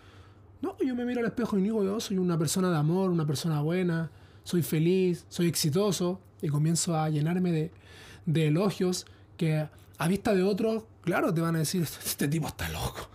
No, 0.61 0.77
yo 0.79 0.95
me 0.95 1.03
miro 1.05 1.19
al 1.19 1.25
espejo 1.25 1.57
y 1.57 1.61
digo, 1.61 1.83
yo 1.83 1.99
soy 1.99 2.17
una 2.17 2.37
persona 2.37 2.69
de 2.71 2.77
amor, 2.77 3.09
una 3.09 3.27
persona 3.27 3.61
buena, 3.61 4.09
soy 4.45 4.63
feliz, 4.63 5.25
soy 5.27 5.47
exitoso 5.47 6.21
y 6.41 6.47
comienzo 6.47 6.95
a 6.97 7.09
llenarme 7.09 7.51
de, 7.51 8.47
elogios 8.47 9.05
que 9.35 9.67
a 9.97 10.07
vista 10.07 10.33
de 10.33 10.43
otros, 10.43 10.83
claro, 11.01 11.33
te 11.33 11.41
van 11.41 11.55
a 11.55 11.59
decir, 11.59 11.81
este 11.81 12.29
tipo 12.29 12.47
está 12.47 12.69
loco. 12.69 13.09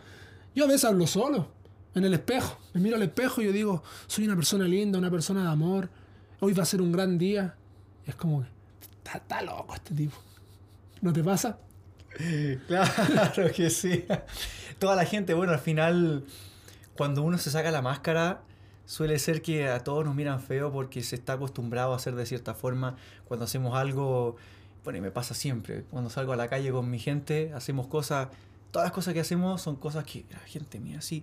Yo 0.54 0.64
a 0.64 0.66
veces 0.68 0.84
hablo 0.84 1.06
solo, 1.06 1.48
en 1.94 2.04
el 2.04 2.12
espejo. 2.14 2.58
Me 2.74 2.80
miro 2.80 2.96
al 2.96 3.02
espejo 3.02 3.40
y 3.40 3.46
yo 3.46 3.52
digo, 3.52 3.82
soy 4.06 4.26
una 4.26 4.36
persona 4.36 4.66
linda, 4.66 4.98
una 4.98 5.10
persona 5.10 5.42
de 5.42 5.48
amor, 5.48 5.88
hoy 6.40 6.52
va 6.52 6.62
a 6.64 6.66
ser 6.66 6.82
un 6.82 6.92
gran 6.92 7.16
día. 7.16 7.54
Y 8.06 8.10
es 8.10 8.16
como, 8.16 8.44
está, 8.80 9.18
está 9.18 9.42
loco 9.42 9.74
este 9.74 9.94
tipo. 9.94 10.16
¿No 11.00 11.12
te 11.12 11.22
pasa? 11.22 11.58
Claro 12.66 13.52
que 13.54 13.70
sí. 13.70 14.04
Toda 14.78 14.96
la 14.96 15.04
gente, 15.04 15.34
bueno, 15.34 15.52
al 15.52 15.58
final, 15.58 16.24
cuando 16.96 17.22
uno 17.22 17.38
se 17.38 17.50
saca 17.50 17.70
la 17.70 17.82
máscara, 17.82 18.42
suele 18.86 19.18
ser 19.18 19.42
que 19.42 19.68
a 19.68 19.84
todos 19.84 20.04
nos 20.04 20.14
miran 20.14 20.40
feo 20.40 20.72
porque 20.72 21.02
se 21.02 21.16
está 21.16 21.34
acostumbrado 21.34 21.92
a 21.92 21.96
hacer 21.96 22.14
de 22.14 22.26
cierta 22.26 22.54
forma. 22.54 22.96
Cuando 23.26 23.44
hacemos 23.44 23.76
algo, 23.76 24.36
bueno, 24.84 24.98
y 24.98 25.00
me 25.00 25.10
pasa 25.10 25.34
siempre, 25.34 25.84
cuando 25.90 26.10
salgo 26.10 26.32
a 26.32 26.36
la 26.36 26.48
calle 26.48 26.70
con 26.72 26.90
mi 26.90 26.98
gente, 26.98 27.52
hacemos 27.54 27.86
cosas, 27.86 28.28
todas 28.70 28.86
las 28.86 28.92
cosas 28.92 29.14
que 29.14 29.20
hacemos 29.20 29.62
son 29.62 29.76
cosas 29.76 30.04
que 30.04 30.24
la 30.30 30.40
gente 30.40 30.80
mira 30.80 30.98
así. 30.98 31.22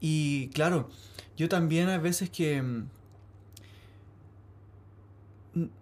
Y 0.00 0.48
claro, 0.48 0.88
yo 1.36 1.48
también 1.48 1.88
hay 1.88 1.98
veces 1.98 2.30
que 2.30 2.62
mm, 2.62 2.88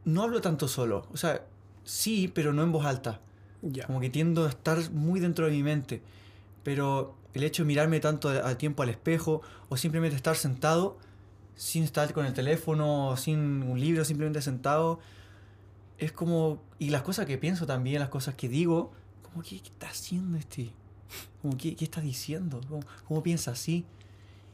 no 0.05 0.23
hablo 0.23 0.41
tanto 0.41 0.67
solo, 0.69 1.07
o 1.13 1.17
sea, 1.17 1.45
sí, 1.91 2.29
pero 2.29 2.53
no 2.53 2.63
en 2.63 2.73
voz 2.73 2.87
alta. 2.87 3.21
Ya. 3.63 3.87
Como 3.87 4.01
que 4.01 4.11
tiendo 4.11 4.47
a 4.47 4.49
estar 4.49 4.91
muy 4.91 5.21
dentro 5.21 5.47
de 5.47 5.53
mi 5.53 5.63
mente. 5.63 6.03
Pero 6.63 7.17
el 7.35 7.43
hecho 7.45 7.63
de 7.63 7.67
mirarme 7.67 8.01
tanto 8.01 8.29
a- 8.29 8.39
al 8.39 8.57
tiempo 8.57 8.83
al 8.83 8.89
espejo 8.91 9.43
o 9.69 9.77
simplemente 9.77 10.17
estar 10.17 10.37
sentado 10.37 10.99
sin 11.57 11.85
estar 11.85 12.13
con 12.15 12.25
el 12.25 12.33
teléfono, 12.33 13.17
sin 13.19 13.39
un 13.63 13.79
libro, 13.79 14.05
simplemente 14.05 14.41
sentado, 14.41 14.99
es 15.99 16.11
como... 16.11 16.63
Y 16.79 16.89
las 16.89 17.03
cosas 17.03 17.27
que 17.27 17.37
pienso 17.37 17.67
también, 17.67 18.01
las 18.01 18.09
cosas 18.09 18.35
que 18.35 18.49
digo, 18.49 18.93
como 19.23 19.43
que, 19.43 19.61
¿qué 19.61 19.69
está 19.69 19.89
haciendo 19.91 20.39
este? 20.39 20.71
Como, 21.43 21.59
¿qué, 21.59 21.77
qué 21.77 21.85
está 21.85 22.01
diciendo? 22.01 22.63
¿Cómo, 22.67 22.81
cómo 23.07 23.23
piensa 23.23 23.51
así? 23.51 23.85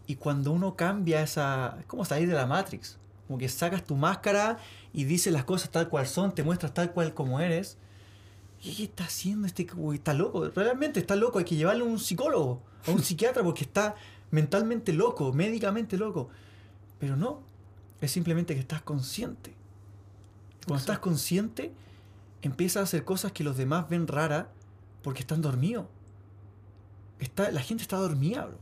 Y 0.09 0.17
cuando 0.17 0.51
uno 0.51 0.75
cambia 0.75 1.23
esa... 1.23 1.77
Es 1.79 1.87
como 1.87 2.05
salir 2.05 2.29
de 2.29 2.35
la 2.35 2.47
Matrix. 2.47 2.99
Como 3.27 3.39
que 3.39 3.49
sacas 3.49 3.85
tu 3.85 3.97
máscara 3.97 4.59
y 4.93 5.05
dices 5.05 5.33
las 5.33 5.45
cosas 5.45 5.71
tal 5.71 5.89
cual 5.89 6.07
son, 6.07 6.35
te 6.35 6.43
muestras 6.43 6.73
tal 6.75 6.93
cual 6.93 7.15
como 7.15 7.41
eres. 7.41 7.79
¿Qué 8.63 8.85
está 8.85 9.05
haciendo 9.05 9.47
este? 9.47 9.65
güey? 9.65 9.99
Está 9.99 10.15
loco. 10.15 10.49
Realmente 10.49 11.01
está 11.01 11.17
loco. 11.17 11.39
Hay 11.39 11.45
que 11.45 11.57
llevarlo 11.57 11.85
a 11.85 11.89
un 11.89 11.99
psicólogo, 11.99 12.63
a 12.87 12.91
un 12.91 13.03
psiquiatra, 13.03 13.43
porque 13.43 13.65
está 13.65 13.95
mentalmente 14.31 14.93
loco, 14.93 15.33
médicamente 15.33 15.97
loco. 15.97 16.29
Pero 16.99 17.17
no. 17.17 17.43
Es 18.01 18.11
simplemente 18.11 18.55
que 18.55 18.61
estás 18.61 18.83
consciente. 18.83 19.55
Cuando 20.67 20.81
estás 20.81 20.99
consciente, 20.99 21.73
empiezas 22.43 22.81
a 22.81 22.83
hacer 22.85 23.05
cosas 23.05 23.33
que 23.33 23.45
los 23.45 23.57
demás 23.57 23.89
ven 23.89 24.07
raras 24.07 24.47
porque 25.03 25.21
están 25.21 25.43
dormidos. 25.43 25.87
Está, 27.21 27.51
la 27.51 27.61
gente 27.61 27.83
está 27.83 27.97
dormida, 27.97 28.47
bro. 28.47 28.59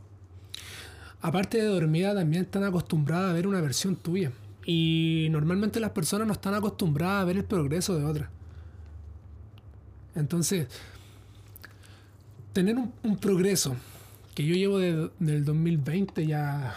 Aparte 1.21 1.57
de 1.57 1.65
dormida, 1.65 2.13
también 2.13 2.43
están 2.43 2.63
acostumbradas 2.63 3.31
a 3.31 3.33
ver 3.33 3.47
una 3.47 3.59
versión 3.59 3.95
tuya. 3.95 4.31
Y 4.65 5.27
normalmente 5.31 5.79
las 5.79 5.91
personas 5.91 6.25
no 6.27 6.33
están 6.33 6.53
acostumbradas 6.55 7.21
a 7.21 7.25
ver 7.25 7.37
el 7.37 7.45
progreso 7.45 7.97
de 7.97 8.05
otra. 8.05 8.29
Entonces, 10.15 10.67
tener 12.53 12.75
un, 12.77 13.17
progreso 13.17 13.75
que 14.33 14.45
yo 14.45 14.55
llevo 14.55 14.79
de- 14.79 15.11
del 15.19 15.45
2020 15.45 16.25
ya 16.25 16.73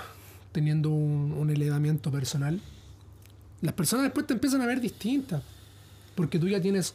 teniendo 0.52 0.90
un, 0.90 1.32
un 1.32 1.50
elevamiento 1.50 2.10
personal, 2.10 2.60
las 3.60 3.74
personas 3.74 4.04
después 4.04 4.26
te 4.26 4.34
empiezan 4.34 4.60
a 4.60 4.66
ver 4.66 4.80
distintas. 4.80 5.42
Porque 6.14 6.38
tú 6.38 6.48
ya 6.48 6.60
tienes 6.60 6.94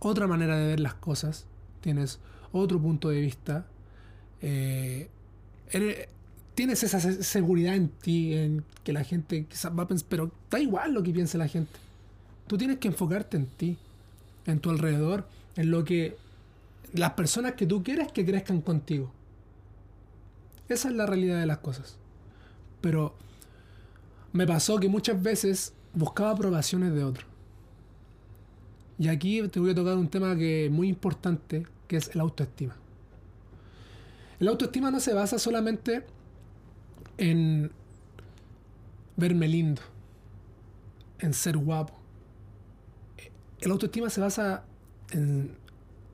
otra 0.00 0.26
manera 0.26 0.56
de 0.56 0.66
ver 0.66 0.80
las 0.80 0.94
cosas, 0.94 1.46
tienes 1.80 2.18
otro 2.52 2.80
punto 2.80 3.08
de 3.08 3.20
vista. 3.20 3.66
eh, 4.42 5.08
eres- 5.70 6.08
tienes 6.54 6.82
esa 6.82 7.00
se- 7.00 7.22
seguridad 7.22 7.74
en 7.74 7.88
ti, 7.88 8.34
en 8.34 8.64
que 8.84 8.92
la 8.92 9.04
gente 9.04 9.44
quizás 9.46 9.76
va 9.76 9.84
a 9.84 9.88
pensar, 9.88 10.06
pero 10.08 10.30
da 10.50 10.58
igual 10.60 10.92
lo 10.94 11.02
que 11.02 11.12
piense 11.12 11.38
la 11.38 11.48
gente. 11.48 11.72
Tú 12.46 12.58
tienes 12.58 12.78
que 12.78 12.88
enfocarte 12.88 13.36
en 13.36 13.46
ti, 13.46 13.78
en 14.46 14.58
tu 14.60 14.70
alrededor, 14.70 15.26
en 15.56 15.70
lo 15.70 15.84
que 15.84 16.16
las 16.92 17.12
personas 17.12 17.52
que 17.54 17.66
tú 17.66 17.82
quieres 17.82 18.10
que 18.12 18.24
crezcan 18.24 18.60
contigo. 18.60 19.12
Esa 20.68 20.88
es 20.88 20.94
la 20.94 21.06
realidad 21.06 21.40
de 21.40 21.46
las 21.46 21.58
cosas. 21.58 21.96
Pero 22.80 23.14
me 24.32 24.46
pasó 24.46 24.78
que 24.78 24.88
muchas 24.88 25.22
veces 25.22 25.72
buscaba 25.94 26.30
aprobaciones 26.30 26.92
de 26.94 27.04
otros. 27.04 27.26
Y 28.98 29.08
aquí 29.08 29.46
te 29.48 29.60
voy 29.60 29.70
a 29.70 29.74
tocar 29.74 29.96
un 29.96 30.08
tema 30.08 30.36
que 30.36 30.66
es 30.66 30.70
muy 30.70 30.88
importante, 30.88 31.66
que 31.88 31.96
es 31.96 32.08
el 32.14 32.20
autoestima. 32.20 32.76
El 34.38 34.48
autoestima 34.48 34.90
no 34.90 35.00
se 35.00 35.14
basa 35.14 35.38
solamente 35.38 36.04
en 37.22 37.70
verme 39.16 39.46
lindo, 39.46 39.80
en 41.20 41.32
ser 41.32 41.56
guapo. 41.56 41.94
El 43.60 43.70
autoestima 43.70 44.10
se 44.10 44.20
basa 44.20 44.64
en, 45.12 45.56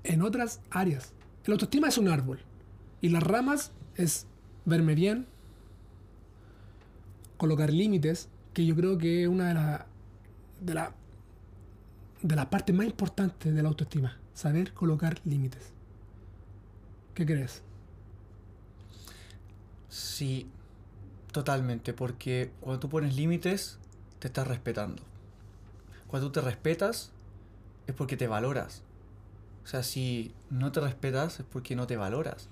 en 0.05 0.21
otras 0.21 0.61
áreas. 0.71 1.15
El 1.45 1.53
autoestima 1.53 1.89
es 1.89 1.97
un 1.97 2.09
árbol 2.09 2.41
y 3.01 3.09
las 3.09 3.23
ramas 3.23 3.73
es 3.97 4.27
verme 4.67 4.95
bien, 4.95 5.27
colocar 7.39 7.73
límites, 7.73 8.29
que 8.53 8.67
yo 8.67 8.77
creo 8.77 8.99
que 8.99 9.23
es 9.23 9.29
una 9.29 9.49
de 9.49 9.55
las 9.55 9.87
de 10.61 10.75
la, 10.75 10.93
de 12.21 12.37
las 12.37 12.47
partes 12.47 12.77
más 12.77 12.85
importantes 12.85 13.55
de 13.55 13.63
la 13.63 13.71
autoestima, 13.71 14.19
saber 14.35 14.75
colocar 14.75 15.23
límites. 15.25 15.73
¿Qué 17.15 17.25
crees? 17.25 17.63
Sí, 19.89 20.47
totalmente, 21.33 21.93
porque 21.93 22.51
cuando 22.61 22.81
tú 22.81 22.89
pones 22.89 23.15
límites, 23.17 23.79
te 24.19 24.29
estás 24.29 24.47
respetando. 24.47 25.03
Cuando 26.07 26.29
tú 26.29 26.41
te 26.41 26.41
respetas, 26.41 27.11
es 27.87 27.95
porque 27.95 28.17
te 28.17 28.27
valoras. 28.27 28.83
O 29.65 29.69
sea, 29.69 29.83
si 29.83 30.33
no 30.51 30.73
te 30.73 30.81
respetas, 30.81 31.41
es 31.41 31.47
porque 31.47 31.77
no 31.77 31.87
te 31.87 31.97
valoras. 31.97 32.49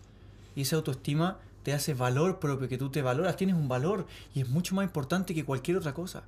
Y 0.54 0.62
esa 0.62 0.76
autoestima 0.76 1.38
te 1.62 1.72
hace 1.72 1.94
valor 1.94 2.38
propio, 2.38 2.68
que 2.68 2.78
tú 2.78 2.90
te 2.90 3.02
valoras, 3.02 3.36
tienes 3.36 3.56
un 3.56 3.68
valor 3.68 4.06
y 4.34 4.40
es 4.40 4.48
mucho 4.48 4.74
más 4.74 4.84
importante 4.84 5.34
que 5.34 5.44
cualquier 5.44 5.76
otra 5.76 5.94
cosa. 5.94 6.22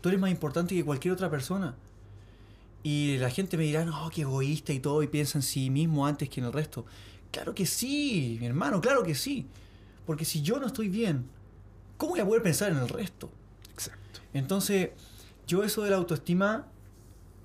Tú 0.00 0.08
eres 0.08 0.20
más 0.20 0.30
importante 0.30 0.74
que 0.74 0.84
cualquier 0.84 1.12
otra 1.14 1.30
persona. 1.30 1.74
Y 2.82 3.16
la 3.18 3.30
gente 3.30 3.56
me 3.56 3.64
dirá, 3.64 3.84
no, 3.84 4.10
qué 4.10 4.22
egoísta 4.22 4.72
y 4.72 4.78
todo, 4.78 5.02
y 5.02 5.06
piensa 5.06 5.38
en 5.38 5.42
sí 5.42 5.70
mismo 5.70 6.06
antes 6.06 6.28
que 6.28 6.40
en 6.40 6.46
el 6.46 6.52
resto. 6.52 6.84
Claro 7.30 7.54
que 7.54 7.66
sí, 7.66 8.36
mi 8.40 8.46
hermano, 8.46 8.80
claro 8.80 9.02
que 9.02 9.14
sí. 9.14 9.46
Porque 10.06 10.24
si 10.24 10.42
yo 10.42 10.60
no 10.60 10.66
estoy 10.66 10.88
bien, 10.88 11.26
¿cómo 11.96 12.12
voy 12.12 12.20
a 12.20 12.26
poder 12.26 12.42
pensar 12.42 12.72
en 12.72 12.78
el 12.78 12.88
resto? 12.88 13.30
Exacto. 13.72 14.20
Entonces, 14.32 14.90
yo 15.46 15.64
eso 15.64 15.82
de 15.82 15.90
la 15.90 15.96
autoestima 15.96 16.66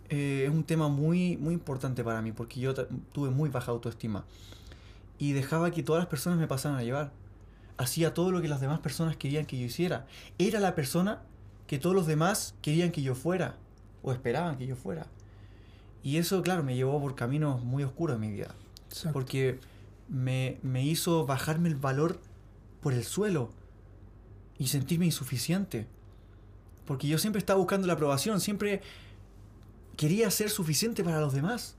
eh, 0.10 0.46
es 0.46 0.50
un 0.50 0.64
tema 0.64 0.88
muy, 0.90 1.38
muy 1.38 1.54
importante 1.54 2.04
para 2.04 2.22
mí, 2.22 2.32
porque 2.32 2.60
yo 2.60 2.74
tuve 2.74 3.30
muy 3.30 3.50
baja 3.50 3.72
autoestima. 3.72 4.26
Y 5.18 5.34
dejaba 5.34 5.72
que 5.72 5.84
todas 5.84 6.02
las 6.02 6.08
personas 6.08 6.40
me 6.40 6.48
pasaran 6.48 6.78
a 6.78 6.84
llevar. 6.84 7.12
Hacía 7.78 8.14
todo 8.14 8.32
lo 8.32 8.42
que 8.42 8.48
las 8.48 8.62
demás 8.62 8.80
personas 8.80 9.18
querían 9.18 9.46
que 9.46 9.58
yo 9.60 9.66
hiciera. 9.66 10.08
Era 10.38 10.60
la 10.60 10.76
persona 10.76 11.22
que 11.68 11.78
todos 11.78 11.96
los 11.96 12.08
demás 12.08 12.56
querían 12.62 12.92
que 12.92 13.02
yo 13.02 13.16
fuera, 13.16 13.58
o 14.02 14.12
esperaban 14.12 14.58
que 14.58 14.66
yo 14.66 14.76
fuera. 14.76 15.08
Y 16.02 16.18
eso, 16.18 16.42
claro, 16.42 16.64
me 16.64 16.76
llevó 16.76 17.00
por 17.00 17.16
caminos 17.16 17.64
muy 17.64 17.84
oscuros 17.84 18.16
en 18.16 18.22
mi 18.22 18.32
vida 18.32 18.56
Exacto. 18.88 19.14
porque 19.14 19.60
me, 20.08 20.58
me 20.64 20.84
hizo 20.84 21.26
bajarme 21.26 21.70
el 21.70 21.76
valor 21.76 22.20
por 22.82 22.94
el 22.94 23.04
suelo 23.04 23.52
y 24.60 24.68
sentirme 24.68 25.06
insuficiente. 25.06 25.88
Porque 26.86 27.08
yo 27.08 27.18
siempre 27.18 27.40
estaba 27.40 27.58
buscando 27.58 27.88
la 27.88 27.94
aprobación, 27.94 28.42
siempre 28.42 28.82
quería 29.96 30.30
ser 30.30 30.50
suficiente 30.50 31.04
para 31.04 31.22
los 31.22 31.34
demás. 31.34 31.76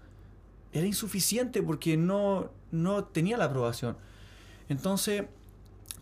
Era 0.72 0.86
insuficiente 0.86 1.62
porque 1.62 1.96
no, 1.96 2.50
no 2.72 3.04
tenía 3.04 3.36
la 3.36 3.44
aprobación. 3.44 3.96
Entonces, 4.68 5.24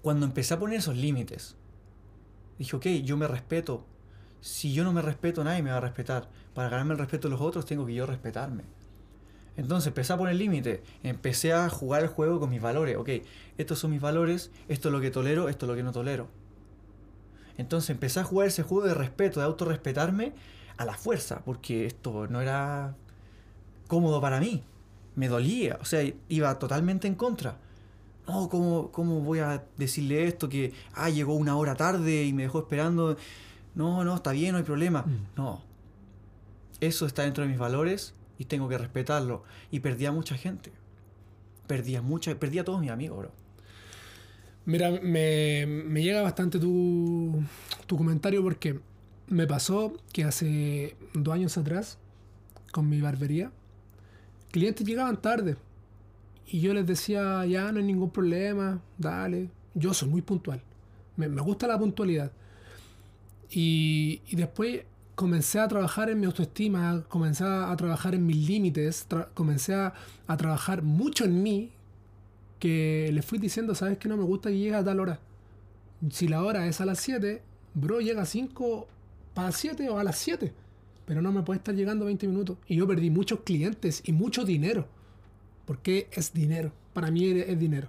cuando 0.02 0.24
empecé 0.24 0.54
a 0.54 0.58
poner 0.58 0.78
esos 0.78 0.96
límites, 0.96 1.56
dije, 2.58 2.76
ok, 2.76 2.86
yo 3.04 3.16
me 3.16 3.26
respeto. 3.26 3.84
Si 4.40 4.72
yo 4.72 4.84
no 4.84 4.92
me 4.92 5.02
respeto, 5.02 5.42
nadie 5.42 5.62
me 5.62 5.70
va 5.70 5.78
a 5.78 5.80
respetar. 5.80 6.28
Para 6.54 6.68
ganarme 6.68 6.92
el 6.92 6.98
respeto 7.00 7.28
de 7.28 7.32
los 7.32 7.40
otros, 7.40 7.66
tengo 7.66 7.86
que 7.86 7.94
yo 7.94 8.06
respetarme. 8.06 8.62
Entonces 9.56 9.88
empecé 9.88 10.12
a 10.12 10.16
poner 10.16 10.36
límite, 10.36 10.84
empecé 11.02 11.52
a 11.52 11.68
jugar 11.68 12.02
el 12.02 12.08
juego 12.08 12.38
con 12.38 12.50
mis 12.50 12.62
valores. 12.62 12.96
Ok, 12.96 13.08
estos 13.56 13.80
son 13.80 13.90
mis 13.90 14.00
valores, 14.00 14.52
esto 14.68 14.88
es 14.88 14.92
lo 14.92 15.00
que 15.00 15.10
tolero, 15.10 15.48
esto 15.48 15.66
es 15.66 15.70
lo 15.70 15.74
que 15.74 15.82
no 15.82 15.90
tolero. 15.90 16.28
Entonces 17.58 17.90
empecé 17.90 18.20
a 18.20 18.24
jugar 18.24 18.48
ese 18.48 18.62
juego 18.62 18.86
de 18.86 18.94
respeto, 18.94 19.40
de 19.40 19.46
autorrespetarme, 19.46 20.32
a 20.78 20.84
la 20.84 20.94
fuerza, 20.94 21.42
porque 21.44 21.86
esto 21.86 22.28
no 22.28 22.40
era 22.40 22.94
cómodo 23.88 24.20
para 24.20 24.40
mí. 24.40 24.62
Me 25.16 25.28
dolía, 25.28 25.76
o 25.80 25.84
sea, 25.84 26.00
iba 26.28 26.58
totalmente 26.58 27.08
en 27.08 27.16
contra. 27.16 27.58
No, 28.28 28.48
¿cómo, 28.48 28.92
¿cómo 28.92 29.20
voy 29.20 29.40
a 29.40 29.64
decirle 29.76 30.24
esto? 30.26 30.48
Que, 30.48 30.72
ah, 30.94 31.10
llegó 31.10 31.34
una 31.34 31.56
hora 31.56 31.74
tarde 31.74 32.24
y 32.24 32.32
me 32.32 32.44
dejó 32.44 32.60
esperando. 32.60 33.16
No, 33.74 34.04
no, 34.04 34.14
está 34.14 34.30
bien, 34.32 34.52
no 34.52 34.58
hay 34.58 34.64
problema. 34.64 35.02
Mm. 35.02 35.26
No. 35.36 35.62
Eso 36.80 37.06
está 37.06 37.22
dentro 37.22 37.42
de 37.42 37.50
mis 37.50 37.58
valores 37.58 38.14
y 38.38 38.44
tengo 38.44 38.68
que 38.68 38.78
respetarlo. 38.78 39.42
Y 39.72 39.80
perdí 39.80 40.06
a 40.06 40.12
mucha 40.12 40.36
gente. 40.36 40.72
Perdí 41.66 41.96
a 41.96 42.02
mucha, 42.02 42.32
perdí 42.38 42.60
a 42.60 42.64
todos 42.64 42.80
mis 42.80 42.90
amigos, 42.90 43.18
bro. 43.18 43.32
Mira, 44.68 44.90
me, 44.90 45.64
llega 46.02 46.20
bastante 46.20 46.58
tu, 46.58 47.42
comentario 47.88 48.42
porque 48.42 48.78
me 49.26 49.46
pasó 49.46 49.94
que 50.12 50.24
hace 50.24 50.94
dos 51.14 51.32
años 51.32 51.56
atrás, 51.56 51.96
con 52.70 52.86
mi 52.86 53.00
barbería, 53.00 53.50
clientes 54.50 54.86
llegaban 54.86 55.22
tarde. 55.22 55.56
Y 56.46 56.60
yo 56.60 56.74
les 56.74 56.86
decía, 56.86 57.46
ya 57.46 57.72
no 57.72 57.78
hay 57.78 57.86
ningún 57.86 58.10
problema, 58.10 58.82
dale. 58.98 59.48
Yo 59.72 59.94
soy 59.94 60.10
muy 60.10 60.20
puntual. 60.20 60.60
Me, 61.16 61.28
gusta 61.28 61.66
la 61.66 61.78
puntualidad. 61.78 62.30
Y, 63.50 64.20
después 64.32 64.82
comencé 65.14 65.60
a 65.60 65.68
trabajar 65.68 66.10
en 66.10 66.20
mi 66.20 66.26
autoestima, 66.26 67.04
comencé 67.08 67.42
a 67.42 67.74
trabajar 67.74 68.14
en 68.14 68.26
mis 68.26 68.46
límites, 68.46 69.06
comencé 69.32 69.72
a 69.72 69.94
trabajar 70.36 70.82
mucho 70.82 71.24
en 71.24 71.42
mí, 71.42 71.72
que 72.58 73.10
les 73.12 73.24
fui 73.24 73.38
diciendo, 73.38 73.74
sabes 73.74 73.98
que 73.98 74.08
no 74.08 74.16
me 74.16 74.24
gusta 74.24 74.50
que 74.50 74.58
llegue 74.58 74.74
a 74.74 74.84
tal 74.84 75.00
hora. 75.00 75.20
Si 76.10 76.28
la 76.28 76.42
hora 76.42 76.66
es 76.66 76.80
a 76.80 76.86
las 76.86 77.00
7, 77.00 77.42
bro, 77.74 78.00
llega 78.00 78.22
a 78.22 78.26
5 78.26 78.86
para 79.34 79.52
7 79.52 79.88
o 79.88 79.98
a 79.98 80.04
las 80.04 80.18
7. 80.18 80.52
Pero 81.06 81.22
no 81.22 81.32
me 81.32 81.42
puede 81.42 81.58
estar 81.58 81.74
llegando 81.74 82.04
20 82.04 82.26
minutos. 82.26 82.58
Y 82.66 82.76
yo 82.76 82.86
perdí 82.86 83.10
muchos 83.10 83.40
clientes 83.40 84.02
y 84.04 84.12
mucho 84.12 84.44
dinero. 84.44 84.86
Porque 85.64 86.08
es 86.12 86.32
dinero. 86.32 86.72
Para 86.92 87.10
mí 87.10 87.24
es 87.24 87.58
dinero. 87.58 87.88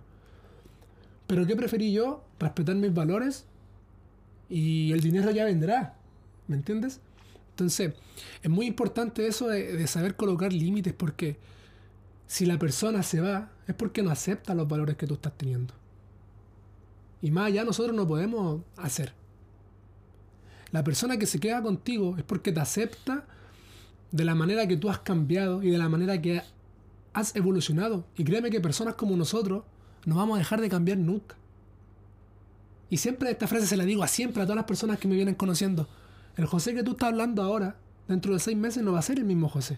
Pero 1.28 1.46
¿qué 1.46 1.56
preferí 1.56 1.92
yo? 1.92 2.24
Respetar 2.40 2.76
mis 2.76 2.94
valores 2.94 3.46
y 4.50 4.92
el 4.92 5.02
dinero 5.02 5.32
ya 5.32 5.46
vendrá. 5.46 5.96
¿Me 6.48 6.56
entiendes? 6.56 7.02
Entonces, 7.52 7.94
es 8.42 8.50
muy 8.50 8.66
importante 8.66 9.28
eso 9.28 9.48
de 9.48 9.86
saber 9.88 10.16
colocar 10.16 10.54
límites 10.54 10.94
porque 10.94 11.38
si 12.26 12.46
la 12.46 12.58
persona 12.58 13.04
se 13.04 13.20
va 13.20 13.52
es 13.70 13.76
porque 13.76 14.02
no 14.02 14.10
acepta 14.10 14.56
los 14.56 14.68
valores 14.68 14.98
que 14.98 15.06
tú 15.06 15.14
estás 15.14 15.38
teniendo. 15.38 15.76
Y 17.22 17.30
más 17.30 17.46
allá 17.46 17.64
nosotros 17.64 17.96
no 17.96 18.08
podemos 18.08 18.62
hacer. 18.78 19.14
La 20.72 20.84
persona 20.84 21.18
que 21.18 21.28
se 21.28 21.40
queda 21.40 21.62
contigo 21.62 22.16
es 22.18 22.24
porque 22.24 22.52
te 22.52 22.60
acepta 22.60 23.26
de 24.12 24.26
la 24.26 24.34
manera 24.34 24.68
que 24.68 24.76
tú 24.76 24.90
has 24.90 24.98
cambiado 24.98 25.62
y 25.62 25.70
de 25.70 25.78
la 25.78 25.88
manera 25.88 26.20
que 26.20 26.42
has 27.14 27.36
evolucionado. 27.36 28.06
Y 28.18 28.24
créeme 28.24 28.50
que 28.50 28.60
personas 28.60 28.96
como 28.96 29.16
nosotros 29.16 29.64
no 30.04 30.16
vamos 30.16 30.38
a 30.38 30.40
dejar 30.40 30.62
de 30.62 30.70
cambiar 30.70 30.98
nunca. 30.98 31.36
Y 32.90 32.98
siempre 32.98 33.30
esta 33.30 33.46
frase 33.46 33.68
se 33.68 33.78
la 33.78 33.86
digo 33.86 34.02
a 34.02 34.08
siempre 34.08 34.42
a 34.42 34.46
todas 34.48 34.56
las 34.56 34.66
personas 34.66 34.98
que 34.98 35.08
me 35.08 35.14
vienen 35.14 35.36
conociendo. 35.36 35.88
El 36.38 36.48
José 36.48 36.74
que 36.74 36.82
tú 36.82 36.94
estás 36.94 37.10
hablando 37.10 37.44
ahora, 37.44 37.76
dentro 38.08 38.34
de 38.34 38.40
seis 38.40 38.58
meses 38.58 38.82
no 38.82 38.94
va 38.94 39.00
a 39.00 39.04
ser 39.04 39.20
el 39.20 39.26
mismo 39.26 39.48
José. 39.48 39.78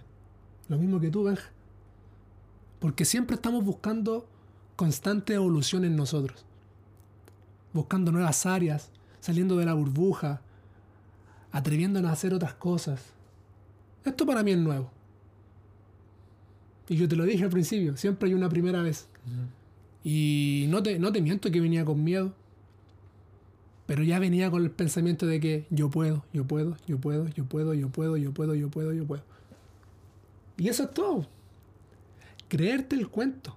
Lo 0.69 0.77
mismo 0.77 1.01
que 1.01 1.09
tú, 1.09 1.25
Benja. 1.25 1.51
Porque 2.81 3.05
siempre 3.05 3.35
estamos 3.35 3.63
buscando 3.63 4.27
constante 4.75 5.35
evolución 5.35 5.85
en 5.85 5.95
nosotros. 5.95 6.43
Buscando 7.73 8.11
nuevas 8.11 8.47
áreas, 8.47 8.89
saliendo 9.19 9.55
de 9.55 9.65
la 9.65 9.75
burbuja, 9.75 10.41
atreviéndonos 11.51 12.09
a 12.09 12.13
hacer 12.13 12.33
otras 12.33 12.55
cosas. 12.55 13.13
Esto 14.03 14.25
para 14.25 14.41
mí 14.41 14.51
es 14.51 14.57
nuevo. 14.57 14.89
Y 16.89 16.95
yo 16.95 17.07
te 17.07 17.15
lo 17.15 17.23
dije 17.23 17.43
al 17.43 17.51
principio, 17.51 17.95
siempre 17.97 18.29
hay 18.29 18.33
una 18.33 18.49
primera 18.49 18.81
vez. 18.81 19.07
Y 20.03 20.65
no 20.69 20.81
te, 20.81 20.97
no 20.97 21.11
te 21.11 21.21
miento 21.21 21.51
que 21.51 21.61
venía 21.61 21.85
con 21.85 22.03
miedo. 22.03 22.33
Pero 23.85 24.01
ya 24.01 24.17
venía 24.17 24.49
con 24.49 24.63
el 24.63 24.71
pensamiento 24.71 25.27
de 25.27 25.39
que 25.39 25.67
yo 25.69 25.91
puedo, 25.91 26.25
yo 26.33 26.45
puedo, 26.45 26.77
yo 26.87 26.97
puedo, 26.97 27.27
yo 27.27 27.45
puedo, 27.45 27.75
yo 27.75 27.89
puedo, 27.89 28.17
yo 28.17 28.33
puedo, 28.33 28.55
yo 28.55 28.71
puedo, 28.71 28.91
yo 28.91 29.05
puedo. 29.05 29.21
Y 30.57 30.67
eso 30.67 30.83
es 30.83 30.93
todo. 30.95 31.27
Creerte 32.51 32.97
el 32.97 33.07
cuento. 33.07 33.55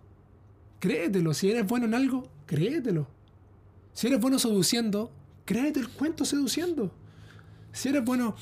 Créetelo. 0.79 1.35
Si 1.35 1.51
eres 1.51 1.67
bueno 1.67 1.87
en 1.87 1.95
algo, 1.95 2.29
créetelo. 2.47 3.09
Si 3.93 4.07
eres 4.07 4.21
bueno 4.21 4.39
seduciendo, 4.39 5.11
créete 5.45 5.81
el 5.81 5.89
cuento 5.89 6.25
seduciendo. 6.25 6.93
Si 7.73 7.89
eres 7.89 8.05
bueno 8.05 8.37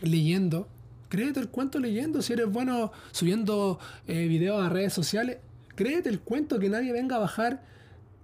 leyendo, 0.00 0.68
créete 1.10 1.40
el 1.40 1.50
cuento 1.50 1.80
leyendo. 1.80 2.22
Si 2.22 2.32
eres 2.32 2.50
bueno 2.50 2.92
subiendo 3.12 3.78
eh, 4.06 4.26
videos 4.26 4.64
a 4.64 4.70
redes 4.70 4.94
sociales, 4.94 5.36
créete 5.74 6.08
el 6.08 6.20
cuento 6.20 6.58
que 6.58 6.70
nadie 6.70 6.90
venga 6.94 7.16
a 7.16 7.18
bajar 7.18 7.62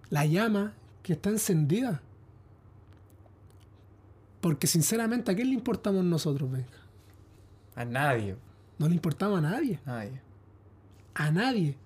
la 0.08 0.24
llama 0.24 0.72
que 1.02 1.12
está 1.12 1.28
encendida. 1.28 2.00
Porque 4.40 4.66
sinceramente, 4.66 5.30
¿a 5.30 5.34
quién 5.34 5.48
le 5.48 5.54
importamos 5.54 6.06
nosotros, 6.06 6.50
Benja? 6.50 6.80
A 7.74 7.84
nadie. 7.84 8.34
No 8.78 8.88
le 8.88 8.94
importamos 8.94 9.40
a 9.40 9.42
nadie. 9.42 9.78
Nadie. 9.84 10.24
A 11.14 11.30
nadie. 11.30 11.76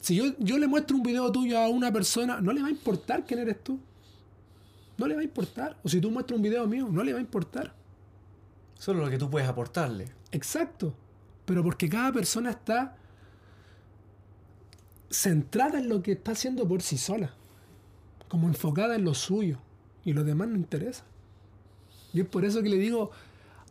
Si 0.00 0.14
yo, 0.14 0.36
yo 0.38 0.58
le 0.58 0.66
muestro 0.66 0.96
un 0.96 1.02
video 1.02 1.30
tuyo 1.32 1.58
a 1.58 1.68
una 1.68 1.92
persona, 1.92 2.40
no 2.40 2.52
le 2.52 2.62
va 2.62 2.68
a 2.68 2.70
importar 2.70 3.24
quién 3.24 3.40
eres 3.40 3.62
tú. 3.62 3.80
No 4.98 5.06
le 5.06 5.14
va 5.14 5.20
a 5.20 5.24
importar. 5.24 5.76
O 5.82 5.88
si 5.88 6.00
tú 6.00 6.10
muestras 6.10 6.36
un 6.36 6.42
video 6.42 6.66
mío, 6.66 6.88
no 6.90 7.02
le 7.02 7.12
va 7.12 7.18
a 7.18 7.22
importar. 7.22 7.74
Solo 8.78 9.04
lo 9.04 9.10
que 9.10 9.18
tú 9.18 9.28
puedes 9.28 9.48
aportarle. 9.48 10.12
Exacto. 10.32 10.94
Pero 11.44 11.62
porque 11.62 11.88
cada 11.88 12.12
persona 12.12 12.50
está 12.50 12.96
centrada 15.10 15.78
en 15.78 15.88
lo 15.88 16.02
que 16.02 16.12
está 16.12 16.32
haciendo 16.32 16.66
por 16.66 16.82
sí 16.82 16.98
sola. 16.98 17.34
Como 18.28 18.48
enfocada 18.48 18.94
en 18.96 19.04
lo 19.04 19.14
suyo. 19.14 19.58
Y 20.04 20.12
lo 20.12 20.24
demás 20.24 20.48
no 20.48 20.56
interesa. 20.56 21.04
Y 22.12 22.20
es 22.20 22.26
por 22.26 22.44
eso 22.44 22.62
que 22.62 22.68
le 22.68 22.78
digo 22.78 23.10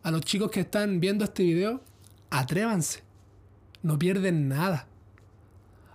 a 0.02 0.10
los 0.10 0.20
chicos 0.20 0.50
que 0.50 0.60
están 0.60 1.00
viendo 1.00 1.24
este 1.24 1.42
video, 1.42 1.80
atrévanse. 2.30 3.05
No 3.82 3.98
pierden 3.98 4.48
nada. 4.48 4.86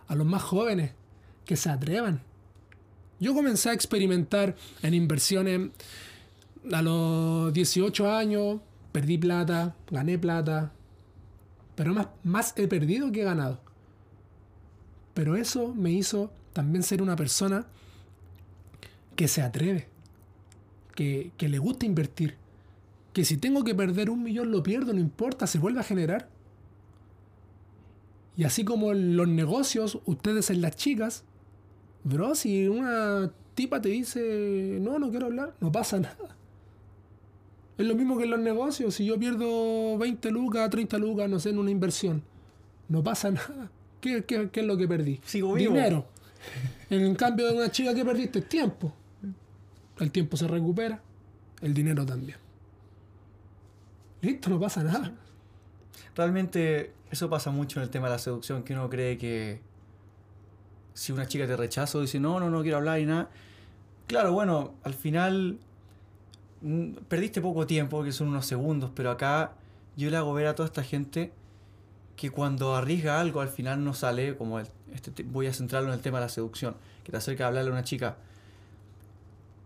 A 0.07 0.15
los 0.15 0.25
más 0.25 0.43
jóvenes, 0.43 0.91
que 1.45 1.55
se 1.55 1.69
atrevan. 1.69 2.21
Yo 3.19 3.33
comencé 3.33 3.69
a 3.69 3.73
experimentar 3.73 4.55
en 4.81 4.93
inversiones 4.93 5.69
a 6.71 6.81
los 6.81 7.53
18 7.53 8.11
años, 8.11 8.61
perdí 8.91 9.17
plata, 9.17 9.75
gané 9.89 10.17
plata, 10.17 10.71
pero 11.75 11.93
más, 11.93 12.07
más 12.23 12.53
he 12.57 12.67
perdido 12.67 13.11
que 13.11 13.21
he 13.21 13.25
ganado. 13.25 13.59
Pero 15.13 15.35
eso 15.35 15.73
me 15.73 15.91
hizo 15.91 16.31
también 16.53 16.83
ser 16.83 17.01
una 17.01 17.15
persona 17.15 17.65
que 19.15 19.27
se 19.27 19.41
atreve, 19.41 19.87
que, 20.95 21.31
que 21.37 21.49
le 21.49 21.59
gusta 21.59 21.85
invertir, 21.85 22.37
que 23.13 23.25
si 23.25 23.37
tengo 23.37 23.63
que 23.63 23.75
perder 23.75 24.09
un 24.09 24.23
millón 24.23 24.51
lo 24.51 24.63
pierdo, 24.63 24.93
no 24.93 24.99
importa, 24.99 25.47
se 25.47 25.59
vuelve 25.59 25.79
a 25.79 25.83
generar. 25.83 26.29
Y 28.37 28.43
así 28.45 28.63
como 28.63 28.91
en 28.91 29.17
los 29.17 29.27
negocios, 29.27 29.99
ustedes 30.05 30.49
en 30.49 30.61
las 30.61 30.75
chicas, 30.75 31.23
bro, 32.03 32.33
si 32.35 32.67
una 32.67 33.31
tipa 33.55 33.81
te 33.81 33.89
dice, 33.89 34.77
no, 34.81 34.97
no 34.99 35.09
quiero 35.11 35.27
hablar, 35.27 35.53
no 35.59 35.71
pasa 35.71 35.99
nada. 35.99 36.35
Es 37.77 37.85
lo 37.87 37.95
mismo 37.95 38.17
que 38.17 38.25
en 38.25 38.29
los 38.31 38.39
negocios. 38.39 38.95
Si 38.95 39.05
yo 39.05 39.17
pierdo 39.19 39.97
20 39.97 40.29
lucas, 40.31 40.69
30 40.69 40.97
lucas, 40.97 41.29
no 41.29 41.39
sé, 41.39 41.49
en 41.49 41.59
una 41.59 41.71
inversión, 41.71 42.21
no 42.89 43.03
pasa 43.03 43.31
nada. 43.31 43.69
¿Qué, 43.99 44.23
qué- 44.23 44.49
qué 44.51 44.59
es 44.61 44.65
lo 44.65 44.77
que 44.77 44.87
perdí? 44.87 45.19
Sigo 45.25 45.53
vivo. 45.53 45.73
Dinero. 45.73 46.05
En 46.89 47.13
cambio 47.15 47.47
de 47.47 47.53
una 47.55 47.69
chica 47.71 47.93
que 47.93 48.03
perdiste 48.05 48.41
tiempo. 48.41 48.93
El 49.99 50.09
tiempo 50.11 50.35
se 50.37 50.47
recupera, 50.47 50.99
el 51.61 51.73
dinero 51.73 52.03
también. 52.05 52.37
Listo, 54.21 54.49
no 54.49 54.59
pasa 54.59 54.83
nada. 54.83 55.11
Realmente 56.15 56.93
eso 57.09 57.29
pasa 57.29 57.51
mucho 57.51 57.79
en 57.79 57.83
el 57.83 57.89
tema 57.89 58.07
de 58.07 58.13
la 58.13 58.19
seducción, 58.19 58.63
que 58.63 58.73
uno 58.73 58.89
cree 58.89 59.17
que 59.17 59.61
si 60.93 61.11
una 61.11 61.25
chica 61.27 61.47
te 61.47 61.55
rechaza 61.55 61.97
o 61.97 62.01
dice 62.01 62.19
no, 62.19 62.39
no, 62.39 62.49
no 62.49 62.61
quiero 62.61 62.77
hablar 62.77 62.99
y 62.99 63.05
nada. 63.05 63.29
Claro, 64.07 64.33
bueno, 64.33 64.73
al 64.83 64.93
final 64.93 65.57
mm, 66.61 66.91
perdiste 67.07 67.39
poco 67.41 67.65
tiempo, 67.65 68.03
que 68.03 68.11
son 68.11 68.27
unos 68.27 68.45
segundos, 68.45 68.91
pero 68.93 69.09
acá 69.11 69.53
yo 69.95 70.09
le 70.09 70.17
hago 70.17 70.33
ver 70.33 70.47
a 70.47 70.55
toda 70.55 70.67
esta 70.67 70.83
gente 70.83 71.31
que 72.17 72.29
cuando 72.29 72.75
arriesga 72.75 73.19
algo 73.21 73.39
al 73.41 73.49
final 73.49 73.83
no 73.83 73.93
sale, 73.93 74.35
como 74.37 74.59
el- 74.59 74.67
este, 74.93 75.11
te- 75.11 75.23
voy 75.23 75.47
a 75.47 75.53
centrarlo 75.53 75.87
en 75.89 75.95
el 75.95 76.01
tema 76.01 76.19
de 76.19 76.25
la 76.25 76.29
seducción, 76.29 76.75
que 77.05 77.11
te 77.11 77.17
acerca 77.17 77.45
a 77.45 77.47
hablarle 77.47 77.69
a 77.69 77.73
una 77.73 77.83
chica. 77.83 78.17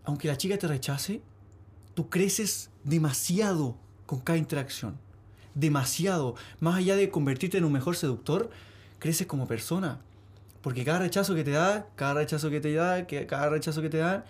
Aunque 0.04 0.28
la 0.28 0.36
chica 0.36 0.56
te 0.56 0.68
rechace, 0.68 1.20
tú 1.94 2.08
creces 2.08 2.70
demasiado 2.84 3.76
con 4.06 4.20
cada 4.20 4.38
interacción. 4.38 4.96
Demasiado. 5.56 6.36
Más 6.60 6.76
allá 6.76 6.94
de 6.94 7.10
convertirte 7.10 7.58
en 7.58 7.64
un 7.64 7.72
mejor 7.72 7.96
seductor, 7.96 8.50
creces 9.00 9.26
como 9.26 9.48
persona. 9.48 9.98
Porque 10.62 10.84
cada 10.84 11.00
rechazo 11.00 11.34
que 11.34 11.42
te 11.42 11.50
da, 11.50 11.88
cada 11.96 12.14
rechazo 12.14 12.48
que 12.48 12.60
te 12.60 12.72
da, 12.72 13.08
que 13.08 13.26
cada 13.26 13.48
rechazo 13.48 13.82
que 13.82 13.90
te 13.90 13.98
da, 13.98 14.24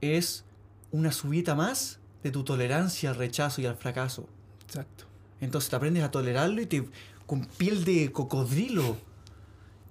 es 0.00 0.44
una 0.90 1.12
subida 1.12 1.54
más 1.54 2.00
de 2.02 2.08
de 2.22 2.30
tu 2.30 2.44
tolerancia 2.44 3.10
al 3.10 3.16
rechazo 3.16 3.60
y 3.60 3.66
al 3.66 3.76
fracaso. 3.76 4.28
Exacto. 4.66 5.04
Entonces 5.40 5.70
te 5.70 5.76
aprendes 5.76 6.02
a 6.02 6.10
tolerarlo 6.10 6.60
y 6.60 6.66
te 6.66 6.88
con 7.26 7.44
piel 7.44 7.84
de 7.84 8.10
cocodrilo. 8.10 8.96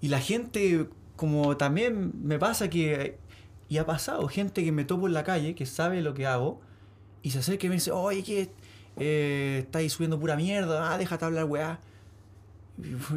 Y 0.01 0.10
la 0.10 0.20
gente, 0.20 0.89
como 1.16 1.55
también 1.55 2.12
me 2.24 2.39
pasa 2.39 2.70
que, 2.70 3.18
y 3.70 3.78
ha 3.78 3.86
pasado, 3.86 4.28
gente 4.28 4.64
que 4.64 4.72
me 4.72 4.86
topo 4.86 5.08
en 5.08 5.14
la 5.14 5.24
calle, 5.24 5.55
que 5.55 5.66
sabe 5.66 6.01
lo 6.01 6.14
que 6.14 6.26
hago, 6.26 6.60
y 7.22 7.32
se 7.32 7.39
acerca 7.39 7.68
y 7.68 7.70
me 7.70 7.76
dice, 7.76 7.91
oye, 7.91 8.24
que 8.24 8.51
eh, 9.00 9.60
estáis 9.64 9.93
subiendo 9.93 10.20
pura 10.20 10.36
mierda, 10.36 10.93
ah, 10.93 10.98
déjate 10.98 11.26
hablar, 11.26 11.45
weá. 11.45 11.80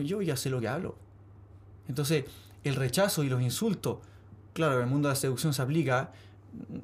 Yo 0.04 0.22
ya 0.22 0.36
sé 0.36 0.50
lo 0.50 0.60
que 0.60 0.68
hablo. 0.68 0.96
Entonces, 1.88 2.24
el 2.64 2.76
rechazo 2.76 3.24
y 3.24 3.28
los 3.28 3.42
insultos, 3.42 3.98
claro, 4.52 4.76
en 4.76 4.84
el 4.84 4.86
mundo 4.86 5.08
de 5.08 5.14
la 5.14 5.20
seducción 5.20 5.52
se 5.52 5.62
aplica, 5.62 6.12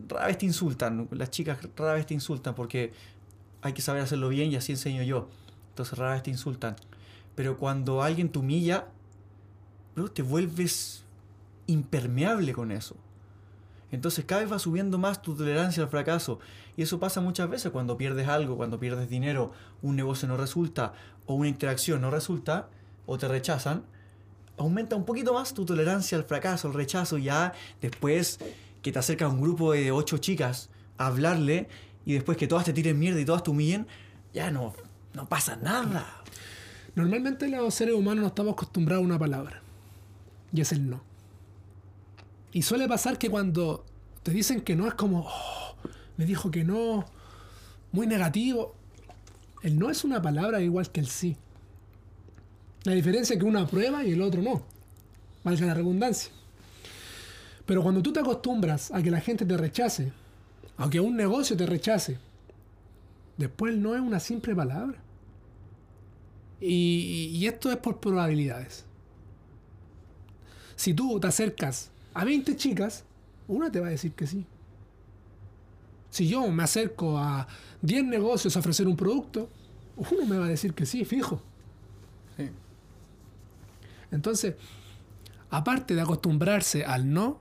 rara 0.08 0.26
vez 0.26 0.38
te 0.38 0.46
insultan, 0.46 1.08
las 1.10 1.30
chicas 1.30 1.58
rara 1.76 1.94
vez 1.94 2.06
te 2.06 2.14
insultan 2.14 2.54
porque 2.54 2.92
hay 3.62 3.72
que 3.72 3.82
saber 3.82 4.02
hacerlo 4.02 4.28
bien 4.28 4.50
y 4.50 4.56
así 4.56 4.72
enseño 4.72 5.02
yo. 5.02 5.28
Entonces 5.70 5.98
rara 5.98 6.14
vez 6.14 6.22
te 6.22 6.30
insultan. 6.30 6.76
Pero 7.34 7.56
cuando 7.56 8.02
alguien 8.02 8.30
te 8.30 8.38
humilla, 8.38 8.86
bro, 9.94 10.10
te 10.10 10.22
vuelves 10.22 11.04
impermeable 11.66 12.52
con 12.52 12.70
eso. 12.70 12.96
Entonces 13.90 14.24
cada 14.24 14.40
vez 14.42 14.52
va 14.52 14.58
subiendo 14.58 14.98
más 14.98 15.22
tu 15.22 15.36
tolerancia 15.36 15.82
al 15.82 15.88
fracaso. 15.88 16.38
Y 16.76 16.82
eso 16.82 16.98
pasa 17.00 17.20
muchas 17.20 17.48
veces 17.48 17.72
cuando 17.72 17.96
pierdes 17.96 18.28
algo, 18.28 18.56
cuando 18.56 18.78
pierdes 18.78 19.08
dinero, 19.08 19.52
un 19.82 19.96
negocio 19.96 20.28
no 20.28 20.36
resulta, 20.36 20.92
o 21.26 21.34
una 21.34 21.48
interacción 21.48 22.00
no 22.00 22.10
resulta, 22.10 22.68
o 23.06 23.16
te 23.18 23.28
rechazan. 23.28 23.84
Aumenta 24.58 24.96
un 24.96 25.04
poquito 25.04 25.32
más 25.32 25.54
tu 25.54 25.64
tolerancia 25.64 26.18
al 26.18 26.24
fracaso, 26.24 26.68
al 26.68 26.74
rechazo. 26.74 27.18
Ya 27.18 27.52
después 27.80 28.38
que 28.82 28.92
te 28.92 28.98
acerca 28.98 29.24
a 29.24 29.28
un 29.28 29.40
grupo 29.40 29.72
de 29.72 29.90
ocho 29.90 30.18
chicas 30.18 30.70
a 30.98 31.06
hablarle 31.06 31.68
y 32.04 32.14
después 32.14 32.36
que 32.36 32.46
todas 32.46 32.64
te 32.64 32.72
tiren 32.72 32.98
mierda 32.98 33.20
y 33.20 33.24
todas 33.24 33.42
te 33.42 33.50
humillen, 33.50 33.86
ya 34.32 34.50
no, 34.50 34.74
no 35.14 35.28
pasa 35.28 35.56
nada. 35.56 36.06
Normalmente 36.94 37.48
los 37.48 37.74
seres 37.74 37.94
humanos 37.94 38.22
no 38.22 38.28
estamos 38.28 38.52
acostumbrados 38.52 39.02
a 39.02 39.06
una 39.06 39.18
palabra. 39.18 39.60
Y 40.52 40.60
es 40.60 40.72
el 40.72 40.88
no. 40.88 41.02
Y 42.52 42.62
suele 42.62 42.88
pasar 42.88 43.18
que 43.18 43.28
cuando 43.28 43.84
te 44.22 44.30
dicen 44.30 44.60
que 44.60 44.76
no 44.76 44.86
es 44.86 44.94
como, 44.94 45.26
oh, 45.28 45.65
me 46.16 46.24
dijo 46.24 46.50
que 46.50 46.64
no, 46.64 47.06
muy 47.92 48.06
negativo. 48.06 48.74
El 49.62 49.78
no 49.78 49.90
es 49.90 50.04
una 50.04 50.22
palabra 50.22 50.60
igual 50.60 50.90
que 50.90 51.00
el 51.00 51.08
sí. 51.08 51.36
La 52.84 52.92
diferencia 52.92 53.34
es 53.34 53.40
que 53.40 53.46
uno 53.46 53.58
aprueba 53.58 54.04
y 54.04 54.12
el 54.12 54.22
otro 54.22 54.42
no. 54.42 54.62
Valga 55.44 55.66
la 55.66 55.74
redundancia. 55.74 56.30
Pero 57.64 57.82
cuando 57.82 58.02
tú 58.02 58.12
te 58.12 58.20
acostumbras 58.20 58.92
a 58.92 59.02
que 59.02 59.10
la 59.10 59.20
gente 59.20 59.44
te 59.44 59.56
rechace, 59.56 60.12
a 60.76 60.88
que 60.88 61.00
un 61.00 61.16
negocio 61.16 61.56
te 61.56 61.66
rechace, 61.66 62.18
después 63.36 63.74
el 63.74 63.82
no 63.82 63.94
es 63.94 64.00
una 64.00 64.20
simple 64.20 64.54
palabra. 64.54 64.98
Y, 66.60 67.30
y 67.34 67.46
esto 67.46 67.70
es 67.70 67.76
por 67.78 67.98
probabilidades. 67.98 68.84
Si 70.76 70.94
tú 70.94 71.18
te 71.18 71.26
acercas 71.26 71.90
a 72.14 72.24
20 72.24 72.54
chicas, 72.56 73.04
una 73.48 73.70
te 73.72 73.80
va 73.80 73.88
a 73.88 73.90
decir 73.90 74.12
que 74.12 74.26
sí. 74.26 74.46
Si 76.16 76.26
yo 76.28 76.48
me 76.50 76.62
acerco 76.62 77.18
a 77.18 77.46
10 77.82 78.02
negocios 78.02 78.56
a 78.56 78.60
ofrecer 78.60 78.88
un 78.88 78.96
producto, 78.96 79.50
uno 79.98 80.24
me 80.26 80.38
va 80.38 80.46
a 80.46 80.48
decir 80.48 80.72
que 80.72 80.86
sí, 80.86 81.04
fijo. 81.04 81.42
Sí. 82.38 82.48
Entonces, 84.10 84.54
aparte 85.50 85.94
de 85.94 86.00
acostumbrarse 86.00 86.86
al 86.86 87.12
no, 87.12 87.38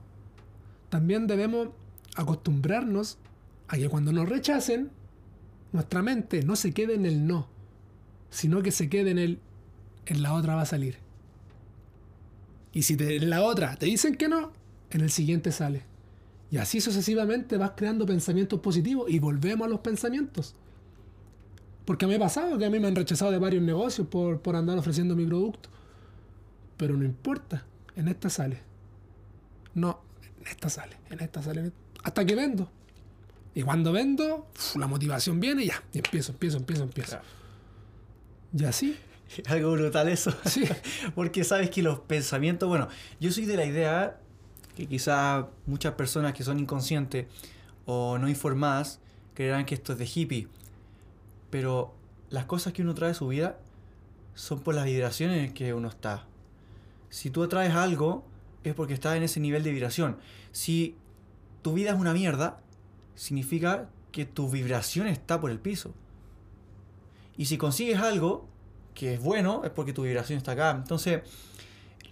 también 0.90 1.26
debemos 1.26 1.68
acostumbrarnos 2.16 3.16
a 3.68 3.78
que 3.78 3.88
cuando 3.88 4.12
nos 4.12 4.28
rechacen, 4.28 4.90
nuestra 5.72 6.02
mente 6.02 6.42
no 6.42 6.54
se 6.54 6.74
quede 6.74 6.96
en 6.96 7.06
el 7.06 7.26
no, 7.26 7.48
sino 8.28 8.60
que 8.60 8.72
se 8.72 8.90
quede 8.90 9.10
en 9.10 9.18
el 9.18 9.40
en 10.04 10.20
la 10.22 10.34
otra 10.34 10.54
va 10.54 10.62
a 10.62 10.66
salir. 10.66 10.98
Y 12.74 12.82
si 12.82 12.94
te- 12.94 13.16
en 13.16 13.30
la 13.30 13.42
otra 13.42 13.76
te 13.76 13.86
dicen 13.86 14.16
que 14.16 14.28
no, 14.28 14.52
en 14.90 15.00
el 15.00 15.10
siguiente 15.10 15.50
sale. 15.50 15.82
Y 16.50 16.58
así 16.58 16.80
sucesivamente 16.80 17.56
vas 17.56 17.72
creando 17.76 18.06
pensamientos 18.06 18.60
positivos 18.60 19.10
y 19.10 19.18
volvemos 19.18 19.66
a 19.66 19.70
los 19.70 19.80
pensamientos. 19.80 20.54
Porque 21.84 22.06
me 22.06 22.16
ha 22.16 22.18
pasado 22.18 22.58
que 22.58 22.64
a 22.66 22.70
mí 22.70 22.78
me 22.80 22.88
han 22.88 22.96
rechazado 22.96 23.30
de 23.30 23.38
varios 23.38 23.62
negocios 23.62 24.06
por, 24.08 24.40
por 24.40 24.56
andar 24.56 24.78
ofreciendo 24.78 25.14
mi 25.16 25.24
producto. 25.26 25.68
Pero 26.76 26.96
no 26.96 27.04
importa, 27.04 27.64
en 27.96 28.08
esta 28.08 28.28
sale. 28.30 28.60
No, 29.74 30.00
en 30.40 30.46
esta 30.46 30.68
sale, 30.68 30.96
en 31.10 31.20
esta 31.20 31.42
sale. 31.42 31.60
en 31.60 31.66
esta- 31.66 31.78
Hasta 32.04 32.24
que 32.24 32.34
vendo. 32.34 32.70
Y 33.54 33.62
cuando 33.62 33.92
vendo, 33.92 34.48
uf, 34.54 34.76
la 34.76 34.86
motivación 34.86 35.40
viene 35.40 35.64
y 35.64 35.66
ya. 35.68 35.82
Y 35.92 35.98
empiezo, 35.98 36.32
empiezo, 36.32 36.58
empiezo, 36.58 36.82
empiezo. 36.84 37.10
Claro. 37.10 37.24
Y 38.58 38.64
así, 38.64 38.96
Algo 39.48 39.72
brutal 39.72 40.08
eso. 40.08 40.32
Sí. 40.44 40.64
Porque 41.14 41.42
sabes 41.44 41.70
que 41.70 41.82
los 41.82 42.00
pensamientos, 42.00 42.68
bueno, 42.68 42.88
yo 43.20 43.32
soy 43.32 43.44
de 43.46 43.56
la 43.56 43.64
idea 43.64 44.20
que 44.76 44.86
quizá 44.86 45.48
muchas 45.64 45.94
personas 45.94 46.34
que 46.34 46.44
son 46.44 46.60
inconscientes 46.60 47.26
o 47.86 48.18
no 48.18 48.28
informadas 48.28 49.00
creerán 49.34 49.64
que 49.64 49.74
esto 49.74 49.94
es 49.94 49.98
de 49.98 50.06
hippie. 50.06 50.48
Pero 51.50 51.94
las 52.28 52.44
cosas 52.44 52.74
que 52.74 52.82
uno 52.82 52.94
trae 52.94 53.12
a 53.12 53.14
su 53.14 53.28
vida 53.28 53.58
son 54.34 54.60
por 54.60 54.74
las 54.74 54.84
vibraciones 54.84 55.48
en 55.48 55.54
que 55.54 55.72
uno 55.72 55.88
está. 55.88 56.26
Si 57.08 57.30
tú 57.30 57.42
atraes 57.42 57.74
algo, 57.74 58.24
es 58.64 58.74
porque 58.74 58.92
estás 58.92 59.16
en 59.16 59.22
ese 59.22 59.40
nivel 59.40 59.62
de 59.62 59.70
vibración. 59.70 60.18
Si 60.52 60.94
tu 61.62 61.72
vida 61.72 61.90
es 61.90 61.96
una 61.96 62.12
mierda, 62.12 62.60
significa 63.14 63.88
que 64.12 64.26
tu 64.26 64.50
vibración 64.50 65.06
está 65.06 65.40
por 65.40 65.50
el 65.50 65.58
piso. 65.58 65.94
Y 67.38 67.46
si 67.46 67.56
consigues 67.56 67.98
algo 67.98 68.46
que 68.94 69.14
es 69.14 69.20
bueno, 69.20 69.62
es 69.64 69.70
porque 69.70 69.94
tu 69.94 70.02
vibración 70.02 70.36
está 70.36 70.52
acá. 70.52 70.70
Entonces, 70.72 71.22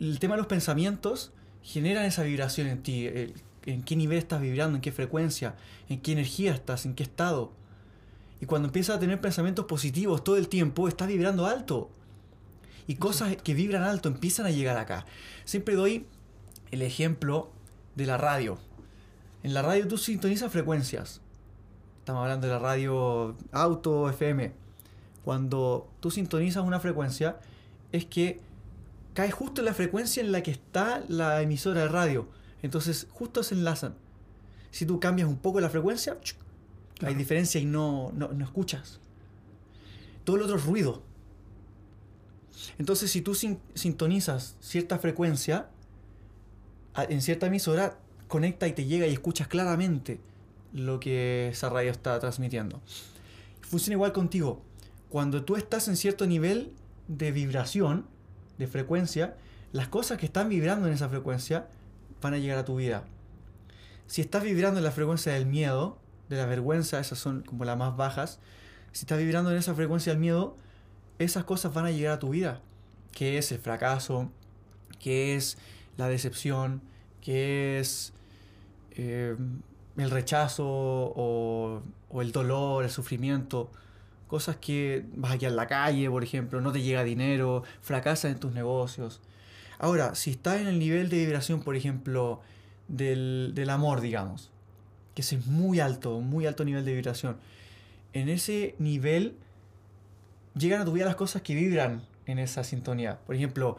el 0.01 0.19
tema 0.19 0.35
de 0.35 0.39
los 0.39 0.47
pensamientos 0.47 1.33
generan 1.65 2.05
esa 2.05 2.23
vibración 2.23 2.69
en 2.69 2.83
ti. 2.83 3.09
en 3.67 3.83
qué 3.83 3.97
nivel 3.97 4.19
estás 4.19 4.43
vibrando, 4.43 4.77
en 4.77 4.83
qué 4.83 4.93
frecuencia, 4.93 5.57
en 5.89 6.01
qué 6.01 6.12
energía 6.12 6.53
estás, 6.53 6.85
en 6.85 6.95
qué 6.95 7.03
estado. 7.03 7.51
Y 8.41 8.47
cuando 8.47 8.69
empiezas 8.69 8.97
a 8.97 9.01
tener 9.01 9.21
pensamientos 9.23 9.65
positivos 9.65 10.23
todo 10.23 10.37
el 10.37 10.49
tiempo, 10.49 10.87
estás 10.87 11.09
vibrando 11.09 11.47
alto. 11.47 11.91
Y 12.87 12.97
cosas 12.97 13.37
que 13.37 13.55
vibran 13.55 13.83
alto 13.83 14.11
empiezan 14.11 14.45
a 14.45 14.51
llegar 14.51 14.77
acá. 14.77 15.07
Siempre 15.47 15.75
doy 15.75 16.07
el 16.71 16.83
ejemplo 16.83 17.51
de 17.95 18.05
la 18.05 18.19
radio. 18.19 18.59
En 19.43 19.55
la 19.55 19.62
radio 19.62 19.89
tú 19.89 19.97
sintonizas 19.97 20.53
frecuencias. 20.53 21.23
Estamos 22.01 22.23
hablando 22.23 22.47
de 22.47 22.53
la 22.53 22.59
radio 22.59 23.35
auto, 23.53 24.11
FM. 24.11 24.53
Cuando 25.25 25.89
tú 26.01 26.11
sintonizas 26.11 26.62
una 26.65 26.81
frecuencia, 26.81 27.39
es 27.93 28.05
que 28.05 28.43
cae 29.15 29.31
justo 29.31 29.61
en 29.61 29.65
la 29.67 29.75
frecuencia 29.75 30.23
en 30.23 30.33
la 30.33 30.43
que 30.43 30.51
está 30.51 31.03
la 31.09 31.41
emisora 31.43 31.83
de 31.83 31.89
radio. 31.89 32.29
Entonces, 32.62 33.07
justo 33.11 33.43
se 33.43 33.55
enlazan. 33.55 33.95
Si 34.71 34.87
tú 34.87 34.99
cambias 35.01 35.29
un 35.29 35.39
poco 35.39 35.61
la 35.61 35.71
frecuencia, 35.71 36.21
¡chuc! 36.21 36.37
hay 37.03 37.15
diferencia 37.15 37.61
y 37.61 37.65
no, 37.65 38.12
no, 38.15 38.29
no 38.29 38.45
escuchas. 38.45 39.01
Todo 40.25 40.37
lo 40.37 40.45
otro 40.45 40.57
es 40.57 40.65
ruido. 40.65 41.03
Entonces, 42.79 43.11
si 43.11 43.21
tú 43.21 43.35
sin- 43.35 43.61
sintonizas 43.75 44.57
cierta 44.61 44.99
frecuencia, 44.99 45.69
a- 46.95 47.05
en 47.05 47.21
cierta 47.21 47.47
emisora, 47.47 47.99
conecta 48.29 48.67
y 48.67 48.73
te 48.73 48.85
llega 48.87 49.07
y 49.07 49.12
escuchas 49.12 49.49
claramente 49.49 50.21
lo 50.73 50.99
que 50.99 51.49
esa 51.49 51.69
radio 51.69 51.91
está 51.91 52.19
transmitiendo. 52.19 52.81
Funciona 53.61 53.95
igual 53.95 54.12
contigo. 54.12 54.62
Cuando 55.11 55.45
tú 55.45 55.57
estás 55.57 55.87
en 55.89 55.97
cierto 55.97 56.27
nivel 56.27 56.73
de 57.07 57.31
vibración, 57.33 58.07
de 58.59 58.67
frecuencia, 58.67 59.37
las 59.73 59.89
cosas 59.89 60.19
que 60.19 60.27
están 60.27 60.49
vibrando 60.49 60.87
en 60.87 60.95
esa 60.95 61.09
frecuencia 61.09 61.69
van 62.21 62.35
a 62.35 62.39
llegar 62.39 62.59
a 62.59 62.65
tu 62.65 62.77
vida. 62.77 63.05
Si 64.07 64.21
estás 64.21 64.43
vibrando 64.43 64.79
en 64.79 64.85
la 64.85 64.93
frecuencia 64.93 65.33
del 65.33 65.47
miedo, 65.47 65.99
de 66.29 66.37
la 66.37 66.47
vergüenza, 66.47 67.01
esas 67.01 67.19
son 67.19 67.43
como 67.43 67.65
las 67.65 67.77
más 67.77 67.97
bajas, 67.97 68.39
si 68.93 69.01
estás 69.01 69.19
vibrando 69.19 69.51
en 69.51 69.57
esa 69.57 69.75
frecuencia 69.75 70.13
del 70.13 70.21
miedo, 70.21 70.57
esas 71.19 71.45
cosas 71.45 71.75
van 71.75 71.87
a 71.87 71.91
llegar 71.91 72.15
a 72.15 72.19
tu 72.19 72.31
vida, 72.31 72.61
que 73.13 73.39
es 73.39 73.51
el 73.53 73.59
fracaso, 73.59 74.31
que 74.99 75.37
es 75.37 75.59
la 75.97 76.09
decepción, 76.09 76.83
que 77.21 77.81
es 77.81 78.13
eh, 78.93 79.37
el 79.97 80.11
rechazo 80.11 80.67
o, 80.67 81.83
o 82.09 82.23
el 82.23 82.33
dolor, 82.33 82.85
el 82.85 82.91
sufrimiento, 82.91 83.71
cosas 84.27 84.57
que 84.57 85.05
vas 85.14 85.33
a 85.43 85.51
la 85.51 85.66
calle, 85.66 86.11
por 86.11 86.25
ejemplo, 86.25 86.61
no 86.61 86.72
te 86.72 86.83
llega 86.83 87.05
dinero, 87.05 87.62
fracasas 87.81 88.33
en 88.33 88.41
tus 88.41 88.53
negocios. 88.53 89.20
Ahora, 89.79 90.14
si 90.14 90.31
estás 90.31 90.61
en 90.61 90.66
el 90.66 90.79
nivel 90.79 91.09
de 91.09 91.18
vibración, 91.18 91.62
por 91.62 91.77
ejemplo, 91.77 92.41
del, 92.89 93.53
del 93.55 93.70
amor, 93.70 94.01
digamos, 94.01 94.51
que 95.14 95.22
es 95.22 95.47
muy 95.47 95.81
alto, 95.81 96.20
muy 96.20 96.47
alto 96.47 96.64
nivel 96.64 96.85
de 96.85 96.95
vibración, 96.95 97.37
en 98.12 98.29
ese 98.29 98.75
nivel 98.79 99.37
llegan 100.57 100.81
a 100.81 100.85
tu 100.85 100.93
vida 100.93 101.05
las 101.05 101.16
cosas 101.16 101.43
que 101.43 101.55
vibran 101.55 102.03
en 102.27 102.39
esa 102.39 102.64
sintonía. 102.64 103.18
Por 103.27 103.35
ejemplo, 103.35 103.77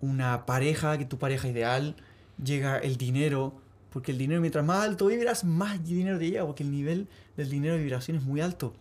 una 0.00 0.46
pareja, 0.46 0.98
que 0.98 1.04
tu 1.04 1.18
pareja 1.18 1.48
ideal, 1.48 1.96
llega 2.42 2.78
el 2.78 2.96
dinero, 2.96 3.60
Porque 3.92 4.12
el 4.12 4.18
dinero, 4.18 4.42
mientras 4.42 4.62
más 4.62 4.84
alto 4.84 5.06
vibras, 5.06 5.44
más 5.44 5.82
dinero 5.82 6.18
te 6.18 6.28
llega, 6.28 6.44
porque 6.44 6.62
el 6.62 6.70
nivel 6.70 7.08
del 7.36 7.48
dinero 7.48 7.76
de 7.76 7.82
vibración 7.82 8.18
es 8.18 8.22
muy 8.24 8.42
alto. 8.42 8.74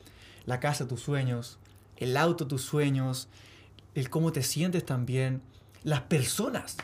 La 0.46 0.60
casa, 0.60 0.88
tus 0.88 1.02
sueños, 1.02 1.60
el 1.98 2.18
auto, 2.18 2.48
tus 2.48 2.62
sueños, 2.62 3.28
el 3.96 4.10
cómo 4.10 4.32
te 4.32 4.44
sientes 4.44 4.86
también, 4.86 5.42
las 5.84 6.02
personas. 6.02 6.78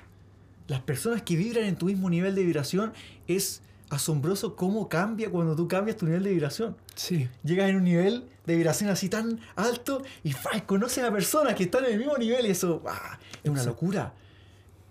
Las 0.67 0.81
personas 0.81 1.21
que 1.23 1.35
vibran 1.35 1.65
en 1.65 1.75
tu 1.75 1.87
mismo 1.87 2.09
nivel 2.09 2.35
de 2.35 2.43
vibración 2.43 2.93
es 3.27 3.61
asombroso 3.89 4.55
cómo 4.55 4.87
cambia 4.87 5.29
cuando 5.29 5.53
tú 5.55 5.67
cambias 5.67 5.97
tu 5.97 6.05
nivel 6.05 6.23
de 6.23 6.31
vibración. 6.31 6.77
Sí. 6.95 7.27
Llegas 7.43 7.69
en 7.69 7.75
un 7.75 7.83
nivel 7.83 8.25
de 8.45 8.55
vibración 8.55 8.89
así 8.89 9.09
tan 9.09 9.41
alto 9.55 10.01
y 10.23 10.31
¡fai! 10.31 10.61
conoces 10.61 11.03
a 11.03 11.11
personas 11.11 11.55
que 11.55 11.63
están 11.63 11.83
en 11.85 11.91
el 11.93 11.97
mismo 11.99 12.17
nivel 12.17 12.45
y 12.45 12.51
eso 12.51 12.81
¡ah! 12.87 13.19
es 13.43 13.49
una 13.49 13.63
locura. 13.63 14.13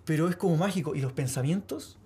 Pero 0.04 0.28
es 0.28 0.36
como 0.36 0.56
mágico. 0.56 0.94
Y 0.94 1.00
los 1.00 1.12
pensamientos 1.12 1.96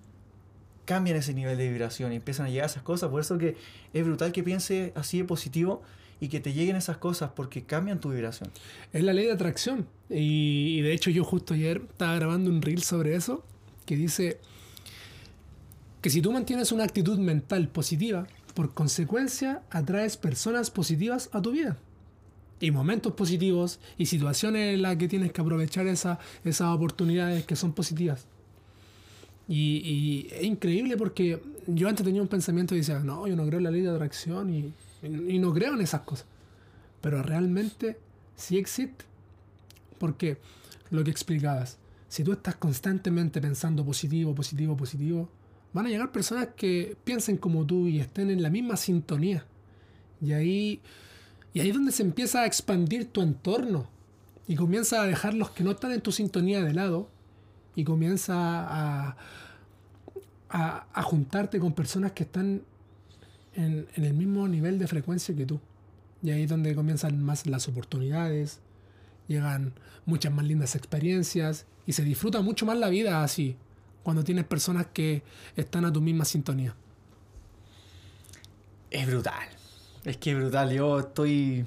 cambian 0.85 1.17
ese 1.17 1.33
nivel 1.33 1.57
de 1.57 1.69
vibración 1.69 2.13
y 2.13 2.15
empiezan 2.15 2.45
a 2.45 2.49
llegar 2.49 2.67
esas 2.67 2.83
cosas. 2.83 3.09
Por 3.09 3.19
eso 3.19 3.37
que 3.37 3.57
es 3.93 4.05
brutal 4.05 4.31
que 4.31 4.43
pienses 4.43 4.93
así 4.95 5.17
de 5.17 5.25
positivo 5.25 5.81
y 6.25 6.29
que 6.29 6.39
te 6.39 6.53
lleguen 6.53 6.75
esas 6.75 6.97
cosas 6.97 7.31
porque 7.35 7.63
cambian 7.63 7.99
tu 7.99 8.09
vibración. 8.09 8.49
Es 8.93 9.03
la 9.03 9.13
ley 9.13 9.25
de 9.25 9.31
atracción. 9.31 9.87
Y, 10.09 10.81
de 10.81 10.93
hecho 10.93 11.09
yo 11.11 11.23
justo 11.23 11.53
ayer 11.53 11.81
estaba 11.89 12.15
grabando 12.15 12.49
un 12.49 12.61
reel 12.61 12.81
sobre 12.83 13.15
eso 13.15 13.43
que 13.85 13.95
dice 13.95 14.39
que 16.01 16.09
si 16.09 16.21
tú 16.21 16.31
mantienes 16.31 16.71
una 16.71 16.83
actitud 16.83 17.17
mental 17.17 17.67
positiva, 17.69 18.27
por 18.53 18.73
consecuencia 18.73 19.61
atraes 19.69 20.17
personas 20.17 20.71
positivas 20.71 21.29
a 21.33 21.41
tu 21.41 21.51
vida. 21.51 21.77
Y 22.59 22.71
momentos 22.71 23.13
positivos 23.13 23.79
y 23.97 24.05
situaciones 24.05 24.75
en 24.75 24.81
las 24.81 24.95
que 24.97 25.07
tienes 25.07 25.31
que 25.31 25.41
aprovechar 25.41 25.87
esa- 25.87 26.19
esas 26.43 26.69
oportunidades 26.69 27.45
que 27.45 27.55
son 27.55 27.73
positivas. 27.73 28.25
Y, 29.47 29.81
y 29.83 30.27
es 30.33 30.43
increíble 30.43 30.97
porque 30.97 31.39
yo 31.67 31.87
antes 31.87 32.05
tenía 32.05 32.21
un 32.21 32.27
pensamiento 32.27 32.73
y 32.73 32.79
decía, 32.79 32.99
no, 32.99 33.27
yo 33.27 33.35
no 33.35 33.45
creo 33.45 33.57
en 33.59 33.65
la 33.65 33.71
ley 33.71 33.81
de 33.81 33.89
atracción 33.89 34.51
y, 34.53 34.73
y 35.03 35.39
no 35.39 35.53
creo 35.53 35.73
en 35.73 35.81
esas 35.81 36.01
cosas. 36.01 36.25
Pero 37.01 37.21
realmente 37.21 37.99
sí 38.35 38.57
existe. 38.57 39.05
Porque 39.97 40.37
lo 40.89 41.03
que 41.03 41.11
explicabas, 41.11 41.77
si 42.07 42.23
tú 42.23 42.33
estás 42.33 42.55
constantemente 42.55 43.41
pensando 43.41 43.85
positivo, 43.85 44.35
positivo, 44.35 44.75
positivo, 44.75 45.29
van 45.73 45.85
a 45.85 45.89
llegar 45.89 46.11
personas 46.11 46.49
que 46.55 46.97
piensen 47.03 47.37
como 47.37 47.65
tú 47.65 47.87
y 47.87 47.99
estén 47.99 48.29
en 48.29 48.41
la 48.41 48.49
misma 48.49 48.77
sintonía. 48.77 49.45
Y 50.21 50.33
ahí, 50.33 50.81
y 51.53 51.59
ahí 51.59 51.69
es 51.69 51.75
donde 51.75 51.91
se 51.91 52.03
empieza 52.03 52.41
a 52.41 52.45
expandir 52.45 53.11
tu 53.11 53.21
entorno. 53.21 53.89
Y 54.47 54.55
comienza 54.55 55.01
a 55.01 55.07
dejar 55.07 55.33
los 55.33 55.49
que 55.51 55.63
no 55.63 55.71
están 55.71 55.91
en 55.91 56.01
tu 56.01 56.11
sintonía 56.11 56.63
de 56.63 56.73
lado. 56.73 57.09
Y 57.75 57.83
comienza 57.83 58.35
a, 58.35 59.17
a, 60.49 60.87
a 60.93 61.03
juntarte 61.03 61.59
con 61.59 61.73
personas 61.73 62.13
que 62.13 62.23
están 62.23 62.61
en, 63.55 63.87
en 63.95 64.05
el 64.05 64.13
mismo 64.13 64.47
nivel 64.47 64.79
de 64.79 64.87
frecuencia 64.87 65.35
que 65.35 65.45
tú. 65.45 65.59
Y 66.21 66.31
ahí 66.31 66.43
es 66.43 66.49
donde 66.49 66.73
comienzan 66.75 67.21
más 67.23 67.45
las 67.45 67.67
oportunidades, 67.67 68.59
llegan 69.27 69.73
muchas 70.05 70.31
más 70.33 70.45
lindas 70.45 70.75
experiencias 70.75 71.65
y 71.85 71.93
se 71.93 72.03
disfruta 72.03 72.41
mucho 72.41 72.65
más 72.65 72.77
la 72.77 72.89
vida 72.89 73.23
así, 73.23 73.57
cuando 74.03 74.23
tienes 74.23 74.45
personas 74.45 74.87
que 74.93 75.23
están 75.55 75.85
a 75.85 75.93
tu 75.93 76.01
misma 76.01 76.25
sintonía. 76.25 76.75
Es 78.91 79.07
brutal. 79.07 79.47
Es 80.03 80.17
que 80.17 80.31
es 80.31 80.37
brutal. 80.37 80.71
Yo 80.71 80.99
estoy. 80.99 81.65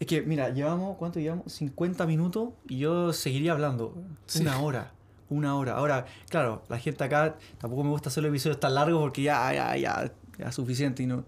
Es 0.00 0.06
que, 0.06 0.22
mira, 0.22 0.50
llevamos, 0.50 0.96
¿cuánto 0.96 1.20
llevamos? 1.20 1.52
50 1.52 2.06
minutos 2.06 2.50
y 2.68 2.78
yo 2.78 3.12
seguiría 3.12 3.52
hablando. 3.52 3.94
Sí. 4.26 4.40
Una 4.40 4.58
hora. 4.58 4.92
Una 5.28 5.56
hora. 5.56 5.76
Ahora, 5.76 6.06
claro, 6.28 6.64
la 6.68 6.78
gente 6.78 7.04
acá 7.04 7.36
tampoco 7.58 7.84
me 7.84 7.90
gusta 7.90 8.08
hacer 8.08 8.22
los 8.22 8.30
episodios 8.30 8.58
tan 8.58 8.74
largos 8.74 9.00
porque 9.00 9.22
ya, 9.22 9.52
ya, 9.52 9.76
ya, 9.76 10.12
ya 10.38 10.48
es 10.48 10.54
suficiente 10.54 11.02
y 11.02 11.06
no. 11.06 11.24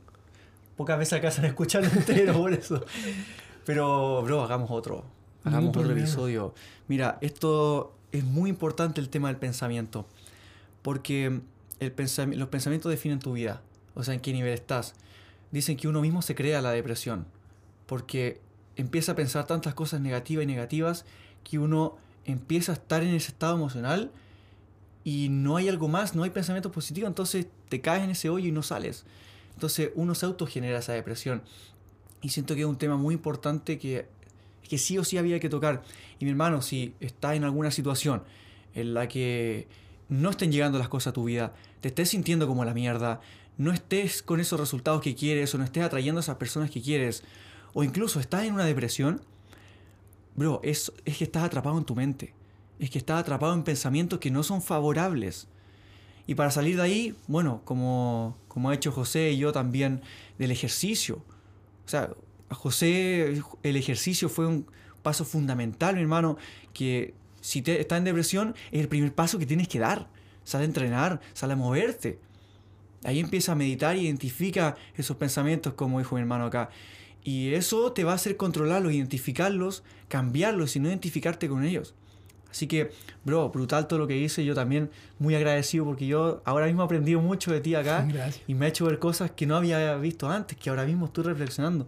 Pocas 0.77 0.99
veces 0.99 1.15
alcanzan 1.15 1.45
a 1.47 1.49
escucharlo 1.49 1.89
entero 1.91 2.35
por 2.35 2.53
eso. 2.53 2.85
Pero, 3.65 4.23
bro, 4.23 4.43
hagamos 4.43 4.71
otro. 4.71 5.05
Hagamos 5.45 5.71
otro 5.71 5.83
problema. 5.83 6.01
episodio. 6.03 6.55
Mira, 6.89 7.19
esto 7.21 7.95
es 8.13 8.25
muy 8.25 8.51
importante 8.51 9.01
el 9.01 9.09
tema 9.09 9.29
del 9.29 9.37
pensamiento. 9.39 10.07
Porque 10.83 11.41
el 11.81 11.95
pensami- 11.97 12.35
los 12.37 12.49
pensamientos 12.49 12.91
definen 12.91 13.19
tu 13.19 13.33
vida. 13.33 13.63
O 13.95 14.03
sea, 14.05 14.15
en 14.15 14.21
qué 14.21 14.33
nivel 14.33 14.53
estás. 14.53 14.95
Dicen 15.51 15.77
que 15.77 15.89
uno 15.89 16.01
mismo 16.01 16.23
se 16.23 16.35
crea 16.35 16.61
la 16.61 16.71
depresión. 16.71 17.27
Porque 17.87 18.41
empieza 18.77 19.13
a 19.13 19.17
pensar 19.17 19.47
tantas 19.47 19.75
cosas 19.75 20.01
negativas 20.01 20.45
y 20.45 20.47
negativas 20.47 21.05
que 21.43 21.59
uno 21.59 21.97
empieza 22.25 22.73
a 22.73 22.75
estar 22.75 23.03
en 23.03 23.15
ese 23.15 23.29
estado 23.33 23.55
emocional 23.55 24.11
y 25.07 25.29
no 25.29 25.57
hay 25.57 25.69
algo 25.69 25.87
más, 25.87 26.17
no 26.17 26.25
hay 26.25 26.31
pensamientos 26.31 26.73
positivos, 26.73 27.07
entonces 27.07 27.47
te 27.69 27.81
caes 27.81 28.03
en 28.03 28.11
ese 28.11 28.29
hoyo 28.29 28.49
y 28.49 28.51
no 28.51 28.65
sales. 28.65 29.05
Entonces 29.55 29.93
uno 29.95 30.17
se 30.17 30.27
autogenera 30.27 30.81
esa 30.81 30.95
depresión. 30.95 31.43
Y 32.23 32.31
siento 32.31 32.57
que 32.57 32.63
es 32.63 32.67
un 32.67 32.77
tema 32.77 32.97
muy 32.97 33.15
importante 33.15 33.79
que, 33.79 34.09
que 34.69 34.79
sí 34.79 34.99
o 34.99 35.05
sí 35.05 35.17
había 35.17 35.39
que 35.39 35.49
tocar. 35.49 35.85
Y 36.19 36.25
mi 36.25 36.33
hermano, 36.33 36.61
si 36.61 36.93
estás 36.99 37.37
en 37.37 37.45
alguna 37.45 37.71
situación 37.71 38.25
en 38.75 38.95
la 38.95 39.07
que 39.07 39.69
no 40.09 40.31
estén 40.31 40.51
llegando 40.51 40.77
las 40.77 40.89
cosas 40.89 41.13
a 41.13 41.15
tu 41.15 41.23
vida, 41.23 41.55
te 41.81 41.87
estés 41.87 42.09
sintiendo 42.09 42.49
como 42.49 42.65
la 42.65 42.75
mierda, 42.75 43.21
no 43.59 43.73
estés 43.73 44.25
con 44.25 44.41
esos 44.41 44.59
resultados 44.59 45.03
que 45.03 45.15
quieres 45.15 45.55
o 45.55 45.59
no 45.59 45.63
estés 45.63 45.85
atrayendo 45.85 46.19
a 46.19 46.23
esas 46.23 46.37
personas 46.37 46.69
que 46.73 46.83
quieres, 46.83 47.23
o 47.75 47.85
incluso 47.85 48.19
estás 48.19 48.43
en 48.43 48.55
una 48.55 48.65
depresión, 48.65 49.21
bro, 50.35 50.59
es, 50.65 50.93
es 51.05 51.19
que 51.19 51.23
estás 51.23 51.45
atrapado 51.45 51.79
en 51.79 51.85
tu 51.85 51.95
mente. 51.95 52.35
Es 52.79 52.91
que 52.91 52.99
estás 52.99 53.21
atrapado 53.21 53.55
en 53.55 53.63
pensamientos 53.63 54.19
que 54.19 54.31
no 54.31 54.43
son 54.43 54.63
favorables. 54.63 55.49
Y 56.27 56.35
para 56.35 56.51
salir 56.51 56.77
de 56.77 56.83
ahí, 56.83 57.15
bueno, 57.29 57.63
como, 57.65 58.37
como 58.49 58.71
ha 58.71 58.75
hecho 58.75 58.93
José 58.93 59.31
y 59.31 59.39
yo 59.39 59.53
también, 59.53 60.03
del 60.39 60.51
ejercicio. 60.51 61.23
O 61.85 61.89
sea, 61.89 62.11
José 62.51 63.43
el 63.63 63.77
ejercicio 63.77 64.29
fue 64.29 64.47
un 64.47 64.67
paso 65.03 65.25
fundamental, 65.25 65.95
mi 65.95 66.03
hermano, 66.03 66.37
que 66.73 67.15
si 67.41 67.63
te, 67.63 67.81
estás 67.81 67.99
en 67.99 68.05
depresión 68.05 68.55
es 68.73 68.81
el 68.81 68.89
primer 68.89 69.15
paso 69.15 69.39
que 69.39 69.47
tienes 69.47 69.69
que 69.69 69.79
dar. 69.79 70.09
Sale 70.43 70.63
a 70.63 70.67
entrenar, 70.67 71.21
sale 71.33 71.53
a 71.53 71.57
moverte. 71.57 72.19
Ahí 73.05 73.21
empieza 73.21 73.53
a 73.53 73.55
meditar 73.55 73.97
identifica 73.97 74.75
esos 74.97 75.17
pensamientos, 75.17 75.75
como 75.75 75.99
dijo 75.99 76.17
mi 76.17 76.23
hermano 76.23 76.47
acá. 76.47 76.71
Y 77.23 77.55
eso 77.55 77.93
te 77.93 78.03
va 78.03 78.13
a 78.13 78.15
hacer 78.17 78.37
controlarlos, 78.37 78.93
identificarlos, 78.93 79.85
cambiarlos 80.09 80.75
y 80.75 80.81
no 80.81 80.89
identificarte 80.89 81.49
con 81.49 81.65
ellos. 81.65 81.95
Así 82.57 82.67
que, 82.67 82.91
bro, 83.23 83.51
brutal 83.51 83.87
todo 83.87 83.99
lo 83.99 84.07
que 84.07 84.17
hice. 84.17 84.43
Yo 84.43 84.55
también 84.55 84.89
muy 85.19 85.35
agradecido 85.35 85.85
porque 85.85 86.07
yo 86.07 86.41
ahora 86.47 86.65
mismo 86.65 86.81
he 86.81 86.85
aprendido 86.87 87.21
mucho 87.21 87.53
de 87.53 87.61
ti 87.61 87.75
acá 87.75 88.07
Gracias. 88.09 88.43
y 88.47 88.55
me 88.55 88.65
ha 88.65 88.69
hecho 88.71 88.87
ver 88.87 88.99
cosas 88.99 89.31
que 89.31 89.45
no 89.47 89.57
había 89.57 89.95
visto 89.97 90.31
antes, 90.31 90.57
que 90.57 90.71
ahora 90.71 90.87
mismo 90.87 91.05
estoy 91.05 91.25
reflexionando. 91.25 91.87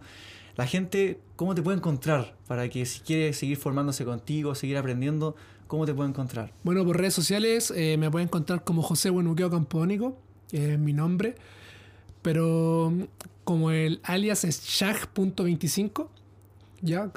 La 0.57 0.67
gente, 0.67 1.19
¿cómo 1.35 1.55
te 1.55 1.63
puede 1.63 1.77
encontrar? 1.77 2.35
Para 2.47 2.69
que 2.69 2.85
si 2.85 2.99
quiere 2.99 3.33
seguir 3.33 3.57
formándose 3.57 4.05
contigo, 4.05 4.53
seguir 4.53 4.77
aprendiendo, 4.77 5.35
¿cómo 5.65 5.87
te 5.87 5.93
puede 5.95 6.09
encontrar? 6.09 6.53
Bueno, 6.63 6.85
por 6.85 6.95
redes 6.95 7.15
sociales 7.15 7.73
eh, 7.75 7.97
me 7.97 8.11
pueden 8.11 8.27
encontrar 8.27 8.63
como 8.63 8.83
José 8.83 9.09
Buenuqueo 9.09 9.49
Campónico, 9.49 10.19
que 10.49 10.73
es 10.73 10.79
mi 10.79 10.93
nombre. 10.93 11.33
Pero 12.21 12.91
mm, 12.93 13.03
como 13.43 13.71
el 13.71 14.01
alias 14.03 14.43
es 14.43 14.61
shag.25, 14.61 16.09
ya, 16.81 17.09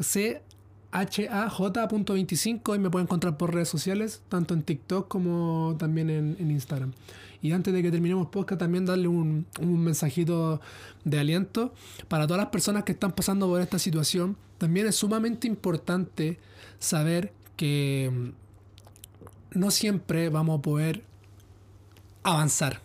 C-H-A-J.25, 0.92 2.76
y 2.76 2.78
me 2.78 2.90
pueden 2.90 3.06
encontrar 3.06 3.36
por 3.36 3.54
redes 3.54 3.68
sociales, 3.68 4.22
tanto 4.28 4.54
en 4.54 4.62
TikTok 4.62 5.08
como 5.08 5.76
también 5.78 6.10
en, 6.10 6.36
en 6.38 6.50
Instagram. 6.50 6.92
Y 7.40 7.52
antes 7.52 7.74
de 7.74 7.82
que 7.82 7.90
terminemos 7.90 8.28
podcast, 8.28 8.60
también 8.60 8.86
darle 8.86 9.08
un, 9.08 9.46
un 9.60 9.82
mensajito 9.82 10.60
de 11.04 11.18
aliento 11.18 11.74
para 12.08 12.26
todas 12.26 12.40
las 12.40 12.50
personas 12.50 12.84
que 12.84 12.92
están 12.92 13.12
pasando 13.12 13.48
por 13.48 13.60
esta 13.60 13.80
situación. 13.80 14.36
También 14.58 14.86
es 14.86 14.94
sumamente 14.94 15.48
importante 15.48 16.38
saber 16.78 17.32
que 17.56 18.12
mm, 18.12 19.58
no 19.58 19.70
siempre 19.72 20.28
vamos 20.28 20.60
a 20.60 20.62
poder 20.62 21.02
avanzar. 22.22 22.80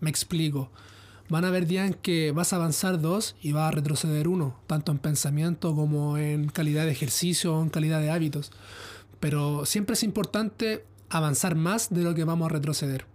Me 0.00 0.10
explico. 0.10 0.70
Van 1.28 1.44
a 1.44 1.48
haber 1.48 1.66
días 1.66 1.88
en 1.88 1.94
que 1.94 2.30
vas 2.30 2.52
a 2.52 2.56
avanzar 2.56 3.00
dos 3.00 3.34
y 3.42 3.52
vas 3.52 3.68
a 3.68 3.70
retroceder 3.72 4.28
uno, 4.28 4.56
tanto 4.66 4.92
en 4.92 4.98
pensamiento 4.98 5.74
como 5.74 6.18
en 6.18 6.48
calidad 6.48 6.84
de 6.84 6.92
ejercicio 6.92 7.56
o 7.56 7.62
en 7.62 7.68
calidad 7.68 8.00
de 8.00 8.10
hábitos. 8.10 8.52
Pero 9.18 9.66
siempre 9.66 9.94
es 9.94 10.04
importante 10.04 10.84
avanzar 11.10 11.56
más 11.56 11.90
de 11.90 12.02
lo 12.02 12.14
que 12.14 12.24
vamos 12.24 12.46
a 12.46 12.54
retroceder. 12.54 13.06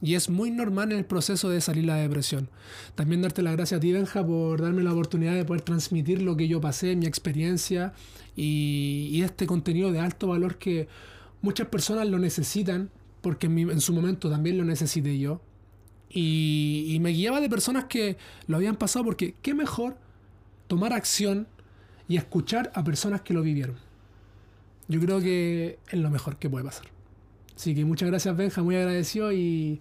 Y 0.00 0.14
es 0.14 0.30
muy 0.30 0.50
normal 0.50 0.92
en 0.92 0.98
el 0.98 1.04
proceso 1.04 1.50
de 1.50 1.60
salir 1.60 1.84
la 1.84 1.96
depresión. 1.96 2.48
También 2.94 3.20
darte 3.20 3.42
las 3.42 3.54
gracias 3.54 3.78
a 3.78 3.80
ti, 3.80 3.92
Benja, 3.92 4.24
por 4.24 4.62
darme 4.62 4.82
la 4.82 4.92
oportunidad 4.92 5.34
de 5.34 5.44
poder 5.44 5.62
transmitir 5.62 6.22
lo 6.22 6.36
que 6.36 6.48
yo 6.48 6.60
pasé, 6.60 6.94
mi 6.94 7.06
experiencia 7.06 7.92
y, 8.36 9.20
este 9.22 9.46
contenido 9.46 9.90
de 9.90 9.98
alto 9.98 10.28
valor 10.28 10.56
que 10.56 10.88
muchas 11.42 11.66
personas 11.66 12.06
lo 12.06 12.18
necesitan, 12.18 12.90
porque 13.20 13.46
en, 13.46 13.58
en 13.58 13.80
su 13.80 13.92
momento 13.92 14.30
también 14.30 14.56
lo 14.56 14.64
necesité 14.64 15.18
yo. 15.18 15.40
Y, 16.10 16.86
y 16.88 17.00
me 17.00 17.10
guiaba 17.10 17.40
de 17.40 17.48
personas 17.48 17.84
que 17.84 18.16
lo 18.46 18.56
habían 18.56 18.76
pasado 18.76 19.04
porque 19.04 19.34
qué 19.42 19.54
mejor 19.54 19.96
tomar 20.66 20.92
acción 20.92 21.46
y 22.08 22.16
escuchar 22.16 22.70
a 22.74 22.82
personas 22.84 23.20
que 23.20 23.34
lo 23.34 23.42
vivieron. 23.42 23.76
Yo 24.88 25.00
creo 25.00 25.20
que 25.20 25.78
es 25.90 25.98
lo 25.98 26.10
mejor 26.10 26.36
que 26.36 26.48
puede 26.48 26.64
pasar. 26.64 26.86
Así 27.54 27.74
que 27.74 27.84
muchas 27.84 28.08
gracias 28.08 28.36
Benja, 28.36 28.62
muy 28.62 28.76
agradecido 28.76 29.32
y, 29.32 29.80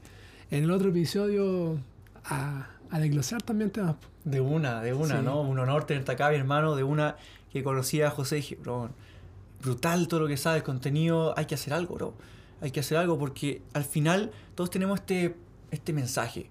en 0.52 0.64
el 0.64 0.72
otro 0.72 0.90
episodio 0.90 1.78
a, 2.26 2.68
a 2.90 3.00
desglosar 3.00 3.42
también 3.42 3.70
temas. 3.72 3.96
De 4.26 4.42
una, 4.42 4.82
de 4.82 4.94
una, 4.94 5.20
Sí. 5.20 5.26
¿no? 5.26 5.42
Un 5.42 5.60
honor 5.60 5.86
tenerte 5.86 6.12
acá, 6.12 6.30
mi 6.30 6.36
hermano, 6.36 6.76
de 6.76 6.84
una 6.84 7.16
que 7.54 7.64
conocía 7.64 8.08
a 8.08 8.12
José 8.12 8.38
y 8.38 8.42
dije, 8.42 8.56
bro, 8.56 8.90
brutal 9.62 10.08
todo 10.08 10.22
lo 10.22 10.28
que 10.28 10.38
sabes, 10.38 10.64
contenido, 10.64 11.34
hay 11.38 11.46
que 11.46 11.56
hacer 11.56 11.74
algo, 11.74 11.96
bro. 11.96 12.14
Hay 12.60 12.72
que 12.72 12.80
hacer 12.80 12.98
algo 12.98 13.18
porque 13.18 13.62
al 13.74 13.84
final 13.84 14.32
todos 14.56 14.70
tenemos 14.70 15.00
este, 15.00 15.36
este 15.72 15.94
mensaje. 15.94 16.50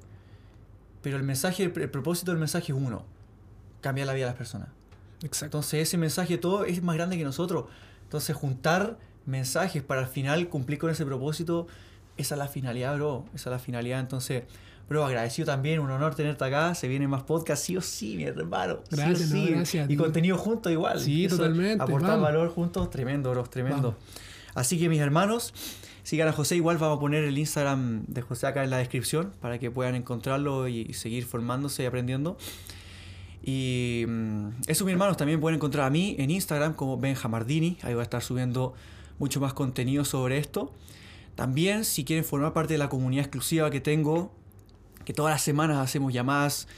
Pero 1.02 1.16
el 1.16 1.22
mensaje, 1.22 1.64
el, 1.64 1.90
propósito 1.90 2.32
del 2.32 2.40
mensaje 2.40 2.72
es 2.72 2.78
uno, 2.78 3.04
cambiar 3.80 4.06
la 4.06 4.12
vida 4.12 4.26
de 4.26 4.30
las 4.30 4.38
personas. 4.38 4.68
Exacto. 5.22 5.46
Entonces 5.46 5.88
ese 5.88 5.98
mensaje 5.98 6.38
todo 6.38 6.64
es 6.64 6.82
más 6.82 6.96
grande 6.96 7.16
que 7.16 7.24
nosotros. 7.24 7.66
Entonces 8.02 8.34
juntar 8.36 8.98
mensajes 9.24 9.82
para 9.82 10.02
al 10.02 10.06
final 10.08 10.48
cumplir 10.48 10.78
con 10.78 10.90
ese 10.90 11.04
propósito, 11.04 11.66
esa 12.16 12.34
es 12.34 12.38
la 12.38 12.48
finalidad, 12.48 12.96
bro. 12.96 13.24
Esa 13.34 13.50
es 13.50 13.52
la 13.52 13.58
finalidad. 13.58 14.00
Entonces, 14.00 14.44
bro, 14.88 15.04
agradecido 15.04 15.46
también, 15.46 15.80
un 15.80 15.90
honor 15.90 16.14
tenerte 16.14 16.44
acá. 16.44 16.74
Se 16.74 16.88
vienen 16.88 17.10
más 17.10 17.24
podcasts, 17.24 17.66
sí 17.66 17.76
o 17.76 17.80
sí, 17.80 18.16
mi 18.16 18.24
hermano. 18.24 18.80
Sí 18.88 18.94
o 18.94 18.96
Gracias, 18.96 19.30
no, 19.30 19.36
sí. 19.36 19.46
gracias 19.50 19.90
Y 19.90 19.96
contenido 19.96 20.38
juntos 20.38 20.72
igual. 20.72 21.00
Sí, 21.00 21.26
Eso, 21.26 21.36
totalmente, 21.36 21.82
Aportar 21.82 22.10
vamos. 22.10 22.22
valor 22.24 22.48
juntos, 22.50 22.90
tremendo, 22.90 23.30
bro, 23.30 23.44
tremendo. 23.44 23.92
Vamos. 23.92 23.96
Así 24.54 24.78
que 24.78 24.88
mis 24.88 25.00
hermanos, 25.00 25.52
sigan 26.06 26.28
a 26.28 26.32
José. 26.32 26.54
Igual 26.54 26.78
vamos 26.78 26.98
a 26.98 27.00
poner 27.00 27.24
el 27.24 27.36
Instagram 27.36 28.04
de 28.06 28.22
José 28.22 28.46
acá 28.46 28.62
en 28.62 28.70
la 28.70 28.78
descripción 28.78 29.32
para 29.40 29.58
que 29.58 29.72
puedan 29.72 29.96
encontrarlo 29.96 30.68
y 30.68 30.94
seguir 30.94 31.24
formándose 31.24 31.82
y 31.82 31.86
aprendiendo. 31.86 32.38
Y 33.42 34.04
mm, 34.06 34.50
eso, 34.68 34.84
mis 34.84 34.92
hermanos, 34.92 35.16
también 35.16 35.40
pueden 35.40 35.56
encontrar 35.56 35.84
a 35.84 35.90
mí 35.90 36.14
en 36.20 36.30
Instagram 36.30 36.74
como 36.74 36.96
Benjamardini. 36.96 37.78
Ahí 37.82 37.94
voy 37.94 38.02
a 38.02 38.04
estar 38.04 38.22
subiendo 38.22 38.74
mucho 39.18 39.40
más 39.40 39.52
contenido 39.52 40.04
sobre 40.04 40.38
esto. 40.38 40.72
También, 41.34 41.84
si 41.84 42.04
quieren 42.04 42.24
formar 42.24 42.52
parte 42.52 42.74
de 42.74 42.78
la 42.78 42.88
comunidad 42.88 43.24
exclusiva 43.24 43.68
que 43.72 43.80
tengo, 43.80 44.32
que 45.04 45.12
todas 45.12 45.34
las 45.34 45.42
semanas 45.42 45.78
hacemos 45.78 46.12
llamadas 46.12 46.68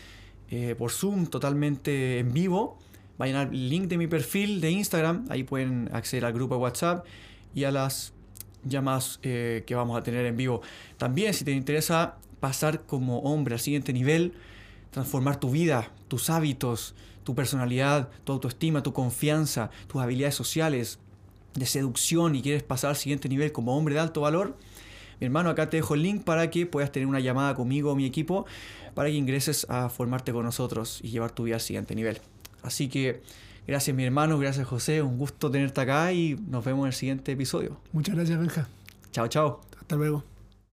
eh, 0.49 0.75
por 0.79 0.91
Zoom 0.91 1.27
totalmente 1.27 2.19
en 2.21 2.33
vivo, 2.33 2.79
vayan 3.19 3.37
al 3.37 3.69
link 3.69 3.89
de 3.89 3.99
mi 3.99 4.07
perfil 4.07 4.63
de 4.63 4.71
Instagram. 4.71 5.27
Ahí 5.29 5.43
pueden 5.43 5.91
acceder 5.93 6.25
al 6.25 6.33
grupo 6.33 6.55
de 6.55 6.63
WhatsApp 6.63 7.05
y 7.55 7.65
a 7.65 7.71
las 7.71 8.15
llamadas 8.65 9.21
eh, 9.23 9.65
que 9.67 9.75
vamos 9.75 9.99
a 9.99 10.03
tener 10.03 10.27
en 10.27 10.37
vivo. 10.37 10.63
También, 10.97 11.35
si 11.35 11.45
te 11.45 11.53
interesa 11.53 12.17
pasar 12.41 12.83
como 12.83 13.21
hombre 13.21 13.55
al 13.55 13.61
siguiente 13.61 13.93
nivel, 13.93 14.33
transformar 14.91 15.41
tu 15.41 15.51
vida, 15.51 15.91
tus 16.09 16.31
hábitos, 16.31 16.95
tu 17.25 17.35
personalidad, 17.35 18.09
tu 18.25 18.33
autoestima, 18.33 18.83
tu 18.83 18.93
confianza, 18.93 19.71
tus 19.87 20.01
habilidades 20.01 20.35
sociales, 20.35 20.99
de 21.55 21.67
seducción 21.67 22.37
y 22.37 22.43
quieres 22.43 22.63
pasar 22.63 22.91
al 22.91 22.97
siguiente 22.97 23.29
nivel 23.29 23.53
como 23.53 23.77
hombre 23.77 23.95
de 23.95 24.01
alto 24.01 24.21
valor, 24.21 24.57
mi 25.21 25.27
hermano, 25.27 25.51
acá 25.51 25.69
te 25.69 25.79
dejo 25.79 25.95
el 25.95 26.03
link 26.03 26.23
para 26.23 26.49
que 26.51 26.67
puedas 26.67 26.93
tener 26.93 27.09
una 27.09 27.19
llamada 27.19 27.55
conmigo 27.55 27.91
o 27.91 27.97
mi 27.97 28.07
equipo 28.07 28.47
para 28.95 29.09
que 29.09 29.17
ingreses 29.17 29.67
a 29.69 29.89
formarte 29.89 30.33
con 30.33 30.45
nosotros 30.45 31.01
y 31.03 31.09
llevar 31.09 31.33
tu 31.33 31.45
vida 31.45 31.57
al 31.57 31.61
siguiente 31.61 31.95
nivel. 31.95 32.21
Así 32.63 32.89
que 32.89 33.21
gracias 33.69 33.95
mi 33.95 34.05
hermano, 34.05 34.39
gracias 34.39 34.67
José, 34.67 35.03
un 35.03 35.19
gusto 35.19 35.51
tenerte 35.51 35.81
acá 35.81 36.13
y 36.13 36.35
nos 36.49 36.65
vemos 36.65 36.83
en 36.85 36.87
el 36.89 36.93
siguiente 36.95 37.33
episodio. 37.33 37.77
Muchas 37.93 38.17
gracias, 38.17 38.39
Benja. 38.39 38.69
Chao, 39.13 39.29
chao. 39.29 39.61
Hasta 39.79 39.95
luego. 39.95 40.25